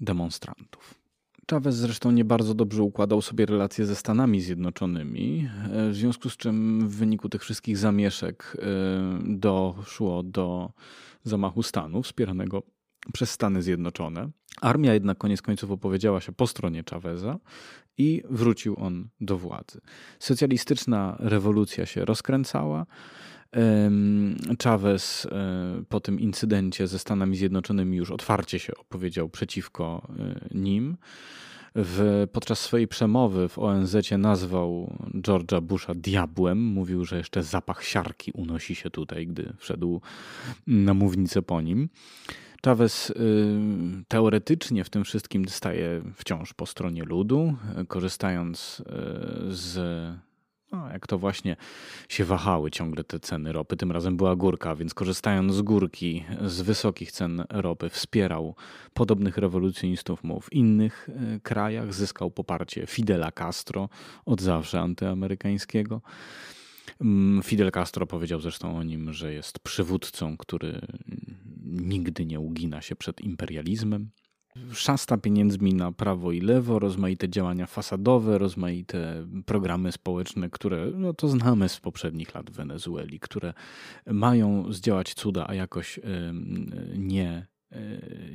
demonstrantów. 0.00 1.01
Chavez 1.50 1.74
zresztą 1.74 2.10
nie 2.10 2.24
bardzo 2.24 2.54
dobrze 2.54 2.82
układał 2.82 3.22
sobie 3.22 3.46
relacje 3.46 3.86
ze 3.86 3.96
Stanami 3.96 4.40
Zjednoczonymi, 4.40 5.48
e, 5.72 5.90
w 5.90 5.94
związku 5.94 6.30
z 6.30 6.36
czym 6.36 6.88
w 6.88 6.96
wyniku 6.96 7.28
tych 7.28 7.42
wszystkich 7.42 7.78
zamieszek 7.78 8.56
e, 8.58 8.64
doszło 9.24 10.22
do 10.22 10.72
zamachu 11.24 11.62
stanu 11.62 12.02
wspieranego 12.02 12.62
przez 13.12 13.30
Stany 13.30 13.62
Zjednoczone. 13.62 14.30
Armia 14.60 14.94
jednak 14.94 15.18
koniec 15.18 15.42
końców 15.42 15.70
opowiedziała 15.70 16.20
się 16.20 16.32
po 16.32 16.46
stronie 16.46 16.84
Chaveza 16.90 17.38
i 17.98 18.22
wrócił 18.30 18.76
on 18.78 19.08
do 19.20 19.38
władzy. 19.38 19.80
Socjalistyczna 20.18 21.16
rewolucja 21.18 21.86
się 21.86 22.04
rozkręcała. 22.04 22.86
Chavez 24.62 25.26
e, 25.26 25.82
po 25.88 26.00
tym 26.00 26.20
incydencie 26.20 26.86
ze 26.86 26.98
Stanami 26.98 27.36
Zjednoczonymi 27.36 27.96
już 27.96 28.10
otwarcie 28.10 28.58
się 28.58 28.74
opowiedział 28.74 29.28
przeciwko 29.28 30.08
e, 30.18 30.58
nim. 30.58 30.96
W, 31.74 32.26
podczas 32.32 32.60
swojej 32.60 32.88
przemowy 32.88 33.48
w 33.48 33.58
ONZ 33.58 33.96
nazwał 34.18 34.96
George'a 35.14 35.60
Busha 35.60 35.94
diabłem. 35.94 36.58
Mówił, 36.58 37.04
że 37.04 37.16
jeszcze 37.16 37.42
zapach 37.42 37.84
siarki 37.84 38.32
unosi 38.34 38.74
się 38.74 38.90
tutaj, 38.90 39.26
gdy 39.26 39.52
wszedł 39.58 40.00
na 40.66 40.94
mównicę 40.94 41.42
po 41.42 41.60
nim. 41.60 41.88
Chavez 42.64 43.10
y, 43.10 43.14
teoretycznie 44.08 44.84
w 44.84 44.90
tym 44.90 45.04
wszystkim 45.04 45.48
staje 45.48 46.02
wciąż 46.14 46.54
po 46.54 46.66
stronie 46.66 47.04
ludu, 47.04 47.54
korzystając 47.88 48.82
z 49.48 49.78
no, 50.72 50.92
jak 50.92 51.06
to 51.06 51.18
właśnie 51.18 51.56
się 52.08 52.24
wahały 52.24 52.70
ciągle 52.70 53.04
te 53.04 53.20
ceny 53.20 53.52
ropy. 53.52 53.76
Tym 53.76 53.92
razem 53.92 54.16
była 54.16 54.36
górka, 54.36 54.76
więc 54.76 54.94
korzystając 54.94 55.54
z 55.54 55.62
górki, 55.62 56.24
z 56.44 56.60
wysokich 56.60 57.12
cen 57.12 57.44
ropy, 57.50 57.88
wspierał 57.88 58.54
podobnych 58.94 59.36
rewolucjonistów 59.36 60.24
mu 60.24 60.40
w 60.40 60.52
innych 60.52 61.08
e, 61.08 61.40
krajach, 61.40 61.94
zyskał 61.94 62.30
poparcie 62.30 62.86
Fidela 62.86 63.32
Castro, 63.32 63.88
od 64.26 64.40
zawsze 64.40 64.80
antyamerykańskiego. 64.80 66.00
Mm, 67.00 67.42
Fidel 67.42 67.70
Castro 67.70 68.06
powiedział 68.06 68.40
zresztą 68.40 68.76
o 68.76 68.82
nim, 68.82 69.12
że 69.12 69.32
jest 69.32 69.58
przywódcą, 69.58 70.36
który 70.36 70.80
nigdy 71.64 72.26
nie 72.26 72.40
ugina 72.40 72.82
się 72.82 72.96
przed 72.96 73.20
imperializmem. 73.20 74.10
Szasta 74.72 75.16
pieniędzmi 75.16 75.74
na 75.74 75.92
prawo 75.92 76.32
i 76.32 76.40
lewo, 76.40 76.78
rozmaite 76.78 77.28
działania 77.28 77.66
fasadowe, 77.66 78.38
rozmaite 78.38 79.26
programy 79.46 79.92
społeczne, 79.92 80.50
które 80.50 80.90
no 80.94 81.14
to 81.14 81.28
znamy 81.28 81.68
z 81.68 81.80
poprzednich 81.80 82.34
lat 82.34 82.50
w 82.50 82.54
Wenezueli, 82.54 83.20
które 83.20 83.54
mają 84.06 84.72
zdziałać 84.72 85.14
cuda, 85.14 85.46
a 85.48 85.54
jakoś 85.54 86.00
nie, 86.96 87.46
e, 87.70 87.78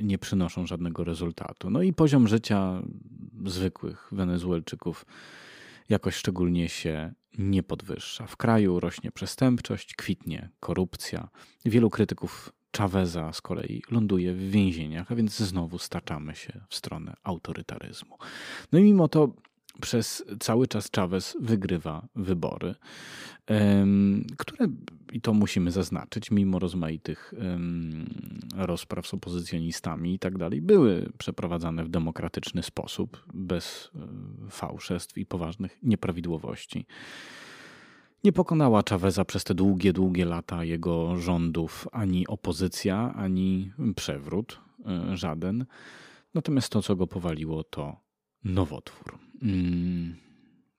nie 0.02 0.18
przynoszą 0.18 0.66
żadnego 0.66 1.04
rezultatu. 1.04 1.70
No 1.70 1.82
i 1.82 1.92
poziom 1.92 2.28
życia 2.28 2.82
zwykłych 3.46 4.08
Wenezuelczyków 4.12 5.06
jakoś 5.88 6.14
szczególnie 6.14 6.68
się 6.68 7.12
nie 7.38 7.62
podwyższa. 7.62 8.26
W 8.26 8.36
kraju 8.36 8.80
rośnie 8.80 9.12
przestępczość, 9.12 9.94
kwitnie 9.94 10.50
korupcja. 10.60 11.28
Wielu 11.64 11.90
krytyków 11.90 12.52
Chaveza 12.76 13.32
z 13.32 13.40
kolei 13.40 13.82
ląduje 13.90 14.32
w 14.32 14.50
więzieniach, 14.50 15.12
a 15.12 15.14
więc 15.14 15.38
znowu 15.38 15.78
staczamy 15.78 16.34
się 16.34 16.60
w 16.68 16.74
stronę 16.74 17.14
autorytaryzmu. 17.24 18.18
No 18.72 18.78
i 18.78 18.82
mimo 18.82 19.08
to 19.08 19.32
przez 19.80 20.24
cały 20.40 20.66
czas 20.66 20.90
Chavez 20.96 21.36
wygrywa 21.40 22.08
wybory, 22.16 22.74
które, 24.36 24.68
i 25.12 25.20
to 25.20 25.32
musimy 25.32 25.70
zaznaczyć, 25.70 26.30
mimo 26.30 26.58
rozmaitych 26.58 27.34
rozpraw 28.56 29.06
z 29.06 29.14
opozycjonistami 29.14 30.14
i 30.14 30.18
tak 30.18 30.38
dalej, 30.38 30.60
były 30.60 31.12
przeprowadzane 31.18 31.84
w 31.84 31.88
demokratyczny 31.88 32.62
sposób, 32.62 33.24
bez 33.34 33.90
e, 33.94 34.50
fałszerstw 34.50 35.18
i 35.18 35.26
poważnych 35.26 35.78
nieprawidłowości. 35.82 36.86
Nie 38.24 38.32
pokonała 38.32 38.82
Chaveza 38.90 39.24
przez 39.24 39.44
te 39.44 39.54
długie, 39.54 39.92
długie 39.92 40.24
lata 40.24 40.64
jego 40.64 41.16
rządów 41.16 41.88
ani 41.92 42.26
opozycja, 42.26 43.14
ani 43.16 43.72
przewrót, 43.96 44.60
e, 44.86 45.16
żaden. 45.16 45.66
Natomiast 46.34 46.72
to, 46.72 46.82
co 46.82 46.96
go 46.96 47.06
powaliło, 47.06 47.64
to 47.64 47.96
nowotwór. 48.44 49.18
Mm. 49.42 50.16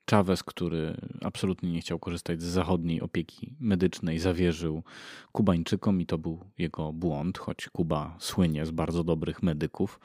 Chavez, 0.10 0.44
który 0.44 0.96
absolutnie 1.22 1.72
nie 1.72 1.82
chciał 1.82 2.00
korzystać 2.00 2.42
z 2.42 2.46
zachodniej 2.46 3.02
opieki 3.02 3.56
medycznej, 3.60 4.20
zawierzył 4.20 4.84
Kubańczykom 5.32 6.02
i 6.02 6.06
to 6.06 6.18
był 6.18 6.40
jego 6.58 6.94
błąd, 6.94 7.38
choć 7.38 7.70
Kuba 7.70 8.16
słynie 8.20 8.66
z 8.66 8.72
bardzo 8.72 9.04
dobrych 9.04 9.44
medyków, 9.44 10.00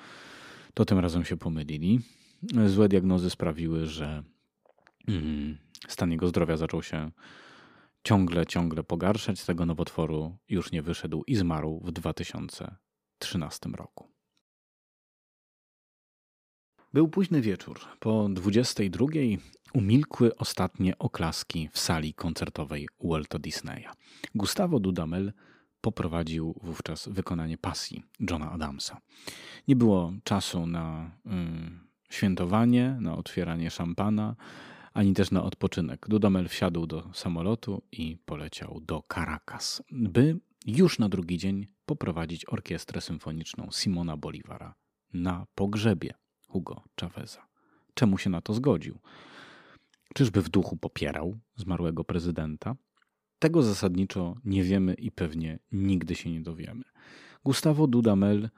to 0.75 0.85
tym 0.85 0.99
razem 0.99 1.25
się 1.25 1.37
pomylili. 1.37 2.01
Złe 2.67 2.89
diagnozy 2.89 3.31
sprawiły, 3.31 3.87
że 3.87 4.23
mm, 5.09 5.59
Stan 5.89 6.13
jego 6.13 6.29
zdrowia 6.29 6.57
zaczął 6.57 6.83
się 6.83 7.11
ciągle, 8.03 8.47
ciągle 8.47 8.83
pogarszać. 8.85 9.41
Z 9.41 9.47
tego 9.47 9.67
nowotworu 9.67 10.37
już 10.49 10.73
nie 10.73 10.83
wyszedł 10.83 11.25
i 11.27 11.37
zmarł 11.37 11.81
w 11.85 11.93
2013 11.93 13.71
roku. 13.71 14.09
Był 16.93 17.09
późny 17.09 17.41
wieczór. 17.41 17.81
Po 18.01 18.29
22 18.29 19.07
umilkły 19.73 20.37
ostatnie 20.37 20.99
oklaski 20.99 21.69
w 21.73 21.79
sali 21.79 22.15
koncertowej 22.15 22.89
Walta 23.05 23.39
Disneya. 23.39 23.89
Gustavo 24.35 24.81
Dudamel 24.81 25.33
poprowadził 25.81 26.55
wówczas 26.63 27.09
wykonanie 27.09 27.59
pasji 27.59 28.03
Johna 28.31 28.51
Adamsa. 28.51 29.01
Nie 29.69 29.77
było 29.77 30.13
czasu 30.25 30.67
na 30.67 31.11
y, 31.27 31.31
świętowanie, 32.11 32.97
na 33.01 33.17
otwieranie 33.17 33.71
szampana, 33.71 34.37
ani 34.95 35.15
też 35.15 35.31
na 35.31 35.43
odpoczynek. 35.43 36.07
Dudamel 36.09 36.49
wsiadł 36.49 36.87
do 36.87 37.11
samolotu 37.13 37.83
i 37.93 38.17
poleciał 38.17 38.81
do 38.81 39.03
Caracas, 39.15 39.83
by 39.91 40.41
już 40.67 40.99
na 40.99 41.09
drugi 41.09 41.39
dzień 41.39 41.67
poprowadzić 41.87 42.49
orkiestrę 42.49 43.01
symfoniczną 43.01 43.69
Simona 43.73 44.17
Bolivara 44.17 44.75
na 45.13 45.47
pogrzebie 45.55 46.15
Hugo 46.49 46.83
Chaveza. 47.01 47.47
Czemu 47.95 48.19
się 48.19 48.31
na 48.31 48.41
to 48.41 48.55
zgodził? 48.55 48.99
Czyżby 50.15 50.43
w 50.43 50.49
duchu 50.49 50.77
popierał 50.77 51.39
zmarłego 51.57 52.05
prezydenta? 52.05 52.77
Tego 53.39 53.63
zasadniczo 53.63 54.37
nie 54.45 54.63
wiemy 54.63 54.95
i 54.95 55.11
pewnie 55.11 55.59
nigdy 55.73 56.15
się 56.15 56.31
nie 56.31 56.41
dowiemy. 56.41 56.85
Gustavo 57.45 57.87
Dudamel, 57.87 58.51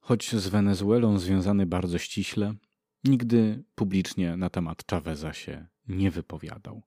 choć 0.00 0.36
z 0.36 0.48
Wenezuelą 0.48 1.18
związany 1.18 1.66
bardzo 1.66 1.98
ściśle, 1.98 2.54
Nigdy 3.04 3.64
publicznie 3.74 4.36
na 4.36 4.50
temat 4.50 4.84
Chaveza 4.90 5.32
się 5.32 5.66
nie 5.88 6.10
wypowiadał. 6.10 6.82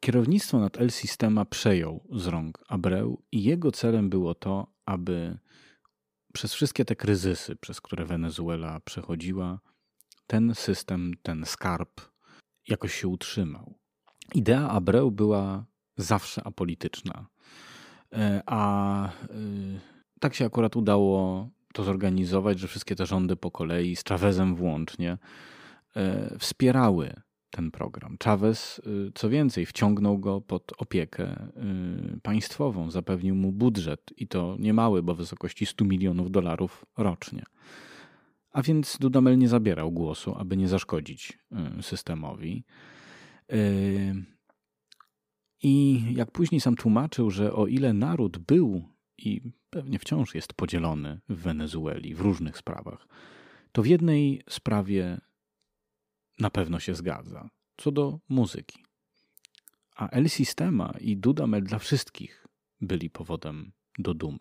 Kierownictwo 0.00 0.60
nad 0.60 0.80
El 0.80 0.90
Sistema 0.90 1.44
przejął 1.44 2.06
z 2.12 2.26
rąk 2.26 2.64
Abreu 2.68 3.22
i 3.32 3.42
jego 3.42 3.72
celem 3.72 4.10
było 4.10 4.34
to, 4.34 4.66
aby 4.86 5.38
przez 6.32 6.54
wszystkie 6.54 6.84
te 6.84 6.96
kryzysy, 6.96 7.56
przez 7.56 7.80
które 7.80 8.04
Wenezuela 8.04 8.80
przechodziła, 8.80 9.60
ten 10.26 10.54
system, 10.54 11.12
ten 11.22 11.46
skarb 11.46 12.00
jakoś 12.68 12.94
się 12.94 13.08
utrzymał. 13.08 13.78
Idea 14.34 14.68
Abreu 14.68 15.10
była 15.10 15.66
zawsze 15.96 16.46
apolityczna. 16.46 17.26
E, 18.12 18.42
a 18.46 19.08
e, 19.08 19.10
tak 20.20 20.34
się 20.34 20.46
akurat 20.46 20.76
udało 20.76 21.50
to 21.74 21.84
zorganizować, 21.84 22.58
że 22.58 22.68
wszystkie 22.68 22.96
te 22.96 23.06
rządy 23.06 23.36
po 23.36 23.50
kolei, 23.50 23.96
z 23.96 24.04
Chavezem 24.04 24.54
włącznie, 24.54 25.18
e, 25.96 26.36
wspierały 26.38 27.14
ten 27.50 27.70
program. 27.70 28.16
Chavez, 28.24 28.80
e, 28.86 29.10
co 29.14 29.28
więcej, 29.28 29.66
wciągnął 29.66 30.18
go 30.18 30.40
pod 30.40 30.72
opiekę 30.78 31.24
e, 31.24 31.50
państwową, 32.22 32.90
zapewnił 32.90 33.34
mu 33.34 33.52
budżet 33.52 34.12
i 34.16 34.28
to 34.28 34.56
niemały, 34.58 35.02
bo 35.02 35.14
w 35.14 35.18
wysokości 35.18 35.66
100 35.66 35.84
milionów 35.84 36.30
dolarów 36.30 36.84
rocznie. 36.96 37.42
A 38.50 38.62
więc 38.62 38.98
Dudamel 39.00 39.38
nie 39.38 39.48
zabierał 39.48 39.92
głosu, 39.92 40.34
aby 40.38 40.56
nie 40.56 40.68
zaszkodzić 40.68 41.38
systemowi. 41.80 42.64
I 45.62 46.04
jak 46.16 46.30
później 46.30 46.60
sam 46.60 46.76
tłumaczył, 46.76 47.30
że 47.30 47.52
o 47.52 47.66
ile 47.66 47.92
naród 47.92 48.38
był 48.38 48.93
i 49.18 49.40
pewnie 49.70 49.98
wciąż 49.98 50.34
jest 50.34 50.54
podzielony 50.54 51.20
w 51.28 51.34
Wenezueli 51.34 52.14
w 52.14 52.20
różnych 52.20 52.58
sprawach, 52.58 53.06
to 53.72 53.82
w 53.82 53.86
jednej 53.86 54.42
sprawie 54.48 55.20
na 56.38 56.50
pewno 56.50 56.80
się 56.80 56.94
zgadza 56.94 57.48
co 57.76 57.92
do 57.92 58.18
muzyki. 58.28 58.84
A 59.96 60.08
El 60.08 60.28
Sistema 60.28 60.94
i 61.00 61.16
Dudamel 61.16 61.64
dla 61.64 61.78
wszystkich 61.78 62.46
byli 62.80 63.10
powodem 63.10 63.72
do 63.98 64.14
dumy. 64.14 64.38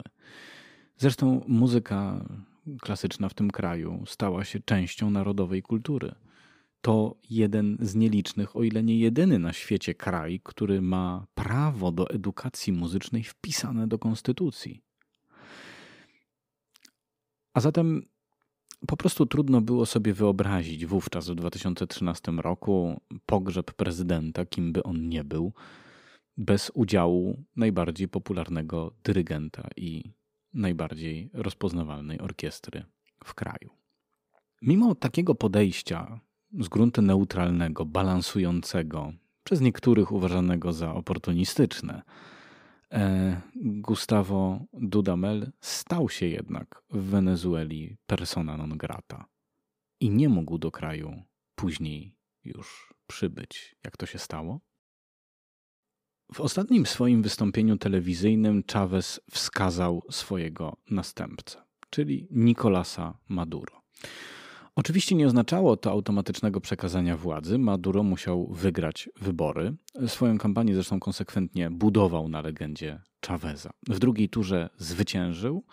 Zresztą 0.97 1.45
muzyka 1.47 2.26
klasyczna 2.82 3.30
w 3.30 3.34
tym 3.34 3.51
kraju 3.51 4.03
stała 4.05 4.45
się 4.45 4.59
częścią 4.59 5.09
narodowej 5.09 5.61
kultury. 5.61 6.15
To 6.84 7.15
jeden 7.29 7.77
z 7.79 7.95
nielicznych, 7.95 8.55
o 8.55 8.63
ile 8.63 8.84
nie 8.84 8.97
jedyny 8.97 9.39
na 9.39 9.53
świecie 9.53 9.93
kraj, 9.93 10.41
który 10.43 10.81
ma 10.81 11.27
prawo 11.36 11.91
do 11.91 12.09
edukacji 12.09 12.73
muzycznej 12.73 13.23
wpisane 13.23 13.88
do 13.88 13.99
konstytucji. 13.99 14.81
A 17.53 17.59
zatem 17.59 18.01
po 18.88 18.97
prostu 18.97 19.25
trudno 19.25 19.61
było 19.61 19.86
sobie 19.86 20.13
wyobrazić 20.13 20.86
wówczas 20.86 21.29
w 21.29 21.36
2013 21.36 22.31
roku 22.31 23.01
pogrzeb 23.25 23.73
prezydenta, 23.73 24.45
kim 24.45 24.73
by 24.73 24.84
on 24.84 25.09
nie 25.09 25.23
był, 25.23 25.53
bez 26.38 26.71
udziału 26.73 27.43
najbardziej 27.55 28.07
popularnego 28.07 28.95
dyrygenta 29.03 29.67
i 29.77 30.11
najbardziej 30.53 31.29
rozpoznawalnej 31.34 32.19
orkiestry 32.19 32.86
w 33.23 33.34
kraju. 33.34 33.69
Mimo 34.61 34.95
takiego 34.95 35.36
podejścia 35.36 36.19
z 36.59 36.67
gruntu 36.67 37.01
neutralnego, 37.01 37.85
balansującego, 37.85 39.13
przez 39.43 39.61
niektórych 39.61 40.11
uważanego 40.11 40.73
za 40.73 40.93
oportunistyczne, 40.93 42.01
E, 42.93 43.41
Gustavo 43.55 44.59
Dudamel 44.73 45.51
stał 45.61 46.09
się 46.09 46.25
jednak 46.25 46.83
w 46.89 47.03
Wenezueli 47.03 47.97
persona 48.05 48.57
non 48.57 48.77
grata 48.77 49.25
i 49.99 50.09
nie 50.09 50.29
mógł 50.29 50.57
do 50.57 50.71
kraju 50.71 51.23
później 51.55 52.15
już 52.43 52.93
przybyć. 53.07 53.75
Jak 53.83 53.97
to 53.97 54.05
się 54.05 54.19
stało? 54.19 54.59
W 56.33 56.41
ostatnim 56.41 56.85
swoim 56.85 57.21
wystąpieniu 57.21 57.77
telewizyjnym 57.77 58.63
Chavez 58.73 59.19
wskazał 59.31 60.03
swojego 60.11 60.77
następcę, 60.89 61.63
czyli 61.89 62.27
Nicolasa 62.31 63.17
Maduro. 63.29 63.81
Oczywiście 64.76 65.15
nie 65.15 65.28
oznaczało 65.28 65.78
to 65.78 65.91
automatycznego 65.91 66.61
przekazania 66.61 67.17
władzy. 67.17 67.57
Maduro 67.57 68.03
musiał 68.03 68.47
wygrać 68.47 69.09
wybory. 69.21 69.76
Swoją 70.07 70.38
kampanię 70.38 70.74
zresztą 70.74 70.99
konsekwentnie 70.99 71.69
budował 71.69 72.30
na 72.30 72.41
legendzie 72.41 73.01
Chaveza. 73.28 73.69
W 73.89 73.99
drugiej 73.99 74.30
turze 74.30 74.69
zwyciężył 74.78 75.63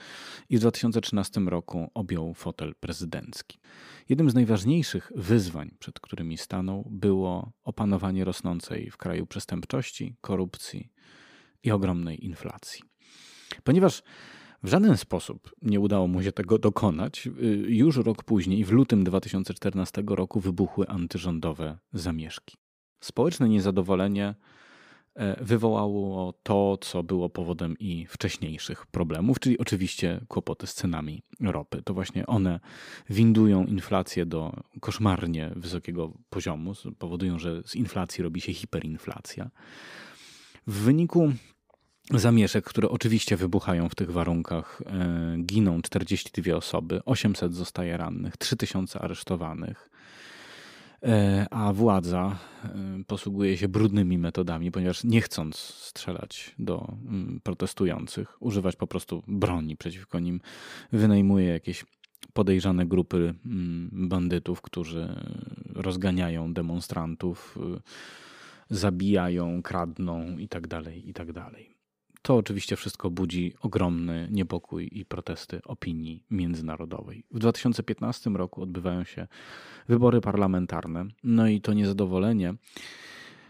i 0.49 0.57
w 0.57 0.61
2013 0.61 1.41
roku 1.41 1.91
objął 1.95 2.35
fotel 2.35 2.75
prezydencki. 2.81 3.59
Jednym 4.09 4.31
z 4.31 4.35
najważniejszych 4.35 5.13
wyzwań, 5.17 5.71
przed 5.79 6.01
którymi 6.01 6.39
stanął, 6.39 6.89
było 6.91 7.53
opanowanie 7.65 8.25
rosnącej 8.25 8.91
w 8.91 8.97
kraju 8.97 9.27
przestępczości, 9.27 10.17
korupcji 10.21 10.93
i 11.63 11.71
ogromnej 11.71 12.25
inflacji. 12.27 12.83
Ponieważ 13.65 14.03
W 14.63 14.69
żaden 14.69 14.97
sposób 14.97 15.55
nie 15.63 15.81
udało 15.81 16.09
mu 16.09 16.23
się 16.23 16.33
tego 16.33 16.59
dokonać. 16.59 17.27
Y, 17.27 17.31
już 17.69 17.97
rok 17.97 18.25
później, 18.25 18.65
w 18.65 18.71
lutym 18.71 19.05
2014 19.05 20.03
roku, 20.07 20.41
wybuchły 20.41 20.89
antyrządowe 20.89 21.79
zamieszki. 21.93 22.57
Społeczne 23.01 23.49
niezadowolenie 23.49 24.35
e, 25.15 25.45
wywołało 25.45 26.33
to, 26.43 26.79
co 26.81 27.03
było 27.03 27.31
powodem 27.31 27.77
i 27.79 28.07
wcześniejszych 28.07 28.87
problemów, 28.87 29.41
czyli 29.41 29.59
oczywiście 29.59 30.21
kłopoty 30.29 30.67
z 30.67 30.75
cenami 30.75 31.23
ropy. 31.41 31.83
To 31.83 31.95
właśnie 31.95 32.27
one 32.27 32.61
windują 33.11 33.65
inflację 33.65 34.27
do 34.27 34.53
koszmarnie 34.81 35.53
wysokiego 35.57 36.13
poziomu, 36.31 36.73
powodują, 36.99 37.39
że 37.39 37.63
z 37.67 37.77
inflacji 37.77 38.25
robi 38.25 38.41
się 38.41 38.53
hiperinflacja. 38.53 39.51
W 40.67 40.75
wyniku 40.75 41.33
zamieszek, 42.19 42.65
które 42.65 42.89
oczywiście 42.89 43.37
wybuchają 43.37 43.89
w 43.89 43.95
tych 43.95 44.11
warunkach, 44.11 44.83
e, 44.87 45.37
giną 45.43 45.83
42 45.83 46.57
osoby, 46.57 47.01
800 47.05 47.55
zostaje 47.55 47.97
rannych, 47.97 48.37
3000 48.37 49.01
aresztowanych. 49.01 49.91
E, 51.03 51.47
a 51.51 51.73
władza 51.73 52.37
e, 52.65 52.69
posługuje 53.07 53.57
się 53.57 53.69
brudnymi 53.69 54.19
metodami, 54.19 54.71
ponieważ 54.71 55.05
nie 55.05 55.21
chcąc 55.21 55.57
strzelać 55.57 56.55
do 56.59 56.93
mm, 57.09 57.41
protestujących, 57.43 58.43
używać 58.43 58.77
po 58.77 58.87
prostu 58.87 59.23
broni 59.29 59.77
przeciwko 59.77 60.19
nim, 60.19 60.41
wynajmuje 60.93 61.47
jakieś 61.47 61.85
podejrzane 62.33 62.87
grupy 62.87 63.35
mm, 63.47 63.91
bandytów, 63.93 64.61
którzy 64.61 65.15
rozganiają 65.75 66.53
demonstrantów, 66.53 67.59
zabijają, 68.71 69.63
kradną 69.63 70.39
itd. 70.39 70.69
Tak 70.69 70.97
itd. 71.07 71.51
To 72.23 72.37
oczywiście 72.37 72.77
wszystko 72.77 73.11
budzi 73.11 73.55
ogromny 73.61 74.29
niepokój 74.31 74.89
i 74.93 75.05
protesty 75.05 75.61
opinii 75.65 76.25
międzynarodowej. 76.31 77.25
W 77.31 77.39
2015 77.39 78.31
roku 78.31 78.63
odbywają 78.63 79.05
się 79.05 79.27
wybory 79.89 80.21
parlamentarne, 80.21 81.05
no 81.25 81.49
i 81.49 81.61
to 81.61 81.73
niezadowolenie 81.73 82.55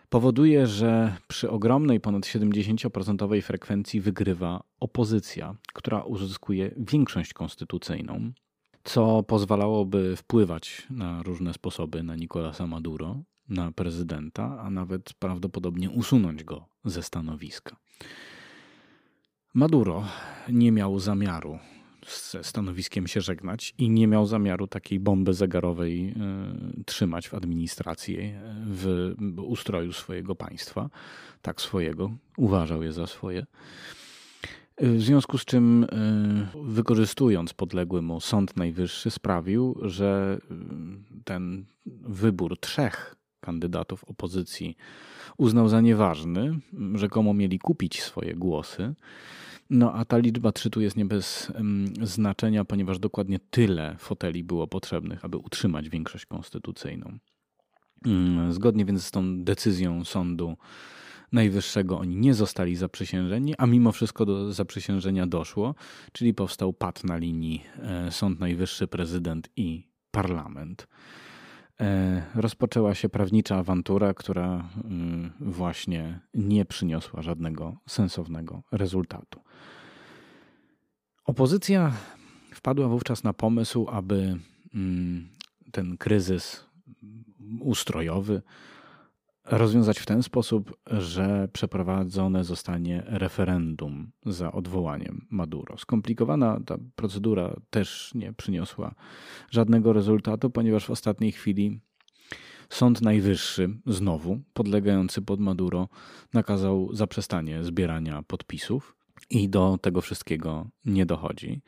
powoduje, 0.09 0.67
że 0.67 1.17
przy 1.29 1.51
ogromnej, 1.51 2.01
ponad 2.01 2.23
70% 2.23 3.43
frekwencji 3.43 4.01
wygrywa 4.01 4.63
opozycja, 4.81 5.55
która 5.73 6.03
uzyskuje 6.03 6.71
większość 6.77 7.33
konstytucyjną, 7.33 8.33
co 8.85 9.23
pozwalałoby 9.23 10.17
wpływać 10.17 10.87
na 10.91 11.23
różne 11.23 11.55
sposoby 11.55 12.03
na 12.03 12.17
Nicolasa 12.17 12.67
Maduro, 12.67 13.23
na 13.49 13.73
prezydenta, 13.73 14.61
a 14.61 14.71
nawet 14.71 15.13
prawdopodobnie 15.13 15.91
usunąć 15.91 16.45
go 16.45 16.67
ze 16.85 17.03
stanowiska. 17.03 17.77
Maduro 19.55 20.05
nie 20.49 20.73
miał 20.73 20.99
zamiaru 20.99 21.59
ze 22.31 22.45
stanowiskiem 22.45 23.07
się 23.07 23.21
żegnać 23.21 23.75
i 23.79 23.91
nie 23.91 24.07
miał 24.07 24.27
zamiaru 24.27 24.67
takiej 24.67 25.01
bomby 25.01 25.35
zegarowej 25.35 26.15
y, 26.81 26.85
trzymać 26.85 27.29
w 27.29 27.35
administracji, 27.35 28.19
e, 28.19 28.41
w 28.67 29.15
ustroju 29.43 29.93
swojego 29.93 30.35
państwa, 30.35 30.91
tak 31.43 31.61
swojego, 31.61 32.11
uważał 32.37 32.83
je 32.83 32.93
za 32.93 33.07
swoje. 33.07 33.47
W 34.81 35.01
związku 35.01 35.39
z 35.39 35.45
czym, 35.45 35.87
wykorzystując 36.65 37.55
podległy 37.55 38.03
mu 38.03 38.21
Sąd 38.21 38.57
Najwyższy, 38.57 39.11
sprawił, 39.11 39.79
że 39.83 40.39
ten 41.25 41.65
wybór 42.03 42.61
trzech 42.61 43.20
kandydatów 43.41 44.05
opozycji 44.05 44.77
uznał 45.37 45.69
za 45.69 45.81
nieważny, 45.81 46.59
rzekomo 46.95 47.35
mieli 47.35 47.59
kupić 47.59 48.03
swoje 48.03 48.35
głosy. 48.35 48.95
No 49.71 49.95
a 49.95 50.05
ta 50.05 50.19
liczba 50.19 50.53
3 50.53 50.71
tu 50.71 50.81
jest 50.81 50.97
nie 50.97 51.05
bez 51.05 51.53
znaczenia, 52.03 52.65
ponieważ 52.65 52.99
dokładnie 52.99 53.39
tyle 53.51 53.97
foteli 53.99 54.45
było 54.45 54.67
potrzebnych, 54.67 55.25
aby 55.25 55.37
utrzymać 55.37 55.89
większość 55.89 56.27
konstytucyjną. 56.27 57.19
Mm, 58.07 58.53
zgodnie 58.53 58.85
więc 58.85 59.05
z 59.05 59.11
tą 59.11 59.45
decyzją 59.45 60.05
sądu 60.05 60.57
najwyższego 61.33 61.99
oni 61.99 62.17
nie 62.17 62.35
zostali 62.35 62.77
zaprzysiężeni, 62.77 63.55
a 63.59 63.67
mimo 63.67 63.93
wszystko 63.93 64.27
do 64.27 64.53
zaprzysiężenia 64.53 65.27
doszło, 65.27 65.75
czyli 66.13 66.35
powstał 66.35 66.73
pad 66.73 67.05
na 67.05 67.17
linii 67.17 67.63
e, 67.79 68.11
Sąd 68.11 68.41
Najwyższy, 68.41 68.87
prezydent 68.87 69.49
i 69.57 69.89
parlament. 70.11 70.87
E, 71.81 72.23
rozpoczęła 72.35 72.95
się 72.95 73.09
prawnicza 73.09 73.57
awantura, 73.57 74.15
która 74.15 74.69
mm, 74.85 75.33
właśnie 75.41 76.21
nie 76.35 76.65
przyniosła 76.65 77.23
żadnego 77.23 77.77
sensownego 77.89 78.63
rezultatu. 78.73 79.41
Opozycja 81.25 81.93
wpadła 82.55 82.89
wówczas 82.89 83.25
na 83.25 83.33
pomysł, 83.33 83.87
aby 83.91 84.37
mm, 84.75 85.29
ten 85.73 85.97
kryzys 85.97 86.67
ustrojowy 87.61 88.43
rozwiązać 89.51 89.99
w 89.99 90.07
ten 90.07 90.23
sposób, 90.23 90.77
że 90.87 91.49
przeprowadzone 91.53 92.45
zostanie 92.45 93.03
referendum 93.07 94.11
za 94.27 94.53
odwołaniem 94.53 95.27
Maduro. 95.31 95.79
Skomplikowana 95.79 96.61
ta 96.67 96.77
procedura 96.97 97.57
też 97.71 98.11
nie 98.15 98.33
przyniosła 98.33 98.95
żadnego 99.51 99.93
rezultatu, 99.93 100.51
ponieważ 100.51 100.87
w 100.87 100.91
ostatniej 100.91 101.33
chwili 101.33 101.81
Sąd 102.69 103.03
Najwyższy, 103.03 103.69
znowu 103.87 104.41
podlegający 104.53 105.23
pod 105.23 105.41
Maduro, 105.41 105.89
nakazał 106.35 106.89
zaprzestanie 106.93 107.65
zbierania 107.65 108.23
podpisów 108.23 108.97
i 109.31 109.49
do 109.49 109.79
tego 109.83 110.01
wszystkiego 110.01 110.67
nie 110.85 111.07
dochodzi. 111.07 111.63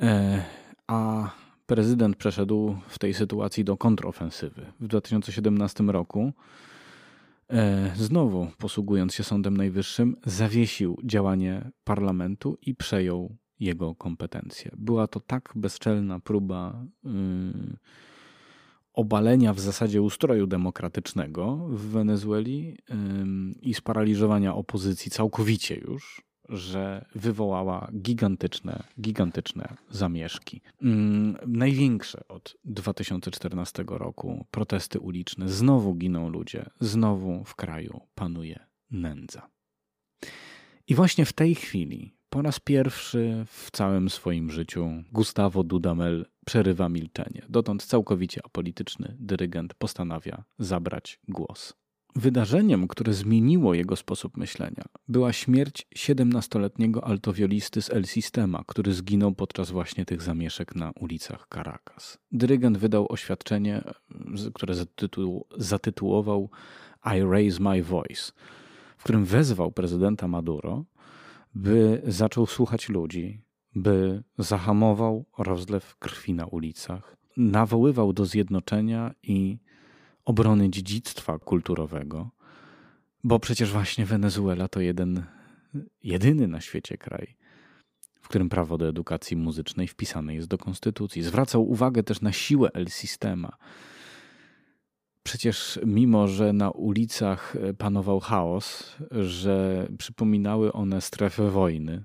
E, 0.00 0.44
a 0.86 1.30
prezydent 1.70 2.16
przeszedł 2.16 2.76
w 2.88 2.98
tej 2.98 3.14
sytuacji 3.14 3.64
do 3.64 3.76
kontrofensywy. 3.76 4.72
W 4.80 4.86
2017 4.88 5.84
roku, 5.84 6.32
e, 7.50 7.92
znowu 7.96 8.48
posługując 8.58 9.14
się 9.14 9.24
Sądem 9.24 9.56
Najwyższym, 9.56 10.16
zawiesił 10.26 10.98
działanie 11.04 11.70
parlamentu 11.84 12.58
i 12.62 12.74
przejął 12.74 13.36
jego 13.60 13.94
kompetencje. 13.94 14.70
Była 14.76 15.06
to 15.06 15.20
tak 15.20 15.52
bezczelna 15.54 16.20
próba 16.20 16.84
yy, 17.04 17.10
obalenia 18.92 19.54
w 19.54 19.60
zasadzie 19.60 20.02
ustroju 20.02 20.46
demokratycznego 20.46 21.56
w 21.56 21.80
Wenezueli 21.80 22.78
i 23.62 23.74
sparaliżowania 23.74 24.54
opozycji 24.54 25.10
całkowicie 25.10 25.74
już, 25.74 26.29
że 26.50 27.04
wywołała 27.14 27.90
gigantyczne, 28.02 28.82
gigantyczne 29.00 29.76
zamieszki. 29.90 30.60
Mm, 30.82 31.36
największe 31.46 32.28
od 32.28 32.56
2014 32.64 33.84
roku 33.88 34.46
protesty 34.50 35.00
uliczne. 35.00 35.48
Znowu 35.48 35.94
giną 35.94 36.28
ludzie, 36.28 36.70
znowu 36.80 37.44
w 37.44 37.54
kraju 37.54 38.00
panuje 38.14 38.66
nędza. 38.90 39.48
I 40.88 40.94
właśnie 40.94 41.24
w 41.24 41.32
tej 41.32 41.54
chwili, 41.54 42.14
po 42.30 42.42
raz 42.42 42.60
pierwszy 42.60 43.44
w 43.46 43.70
całym 43.70 44.10
swoim 44.10 44.50
życiu, 44.50 44.90
Gustavo 45.12 45.64
Dudamel 45.64 46.26
przerywa 46.46 46.88
milczenie. 46.88 47.42
Dotąd 47.48 47.84
całkowicie 47.84 48.40
apolityczny 48.44 49.16
dyrygent 49.18 49.74
postanawia 49.74 50.44
zabrać 50.58 51.20
głos. 51.28 51.74
Wydarzeniem, 52.16 52.88
które 52.88 53.12
zmieniło 53.12 53.74
jego 53.74 53.96
sposób 53.96 54.36
myślenia, 54.36 54.84
była 55.08 55.32
śmierć 55.32 55.86
17-letniego 55.96 57.04
altowiolisty 57.04 57.82
z 57.82 57.90
El 57.90 58.04
Sistema, 58.04 58.64
który 58.66 58.92
zginął 58.92 59.32
podczas 59.32 59.70
właśnie 59.70 60.04
tych 60.04 60.22
zamieszek 60.22 60.74
na 60.74 60.90
ulicach 61.00 61.46
Caracas. 61.54 62.18
Dyrygent 62.32 62.78
wydał 62.78 63.06
oświadczenie, 63.12 63.82
które 64.54 64.74
zatytuł, 64.74 65.46
zatytułował 65.56 66.50
I 67.16 67.22
Raise 67.30 67.62
My 67.62 67.82
Voice, 67.82 68.32
w 68.98 69.04
którym 69.04 69.24
wezwał 69.24 69.72
prezydenta 69.72 70.28
Maduro, 70.28 70.84
by 71.54 72.02
zaczął 72.06 72.46
słuchać 72.46 72.88
ludzi, 72.88 73.42
by 73.74 74.22
zahamował 74.38 75.24
rozlew 75.38 75.96
krwi 75.96 76.34
na 76.34 76.46
ulicach, 76.46 77.16
nawoływał 77.36 78.12
do 78.12 78.26
zjednoczenia 78.26 79.14
i 79.22 79.58
obrony 80.24 80.70
dziedzictwa 80.70 81.38
kulturowego, 81.38 82.30
bo 83.24 83.38
przecież 83.38 83.72
właśnie 83.72 84.06
Wenezuela 84.06 84.68
to 84.68 84.80
jeden, 84.80 85.24
jedyny 86.02 86.48
na 86.48 86.60
świecie 86.60 86.98
kraj, 86.98 87.36
w 88.20 88.28
którym 88.28 88.48
prawo 88.48 88.78
do 88.78 88.88
edukacji 88.88 89.36
muzycznej 89.36 89.88
wpisane 89.88 90.34
jest 90.34 90.48
do 90.48 90.58
konstytucji. 90.58 91.22
Zwracał 91.22 91.70
uwagę 91.70 92.02
też 92.02 92.20
na 92.20 92.32
siłę 92.32 92.70
El 92.74 92.86
Sistema. 92.86 93.56
Przecież 95.22 95.78
mimo, 95.86 96.28
że 96.28 96.52
na 96.52 96.70
ulicach 96.70 97.56
panował 97.78 98.20
chaos, 98.20 98.96
że 99.10 99.88
przypominały 99.98 100.72
one 100.72 101.00
strefę 101.00 101.50
wojny, 101.50 102.04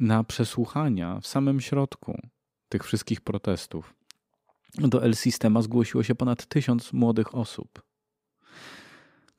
na 0.00 0.24
przesłuchania 0.24 1.20
w 1.20 1.26
samym 1.26 1.60
środku 1.60 2.18
tych 2.68 2.84
wszystkich 2.84 3.20
protestów 3.20 3.94
do 4.74 5.04
L-Systema 5.04 5.62
zgłosiło 5.62 6.02
się 6.02 6.14
ponad 6.14 6.46
tysiąc 6.46 6.92
młodych 6.92 7.34
osób. 7.34 7.82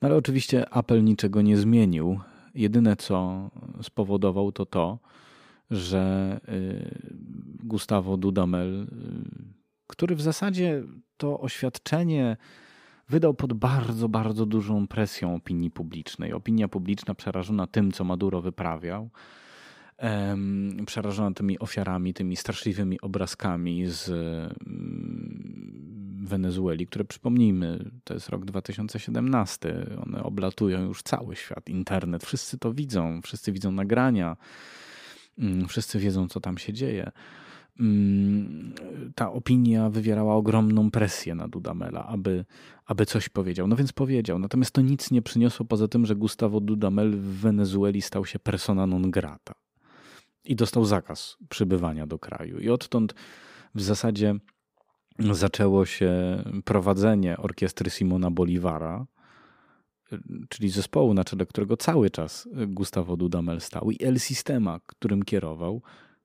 No 0.02 0.08
ale 0.08 0.16
oczywiście 0.16 0.70
apel 0.70 1.04
niczego 1.04 1.42
nie 1.42 1.56
zmienił. 1.56 2.20
Jedyne 2.54 2.96
co 2.96 3.50
spowodował 3.82 4.52
to 4.52 4.66
to, 4.66 4.98
że 5.70 6.40
Gustavo 7.64 8.16
Dudamel, 8.16 8.86
który 9.86 10.16
w 10.16 10.22
zasadzie 10.22 10.82
to 11.16 11.40
oświadczenie 11.40 12.36
wydał 13.08 13.34
pod 13.34 13.52
bardzo, 13.52 14.08
bardzo 14.08 14.46
dużą 14.46 14.86
presją 14.86 15.34
opinii 15.34 15.70
publicznej. 15.70 16.32
Opinia 16.32 16.68
publiczna 16.68 17.14
przerażona 17.14 17.66
tym, 17.66 17.92
co 17.92 18.04
Maduro 18.04 18.42
wyprawiał, 18.42 19.10
przerażona 20.86 21.34
tymi 21.34 21.58
ofiarami, 21.58 22.14
tymi 22.14 22.36
straszliwymi 22.36 23.00
obrazkami 23.00 23.86
z 23.86 24.08
mm, 24.66 26.24
Wenezueli, 26.28 26.86
które 26.86 27.04
przypomnijmy, 27.04 27.90
to 28.04 28.14
jest 28.14 28.28
rok 28.28 28.44
2017. 28.44 29.86
One 30.06 30.22
oblatują 30.22 30.84
już 30.84 31.02
cały 31.02 31.36
świat, 31.36 31.68
internet. 31.68 32.24
Wszyscy 32.24 32.58
to 32.58 32.74
widzą, 32.74 33.20
wszyscy 33.22 33.52
widzą 33.52 33.72
nagrania, 33.72 34.36
mm, 35.38 35.68
wszyscy 35.68 35.98
wiedzą, 35.98 36.28
co 36.28 36.40
tam 36.40 36.58
się 36.58 36.72
dzieje. 36.72 37.10
Mm, 37.80 38.74
ta 39.14 39.32
opinia 39.32 39.90
wywierała 39.90 40.34
ogromną 40.34 40.90
presję 40.90 41.34
na 41.34 41.48
Dudamela, 41.48 42.06
aby, 42.06 42.44
aby 42.86 43.06
coś 43.06 43.28
powiedział. 43.28 43.68
No 43.68 43.76
więc 43.76 43.92
powiedział. 43.92 44.38
Natomiast 44.38 44.70
to 44.70 44.80
nic 44.80 45.10
nie 45.10 45.22
przyniosło 45.22 45.66
poza 45.66 45.88
tym, 45.88 46.06
że 46.06 46.16
Gustavo 46.16 46.60
Dudamel 46.60 47.10
w 47.10 47.40
Wenezueli 47.40 48.02
stał 48.02 48.26
się 48.26 48.38
persona 48.38 48.86
non 48.86 49.10
grata 49.10 49.54
i 50.48 50.56
dostał 50.56 50.84
zakaz 50.84 51.36
przybywania 51.48 52.06
do 52.06 52.18
kraju. 52.18 52.58
I 52.58 52.70
odtąd 52.70 53.14
w 53.74 53.82
zasadzie 53.82 54.34
zaczęło 55.18 55.86
się 55.86 56.42
prowadzenie 56.64 57.36
orkiestry 57.36 57.90
Simona 57.90 58.30
Bolivara, 58.30 59.06
czyli 60.48 60.68
zespołu, 60.68 61.14
na 61.14 61.24
czele 61.24 61.46
którego 61.46 61.76
cały 61.76 62.10
czas 62.10 62.48
Gustavo 62.66 63.16
Dudamel 63.16 63.60
stał, 63.60 63.90
i 63.90 64.04
El 64.04 64.18
Sistema, 64.18 64.80
którym 64.86 65.22
kierował, 65.22 65.82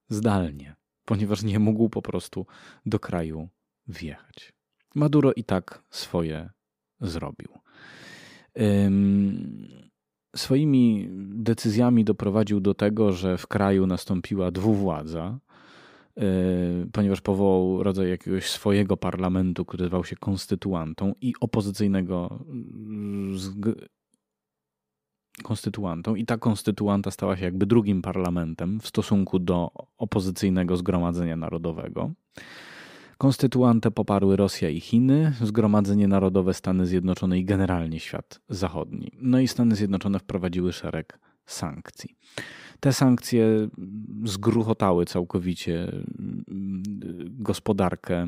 zdalnie 0.10 0.76
ponieważ 1.06 1.44
nie 1.44 1.60
mógł 1.60 1.90
po 1.90 2.02
prostu 2.02 2.46
do 2.86 3.00
kraju 3.00 3.50
wjechać. 3.88 4.54
Maduro 4.96 5.34
i 5.34 5.44
tak 5.44 5.84
swoje 5.90 6.50
zrobił. 7.02 7.50
Swoimi 10.36 11.10
decyzjami 11.20 12.04
doprowadził 12.04 12.60
do 12.60 12.74
tego, 12.74 13.12
że 13.12 13.38
w 13.38 13.48
kraju 13.48 13.88
nastąpiła 13.88 14.52
dwuwładza, 14.52 15.40
e, 16.18 16.24
ponieważ 16.92 17.22
powołał 17.22 17.84
rodzaj 17.84 18.10
jakiegoś 18.10 18.50
swojego 18.50 18.98
parlamentu, 18.98 19.66
który 19.66 19.88
zwał 19.88 20.04
się 20.04 20.16
konstytuantą 20.16 21.14
i 21.22 21.34
opozycyjnego 21.40 22.46
konstytuantą 25.44 26.16
i 26.16 26.26
ta 26.26 26.38
konstytuanta 26.38 27.12
stała 27.12 27.38
się 27.38 27.46
jakby 27.46 27.66
drugim 27.66 28.02
parlamentem 28.02 28.80
w 28.80 28.88
stosunku 28.88 29.40
do 29.40 29.72
opozycyjnego 29.98 30.78
Zgromadzenia 30.78 31.36
Narodowego. 31.36 32.12
Konstytuantę 33.24 33.92
poparły 33.92 34.36
Rosja 34.36 34.70
i 34.70 34.80
Chiny, 34.80 35.34
Zgromadzenie 35.42 36.08
Narodowe 36.08 36.54
Stany 36.54 36.86
Zjednoczone 36.86 37.40
i 37.40 37.46
generalnie 37.46 38.00
świat 38.00 38.40
zachodni. 38.50 39.12
No 39.22 39.40
i 39.40 39.48
Stany 39.48 39.76
Zjednoczone 39.76 40.20
wprowadziły 40.20 40.74
szereg 40.74 41.20
sankcji. 41.46 42.16
Te 42.80 42.94
sankcje 42.94 43.70
zgruchotały 44.24 45.06
całkowicie 45.06 45.92
mm, 45.92 46.84
gospodarkę 47.30 48.28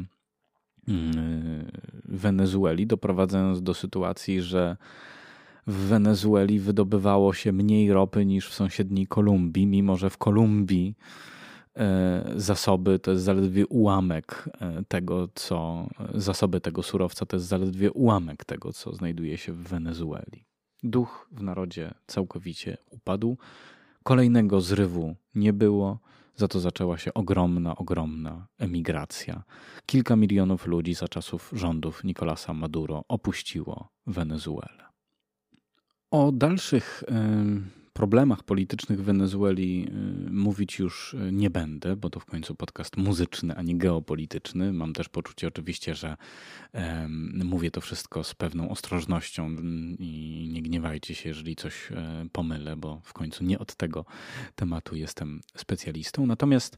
mm, 0.88 1.72
Wenezueli, 2.06 2.88
doprowadzając 2.88 3.62
do 3.62 3.74
sytuacji, 3.74 4.42
że 4.42 4.78
w 5.68 5.74
Wenezueli 5.74 6.60
wydobywało 6.60 7.34
się 7.34 7.52
mniej 7.52 7.94
ropy 7.94 8.26
niż 8.26 8.50
w 8.50 8.54
sąsiedniej 8.54 9.08
Kolumbii, 9.08 9.68
mimo 9.68 9.98
że 9.98 10.10
w 10.10 10.18
Kolumbii 10.18 10.96
zasoby 12.36 13.00
to 13.00 13.12
jest 13.12 13.24
zaledwie 13.24 13.68
ułamek 13.68 14.50
e, 14.62 14.84
tego, 14.88 15.28
co 15.36 15.88
zasoby 16.14 16.62
tego 16.62 16.84
surowca 16.84 17.26
to 17.26 17.36
jest 17.36 17.48
zaledwie 17.48 17.92
ułamek 17.92 18.46
tego, 18.46 18.74
co 18.74 18.96
znajduje 18.96 19.38
się 19.38 19.54
w 19.54 19.58
Wenezueli. 19.58 20.46
Duch 20.84 21.28
w 21.32 21.44
narodzie 21.44 21.94
całkowicie 22.08 22.78
upadł. 22.90 23.38
Kolejnego 24.04 24.62
zrywu 24.62 25.16
nie 25.36 25.54
było, 25.54 26.00
za 26.36 26.48
to 26.48 26.60
zaczęła 26.60 26.98
się 26.98 27.14
ogromna, 27.14 27.76
ogromna 27.76 28.48
emigracja. 28.58 29.44
Kilka 29.86 30.16
milionów 30.16 30.68
ludzi 30.68 30.94
za 30.94 31.08
czasów 31.08 31.52
rządów 31.56 32.04
Nicolasa 32.04 32.54
Maduro 32.54 33.04
opuściło 33.08 33.90
Wenezuelę. 34.08 34.86
O 36.12 36.32
dalszych 36.32 37.04
problemach 37.96 38.44
politycznych 38.44 39.04
Wenezueli 39.04 39.88
y, 40.28 40.32
mówić 40.32 40.82
y, 40.82 40.86
nie 41.32 41.50
będę, 41.50 41.96
bo 41.96 42.10
to 42.10 42.20
w 42.20 42.26
końcu 42.26 42.56
podcast 42.56 42.98
muzyczny, 42.98 43.56
a 43.56 43.62
nie 43.62 43.78
geopolityczny. 43.78 44.74
Mam 44.74 44.94
też 44.94 45.10
poczucie 45.10 45.48
oczywiście, 45.48 45.96
że 45.96 46.18
mówię 47.44 47.72
to 47.72 47.82
wszystko 47.82 48.24
z 48.24 48.34
pewną 48.34 48.70
ostrożnością 48.70 49.56
i 50.00 50.50
nie 50.54 50.62
gniewajcie 50.62 51.16
się, 51.16 51.30
jeżeli 51.30 51.56
coś 51.56 51.92
e, 51.92 52.26
pomylę, 52.32 52.76
bo 52.76 53.02
w 53.04 53.14
końcu 53.14 53.44
nie 53.44 53.60
od 53.60 53.76
tego 53.76 54.06
tematu 54.56 54.96
jestem 54.96 55.42
specjalistą. 55.58 56.26
Natomiast 56.26 56.78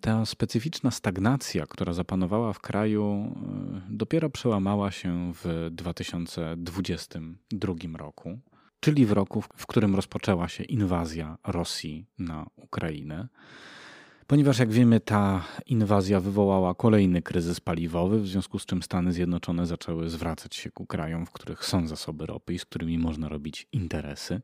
ta 0.00 0.26
specyficzna 0.26 0.90
stagnacja, 0.90 1.66
która 1.66 1.92
zapanowała 1.92 2.52
w 2.52 2.60
kraju, 2.60 3.04
e, 3.04 3.32
dopiero 3.90 4.30
przełamała 4.30 4.90
się 4.90 5.32
w 5.34 5.68
2022 5.70 7.96
roku 7.96 8.38
czyli 8.80 9.06
w 9.06 9.12
roku, 9.12 9.42
w 9.42 9.66
którym 9.66 9.96
rozpoczęła 9.96 10.48
się 10.48 10.64
inwazja 10.64 11.38
Rosji 11.46 12.06
na 12.18 12.46
Ukrainę. 12.56 13.28
Ponieważ, 14.26 14.58
jak 14.58 14.72
wiemy, 14.72 15.00
ta 15.00 15.44
inwazja 15.66 16.20
wywołała 16.20 16.74
kolejny 16.74 17.22
kryzys 17.22 17.60
paliwowy, 17.60 18.20
w 18.20 18.28
związku 18.28 18.58
z 18.58 18.66
czym 18.66 18.82
Stany 18.82 19.12
Zjednoczone 19.12 19.66
zaczęły 19.66 20.08
zwracać 20.10 20.54
się 20.54 20.70
ku 20.70 20.86
krajom, 20.86 21.26
w 21.26 21.30
których 21.30 21.64
są 21.64 21.86
zasoby 21.86 22.26
ropy 22.26 22.54
i 22.54 22.58
z 22.58 22.64
którymi 22.64 22.98
można 22.98 23.28
robić 23.28 23.68
interesy. 23.72 24.40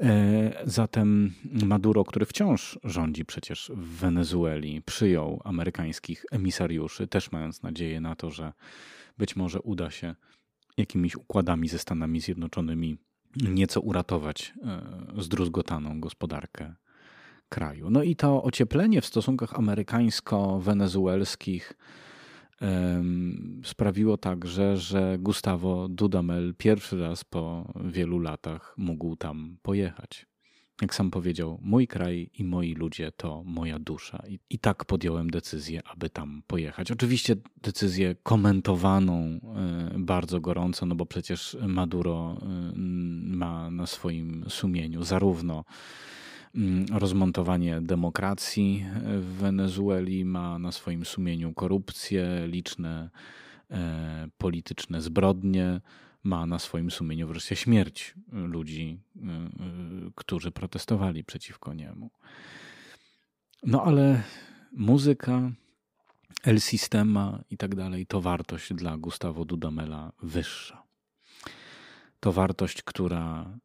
E, 0.00 0.62
zatem 0.64 1.34
Maduro, 1.64 2.04
który 2.04 2.26
wciąż 2.26 2.78
rządzi 2.84 3.24
przecież 3.24 3.72
w 3.74 3.96
Wenezueli, 3.96 4.82
przyjął 4.82 5.40
amerykańskich 5.44 6.24
emisariuszy, 6.30 7.06
też 7.06 7.32
mając 7.32 7.62
nadzieję 7.62 8.00
na 8.00 8.14
to, 8.14 8.30
że 8.30 8.52
być 9.18 9.36
może 9.36 9.60
uda 9.60 9.90
się 9.90 10.14
jakimiś 10.76 11.16
układami 11.16 11.68
ze 11.68 11.78
Stanami 11.78 12.20
Zjednoczonymi 12.20 12.98
nieco 13.36 13.80
uratować 13.80 14.54
e, 14.62 14.82
zdruzgotaną 15.22 16.00
gospodarkę 16.00 16.74
kraju. 17.48 17.90
No 17.90 18.02
i 18.02 18.16
to 18.16 18.42
ocieplenie 18.42 19.00
w 19.00 19.06
stosunkach 19.06 19.54
amerykańsko-wenezuelskich 19.54 21.72
sprawiło 23.64 24.16
także, 24.16 24.76
że 24.76 25.16
Gustavo 25.18 25.88
Dudamel 25.88 26.54
pierwszy 26.58 27.00
raz 27.00 27.24
po 27.24 27.72
wielu 27.84 28.18
latach 28.18 28.74
mógł 28.76 29.16
tam 29.16 29.56
pojechać. 29.62 30.26
Jak 30.82 30.94
sam 30.94 31.10
powiedział, 31.10 31.58
mój 31.62 31.86
kraj 31.86 32.30
i 32.38 32.44
moi 32.44 32.74
ludzie 32.74 33.12
to 33.12 33.42
moja 33.44 33.78
dusza. 33.78 34.22
I, 34.28 34.38
I, 34.50 34.58
tak 34.58 34.84
podjąłem 34.84 35.30
decyzję, 35.30 35.82
aby 35.84 36.10
tam 36.10 36.42
pojechać. 36.46 36.90
Oczywiście 36.90 37.36
decyzję 37.62 38.14
komentowaną 38.22 39.14
e, 39.16 39.38
bardzo 39.98 40.40
gorąco, 40.40 40.86
no 40.86 40.94
bo 40.94 41.06
przecież 41.06 41.56
Maduro 41.66 42.36
e, 42.42 42.72
ma 43.36 43.70
na 43.70 43.86
swoim 43.86 44.44
sumieniu 44.48 45.02
zarówno 45.02 45.64
mm, 46.54 46.86
rozmontowanie 46.92 47.80
demokracji 47.80 48.84
w 49.04 49.36
Wenezueli, 49.40 50.24
ma 50.24 50.58
na 50.58 50.72
swoim 50.72 51.04
sumieniu 51.04 51.52
korupcję, 51.54 52.46
liczne 52.46 53.10
e, 53.70 54.28
polityczne 54.38 55.00
zbrodnie 55.02 55.80
ma 56.24 56.46
na 56.46 56.58
swoim 56.58 56.90
sumieniu 56.90 57.28
wreszcie 57.28 57.56
śmierć 57.56 58.14
ludzi, 58.32 59.00
y, 59.16 59.20
y, 59.20 60.12
którzy 60.14 60.50
protestowali 60.50 61.24
przeciwko 61.24 61.74
niemu. 61.74 62.10
No 63.62 63.82
ale 63.84 64.22
muzyka, 64.72 65.50
El 66.44 66.60
Sistema 66.60 67.42
i 67.50 67.56
tak 67.56 67.74
dalej 67.74 68.06
to 68.06 68.20
wartość 68.20 68.74
dla 68.74 68.96
Gustavo 68.96 69.44
Dudamela 69.44 70.12
wyższa. 70.22 70.82
To 72.20 72.32
wartość, 72.32 72.82
która, 72.82 73.58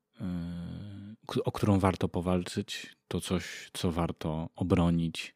y, 1.35 1.43
o 1.43 1.51
którą 1.51 1.79
warto 1.79 2.09
powalczyć, 2.09 2.97
to 3.07 3.21
coś, 3.21 3.69
co 3.73 3.91
warto 3.91 4.49
obronić, 4.55 5.35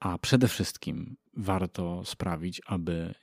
a 0.00 0.18
przede 0.18 0.48
wszystkim 0.48 1.16
warto 1.36 2.04
sprawić, 2.04 2.62
aby 2.66 3.14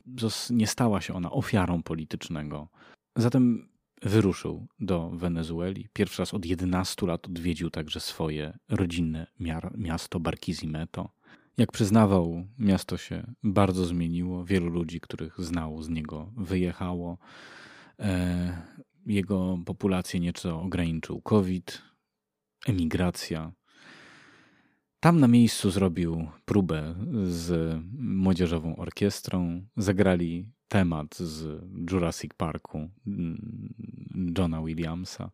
nie 0.50 0.68
stała 0.68 1.02
się 1.02 1.14
ona 1.14 1.32
ofiarą 1.32 1.84
politycznego 1.84 2.68
Zatem 3.15 3.69
wyruszył 4.02 4.68
do 4.80 5.10
Wenezueli. 5.10 5.88
Pierwszy 5.94 6.22
raz 6.22 6.34
od 6.34 6.45
11 6.45 7.07
lat 7.07 7.26
odwiedził 7.26 7.69
także 7.69 7.99
swoje 7.99 8.57
rodzinne 8.69 9.27
miasto 9.77 10.19
Barquisimeto. 10.19 11.10
Jak 11.57 11.72
przyznawał, 11.72 12.48
miasto 12.60 12.98
się 12.98 13.34
bardzo 13.44 13.85
zmieniło. 13.85 14.45
Wielu 14.45 14.69
ludzi, 14.69 14.99
których 14.99 15.41
znał, 15.41 15.81
z 15.81 15.90
niego 15.90 16.31
wyjechało. 16.38 17.18
E, 17.99 18.61
jego 19.06 19.57
populację 19.65 20.19
nieco 20.19 20.61
ograniczył 20.61 21.22
COVID, 21.22 21.81
emigracja. 22.68 23.52
Tam 25.03 25.19
na 25.19 25.27
miejscu 25.27 25.71
zrobił 25.71 26.27
próbę 26.45 26.95
z 27.23 27.80
młodzieżową 27.99 28.75
orkiestrą. 28.75 29.61
Zagrali 29.77 30.45
temat 30.67 31.15
z 31.15 31.63
Jurassic 31.91 32.31
Parku 32.38 32.89
mm, 33.07 33.73
Johna 34.38 34.61
Williamsa, 34.61 35.31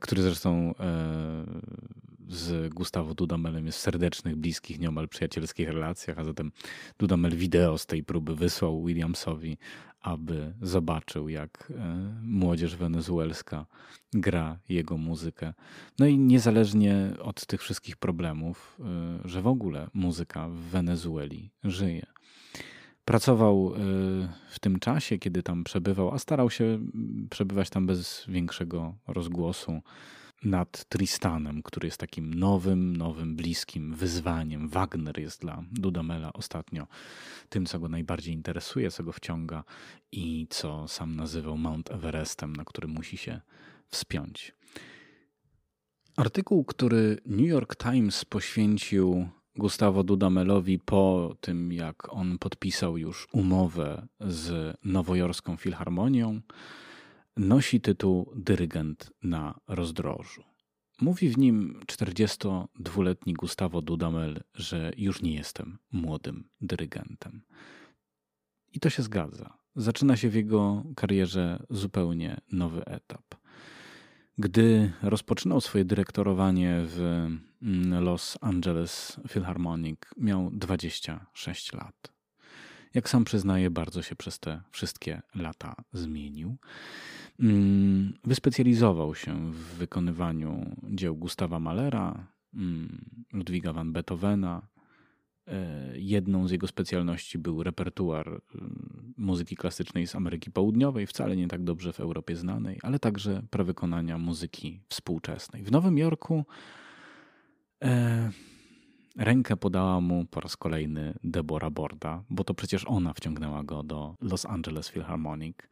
który 0.00 0.22
zresztą 0.22 0.74
e, 0.80 1.44
z 2.28 2.74
Gustavo 2.74 3.14
Dudamelem 3.14 3.66
jest 3.66 3.78
w 3.78 3.82
serdecznych, 3.82 4.36
bliskich, 4.36 4.78
nieomal 4.78 5.08
przyjacielskich 5.08 5.68
relacjach, 5.68 6.18
a 6.18 6.24
zatem 6.24 6.52
Dudamel 6.98 7.36
wideo 7.36 7.78
z 7.78 7.86
tej 7.86 8.04
próby 8.04 8.34
wysłał 8.34 8.84
Williamsowi, 8.84 9.58
aby 10.06 10.54
zobaczył, 10.62 11.28
jak 11.28 11.72
e, 11.76 11.96
młodzież 12.22 12.76
wenezuelska 12.76 13.66
gra 14.12 14.58
jego 14.68 14.96
muzykę. 14.96 15.54
No 15.98 16.06
i 16.06 16.18
niezależnie 16.18 17.10
od 17.22 17.46
tych 17.46 17.62
wszystkich 17.62 17.96
problemów, 17.96 18.78
e, 19.24 19.28
że 19.28 19.42
w 19.42 19.46
ogóle 19.46 19.88
muzyka 19.94 20.48
w 20.48 20.54
Wenezueli 20.54 21.50
żyje. 21.64 22.06
Pracował 23.04 23.72
e, 23.74 23.78
w 24.50 24.58
tym 24.60 24.78
czasie, 24.78 25.18
kiedy 25.18 25.42
tam 25.42 25.64
przebywał, 25.64 26.14
a 26.14 26.18
starał 26.18 26.50
się 26.50 26.78
przebywać 27.30 27.70
tam 27.70 27.86
bez 27.86 28.24
większego 28.28 28.94
rozgłosu 29.06 29.82
nad 30.44 30.84
Tristanem, 30.88 31.62
który 31.62 31.88
jest 31.88 32.00
takim 32.00 32.34
nowym, 32.34 32.96
nowym, 32.96 33.36
bliskim 33.36 33.94
wyzwaniem. 33.94 34.68
Wagner 34.68 35.18
jest 35.18 35.40
dla 35.40 35.64
Dudamela 35.72 36.32
ostatnio 36.32 36.86
tym, 37.48 37.66
co 37.66 37.78
go 37.78 37.88
najbardziej 37.88 38.34
interesuje, 38.34 38.90
co 38.90 39.04
go 39.04 39.12
wciąga 39.12 39.64
i 40.12 40.46
co 40.50 40.88
sam 40.88 41.16
nazywał 41.16 41.58
Mount 41.58 41.90
Everestem, 41.90 42.56
na 42.56 42.64
który 42.64 42.88
musi 42.88 43.16
się 43.16 43.40
wspiąć. 43.88 44.54
Artykuł, 46.16 46.64
który 46.64 47.18
New 47.26 47.46
York 47.46 47.76
Times 47.76 48.24
poświęcił 48.24 49.28
Gustavo 49.56 50.04
Dudamelowi 50.04 50.78
po 50.78 51.34
tym, 51.40 51.72
jak 51.72 52.12
on 52.12 52.38
podpisał 52.38 52.98
już 52.98 53.28
umowę 53.32 54.06
z 54.20 54.76
nowojorską 54.84 55.56
filharmonią, 55.56 56.40
nosi 57.36 57.80
tytuł 57.80 58.32
Dyrygent 58.36 59.12
na 59.22 59.60
rozdrożu. 59.68 60.42
Mówi 61.00 61.28
w 61.28 61.38
nim 61.38 61.80
42-letni 61.86 63.34
Gustavo 63.34 63.82
Dudamel, 63.82 64.42
że 64.54 64.92
już 64.96 65.22
nie 65.22 65.34
jestem 65.34 65.78
młodym 65.92 66.48
dyrygentem. 66.60 67.42
I 68.72 68.80
to 68.80 68.90
się 68.90 69.02
zgadza. 69.02 69.58
Zaczyna 69.76 70.16
się 70.16 70.28
w 70.28 70.34
jego 70.34 70.84
karierze 70.96 71.66
zupełnie 71.70 72.40
nowy 72.52 72.84
etap. 72.84 73.34
Gdy 74.38 74.92
rozpoczynał 75.02 75.60
swoje 75.60 75.84
dyrektorowanie 75.84 76.82
w 76.86 77.26
mm, 77.62 78.04
Los 78.04 78.38
Angeles 78.40 79.20
Philharmonic, 79.28 80.00
miał 80.16 80.50
26 80.52 81.72
lat. 81.72 82.12
Jak 82.94 83.08
sam 83.08 83.24
przyznaje, 83.24 83.70
bardzo 83.70 84.02
się 84.02 84.16
przez 84.16 84.38
te 84.38 84.62
wszystkie 84.70 85.22
lata 85.34 85.74
zmienił. 85.92 86.56
Mm, 87.40 88.12
wyspecjalizował 88.24 89.14
się 89.14 89.52
w 89.52 89.56
wykonywaniu 89.56 90.76
dzieł 90.90 91.16
Gustawa 91.16 91.60
Mahlera, 91.60 92.26
mm, 92.54 93.24
Ludwiga 93.32 93.72
van 93.72 93.92
Beethovena. 93.92 94.68
E, 95.48 95.92
jedną 95.94 96.48
z 96.48 96.50
jego 96.50 96.66
specjalności 96.66 97.38
był 97.38 97.62
repertuar 97.62 98.28
mm, 98.28 99.14
muzyki 99.16 99.56
klasycznej 99.56 100.06
z 100.06 100.14
Ameryki 100.14 100.50
Południowej, 100.50 101.06
wcale 101.06 101.36
nie 101.36 101.48
tak 101.48 101.64
dobrze 101.64 101.92
w 101.92 102.00
Europie 102.00 102.36
znanej, 102.36 102.78
ale 102.82 102.98
także 102.98 103.42
prewykonania 103.50 104.18
muzyki 104.18 104.80
współczesnej. 104.88 105.62
W 105.62 105.70
Nowym 105.70 105.98
Jorku 105.98 106.44
e, 107.84 108.30
rękę 109.16 109.56
podała 109.56 110.00
mu 110.00 110.24
po 110.24 110.40
raz 110.40 110.56
kolejny 110.56 111.14
Deborah 111.24 111.72
Borda, 111.72 112.22
bo 112.30 112.44
to 112.44 112.54
przecież 112.54 112.84
ona 112.84 113.12
wciągnęła 113.12 113.64
go 113.64 113.82
do 113.82 114.14
Los 114.20 114.46
Angeles 114.46 114.88
Philharmonic. 114.88 115.68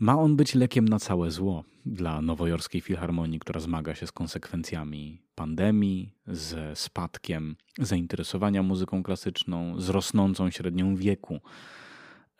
Ma 0.00 0.18
on 0.18 0.36
być 0.36 0.54
lekiem 0.54 0.88
na 0.88 0.98
całe 0.98 1.30
zło 1.30 1.64
dla 1.86 2.22
nowojorskiej 2.22 2.80
filharmonii, 2.80 3.38
która 3.38 3.60
zmaga 3.60 3.94
się 3.94 4.06
z 4.06 4.12
konsekwencjami 4.12 5.22
pandemii, 5.34 6.14
ze 6.26 6.76
spadkiem 6.76 7.56
zainteresowania 7.78 8.62
muzyką 8.62 9.02
klasyczną, 9.02 9.80
z 9.80 9.88
rosnącą 9.88 10.50
średnią 10.50 10.96
wieku 10.96 11.40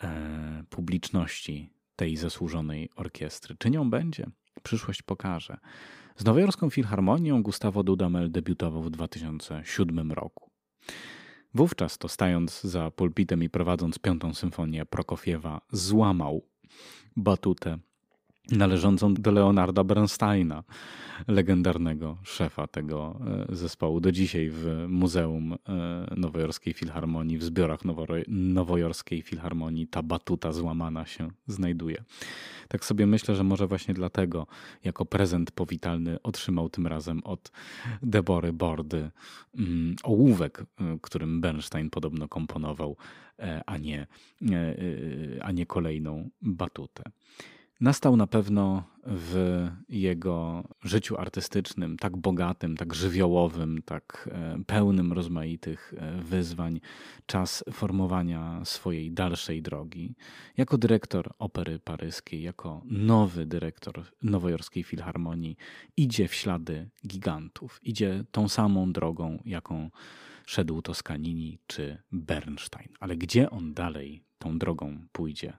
e, 0.02 0.64
publiczności 0.70 1.70
tej 1.96 2.16
zasłużonej 2.16 2.90
orkiestry. 2.96 3.56
Czy 3.58 3.70
nią 3.70 3.90
będzie? 3.90 4.26
Przyszłość 4.62 5.02
pokaże. 5.02 5.56
Z 6.16 6.24
nowojorską 6.24 6.70
filharmonią 6.70 7.42
Gustavo 7.42 7.82
Dudamel 7.82 8.30
debiutował 8.30 8.82
w 8.82 8.90
2007 8.90 10.12
roku. 10.12 10.50
Wówczas 11.54 11.98
to 11.98 12.08
stając 12.08 12.60
za 12.60 12.90
pulpitem 12.90 13.42
i 13.42 13.50
prowadząc 13.50 13.98
piątą 13.98 14.34
symfonię 14.34 14.86
Prokofiewa, 14.86 15.60
złamał 15.72 16.53
batutę 17.16 17.78
należącą 18.52 19.14
do 19.14 19.30
Leonarda 19.30 19.84
Bernsteina, 19.84 20.64
legendarnego 21.28 22.18
szefa 22.22 22.66
tego 22.66 23.20
e, 23.50 23.56
zespołu. 23.56 24.00
Do 24.00 24.12
dzisiaj 24.12 24.50
w 24.50 24.86
Muzeum 24.88 25.52
e, 25.52 25.56
Nowojorskiej 26.16 26.72
Filharmonii, 26.72 27.38
w 27.38 27.44
zbiorach 27.44 27.80
Nowojorskiej 28.28 29.22
Filharmonii 29.22 29.86
ta 29.86 30.02
batuta 30.02 30.52
złamana 30.52 31.06
się 31.06 31.30
znajduje. 31.46 32.04
Tak 32.68 32.84
sobie 32.84 33.06
myślę, 33.06 33.36
że 33.36 33.44
może 33.44 33.66
właśnie 33.66 33.94
dlatego 33.94 34.46
jako 34.84 35.04
prezent 35.04 35.50
powitalny 35.50 36.22
otrzymał 36.22 36.68
tym 36.68 36.86
razem 36.86 37.20
od 37.24 37.52
Debory 38.02 38.52
Bordy 38.52 39.10
mm, 39.58 39.96
ołówek, 40.02 40.60
e, 40.60 40.98
którym 41.02 41.40
Bernstein 41.40 41.90
podobno 41.90 42.28
komponował, 42.28 42.96
a 43.66 43.78
nie, 43.78 44.06
a 45.40 45.52
nie 45.52 45.66
kolejną 45.66 46.30
batutę 46.42 47.02
nastał 47.84 48.16
na 48.16 48.26
pewno 48.26 48.82
w 49.06 49.66
jego 49.88 50.64
życiu 50.82 51.16
artystycznym, 51.16 51.96
tak 51.96 52.16
bogatym, 52.16 52.76
tak 52.76 52.94
żywiołowym, 52.94 53.82
tak 53.82 54.28
e, 54.32 54.58
pełnym 54.66 55.12
rozmaitych 55.12 55.94
e, 55.96 56.22
wyzwań, 56.22 56.80
czas 57.26 57.64
formowania 57.72 58.64
swojej 58.64 59.12
dalszej 59.12 59.62
drogi. 59.62 60.14
Jako 60.56 60.78
dyrektor 60.78 61.34
Opery 61.38 61.78
Paryskiej, 61.78 62.42
jako 62.42 62.82
nowy 62.84 63.46
dyrektor 63.46 64.04
Nowojorskiej 64.22 64.82
Filharmonii, 64.82 65.56
idzie 65.96 66.28
w 66.28 66.34
ślady 66.34 66.90
gigantów, 67.06 67.80
idzie 67.82 68.24
tą 68.30 68.48
samą 68.48 68.92
drogą, 68.92 69.42
jaką 69.44 69.90
szedł 70.46 70.82
Toscanini 70.82 71.58
czy 71.66 71.98
Bernstein. 72.12 72.88
Ale 73.00 73.16
gdzie 73.16 73.50
on 73.50 73.74
dalej 73.74 74.24
tą 74.38 74.58
drogą 74.58 74.98
pójdzie? 75.12 75.52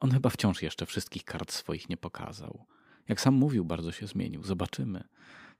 On 0.00 0.10
chyba 0.10 0.30
wciąż 0.30 0.62
jeszcze 0.62 0.86
wszystkich 0.86 1.24
kart 1.24 1.52
swoich 1.52 1.88
nie 1.88 1.96
pokazał. 1.96 2.66
Jak 3.08 3.20
sam 3.20 3.34
mówił, 3.34 3.64
bardzo 3.64 3.92
się 3.92 4.06
zmienił. 4.06 4.42
Zobaczymy, 4.42 5.04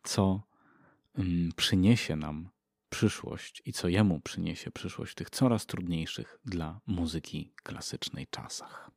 co 0.03 0.43
um, 1.19 1.53
przyniesie 1.57 2.17
nam 2.17 2.49
przyszłość 2.91 3.63
i 3.65 3.73
co 3.73 3.89
jemu 3.89 4.21
przyniesie 4.21 4.71
przyszłość 4.71 5.13
w 5.13 5.15
tych 5.15 5.31
coraz 5.31 5.67
trudniejszych 5.67 6.39
dla 6.45 6.81
muzyki 6.87 7.53
klasycznej 7.63 8.27
czasach. 8.27 8.91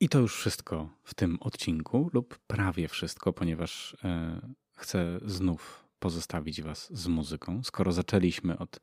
I 0.00 0.08
to 0.08 0.18
już 0.18 0.36
wszystko 0.36 0.88
w 1.04 1.14
tym 1.14 1.38
odcinku, 1.40 2.10
lub 2.12 2.38
prawie 2.46 2.88
wszystko, 2.88 3.32
ponieważ 3.32 3.96
e, 4.04 4.40
chcę 4.76 5.20
znów 5.24 5.84
pozostawić 5.98 6.62
Was 6.62 6.98
z 6.98 7.06
muzyką. 7.06 7.62
Skoro 7.62 7.92
zaczęliśmy 7.92 8.58
od 8.58 8.80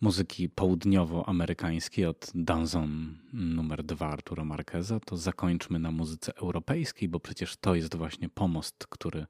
muzyki 0.00 0.48
południowoamerykańskiej 0.48 2.06
od 2.06 2.30
Danzon 2.34 3.18
numer 3.32 3.84
2 3.84 4.08
Arturo 4.08 4.44
Marqueza, 4.44 5.00
to 5.00 5.16
zakończmy 5.16 5.78
na 5.78 5.90
muzyce 5.90 6.36
europejskiej, 6.36 7.08
bo 7.08 7.20
przecież 7.20 7.56
to 7.56 7.74
jest 7.74 7.94
właśnie 7.94 8.28
pomost, 8.28 8.86
który 8.86 9.26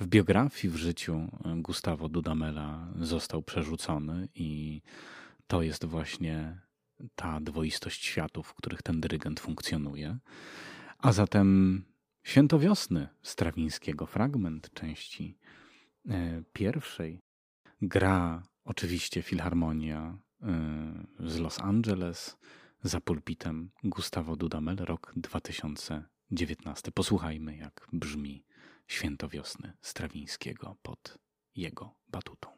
w 0.00 0.06
biografii, 0.06 0.72
w 0.72 0.76
życiu 0.76 1.28
Gustavo 1.56 2.08
Dudamela 2.08 2.88
został 3.00 3.42
przerzucony 3.42 4.28
i 4.34 4.82
to 5.46 5.62
jest 5.62 5.84
właśnie 5.84 6.60
ta 7.14 7.40
dwoistość 7.40 8.04
światów, 8.04 8.46
w 8.46 8.54
których 8.54 8.82
ten 8.82 9.00
dyrygent 9.00 9.40
funkcjonuje. 9.40 10.18
A 10.98 11.12
zatem 11.12 11.82
Święto 12.26 12.58
Wiosny 12.58 13.08
Strawińskiego, 13.22 14.06
fragment 14.06 14.74
części 14.74 15.38
e, 16.08 16.42
pierwszej, 16.52 17.20
gra 17.82 18.42
Oczywiście 18.66 19.22
Filharmonia 19.22 20.18
y, 21.22 21.30
z 21.30 21.38
Los 21.38 21.60
Angeles 21.60 22.36
za 22.82 23.00
pulpitem 23.00 23.70
Gustavo 23.84 24.36
Dudamel, 24.36 24.76
rok 24.76 25.12
2019. 25.16 26.92
Posłuchajmy, 26.92 27.56
jak 27.56 27.88
brzmi 27.92 28.44
Święto 28.86 29.28
Wiosny 29.28 29.72
Strawińskiego 29.80 30.76
pod 30.82 31.18
jego 31.56 31.94
batutą. 32.08 32.55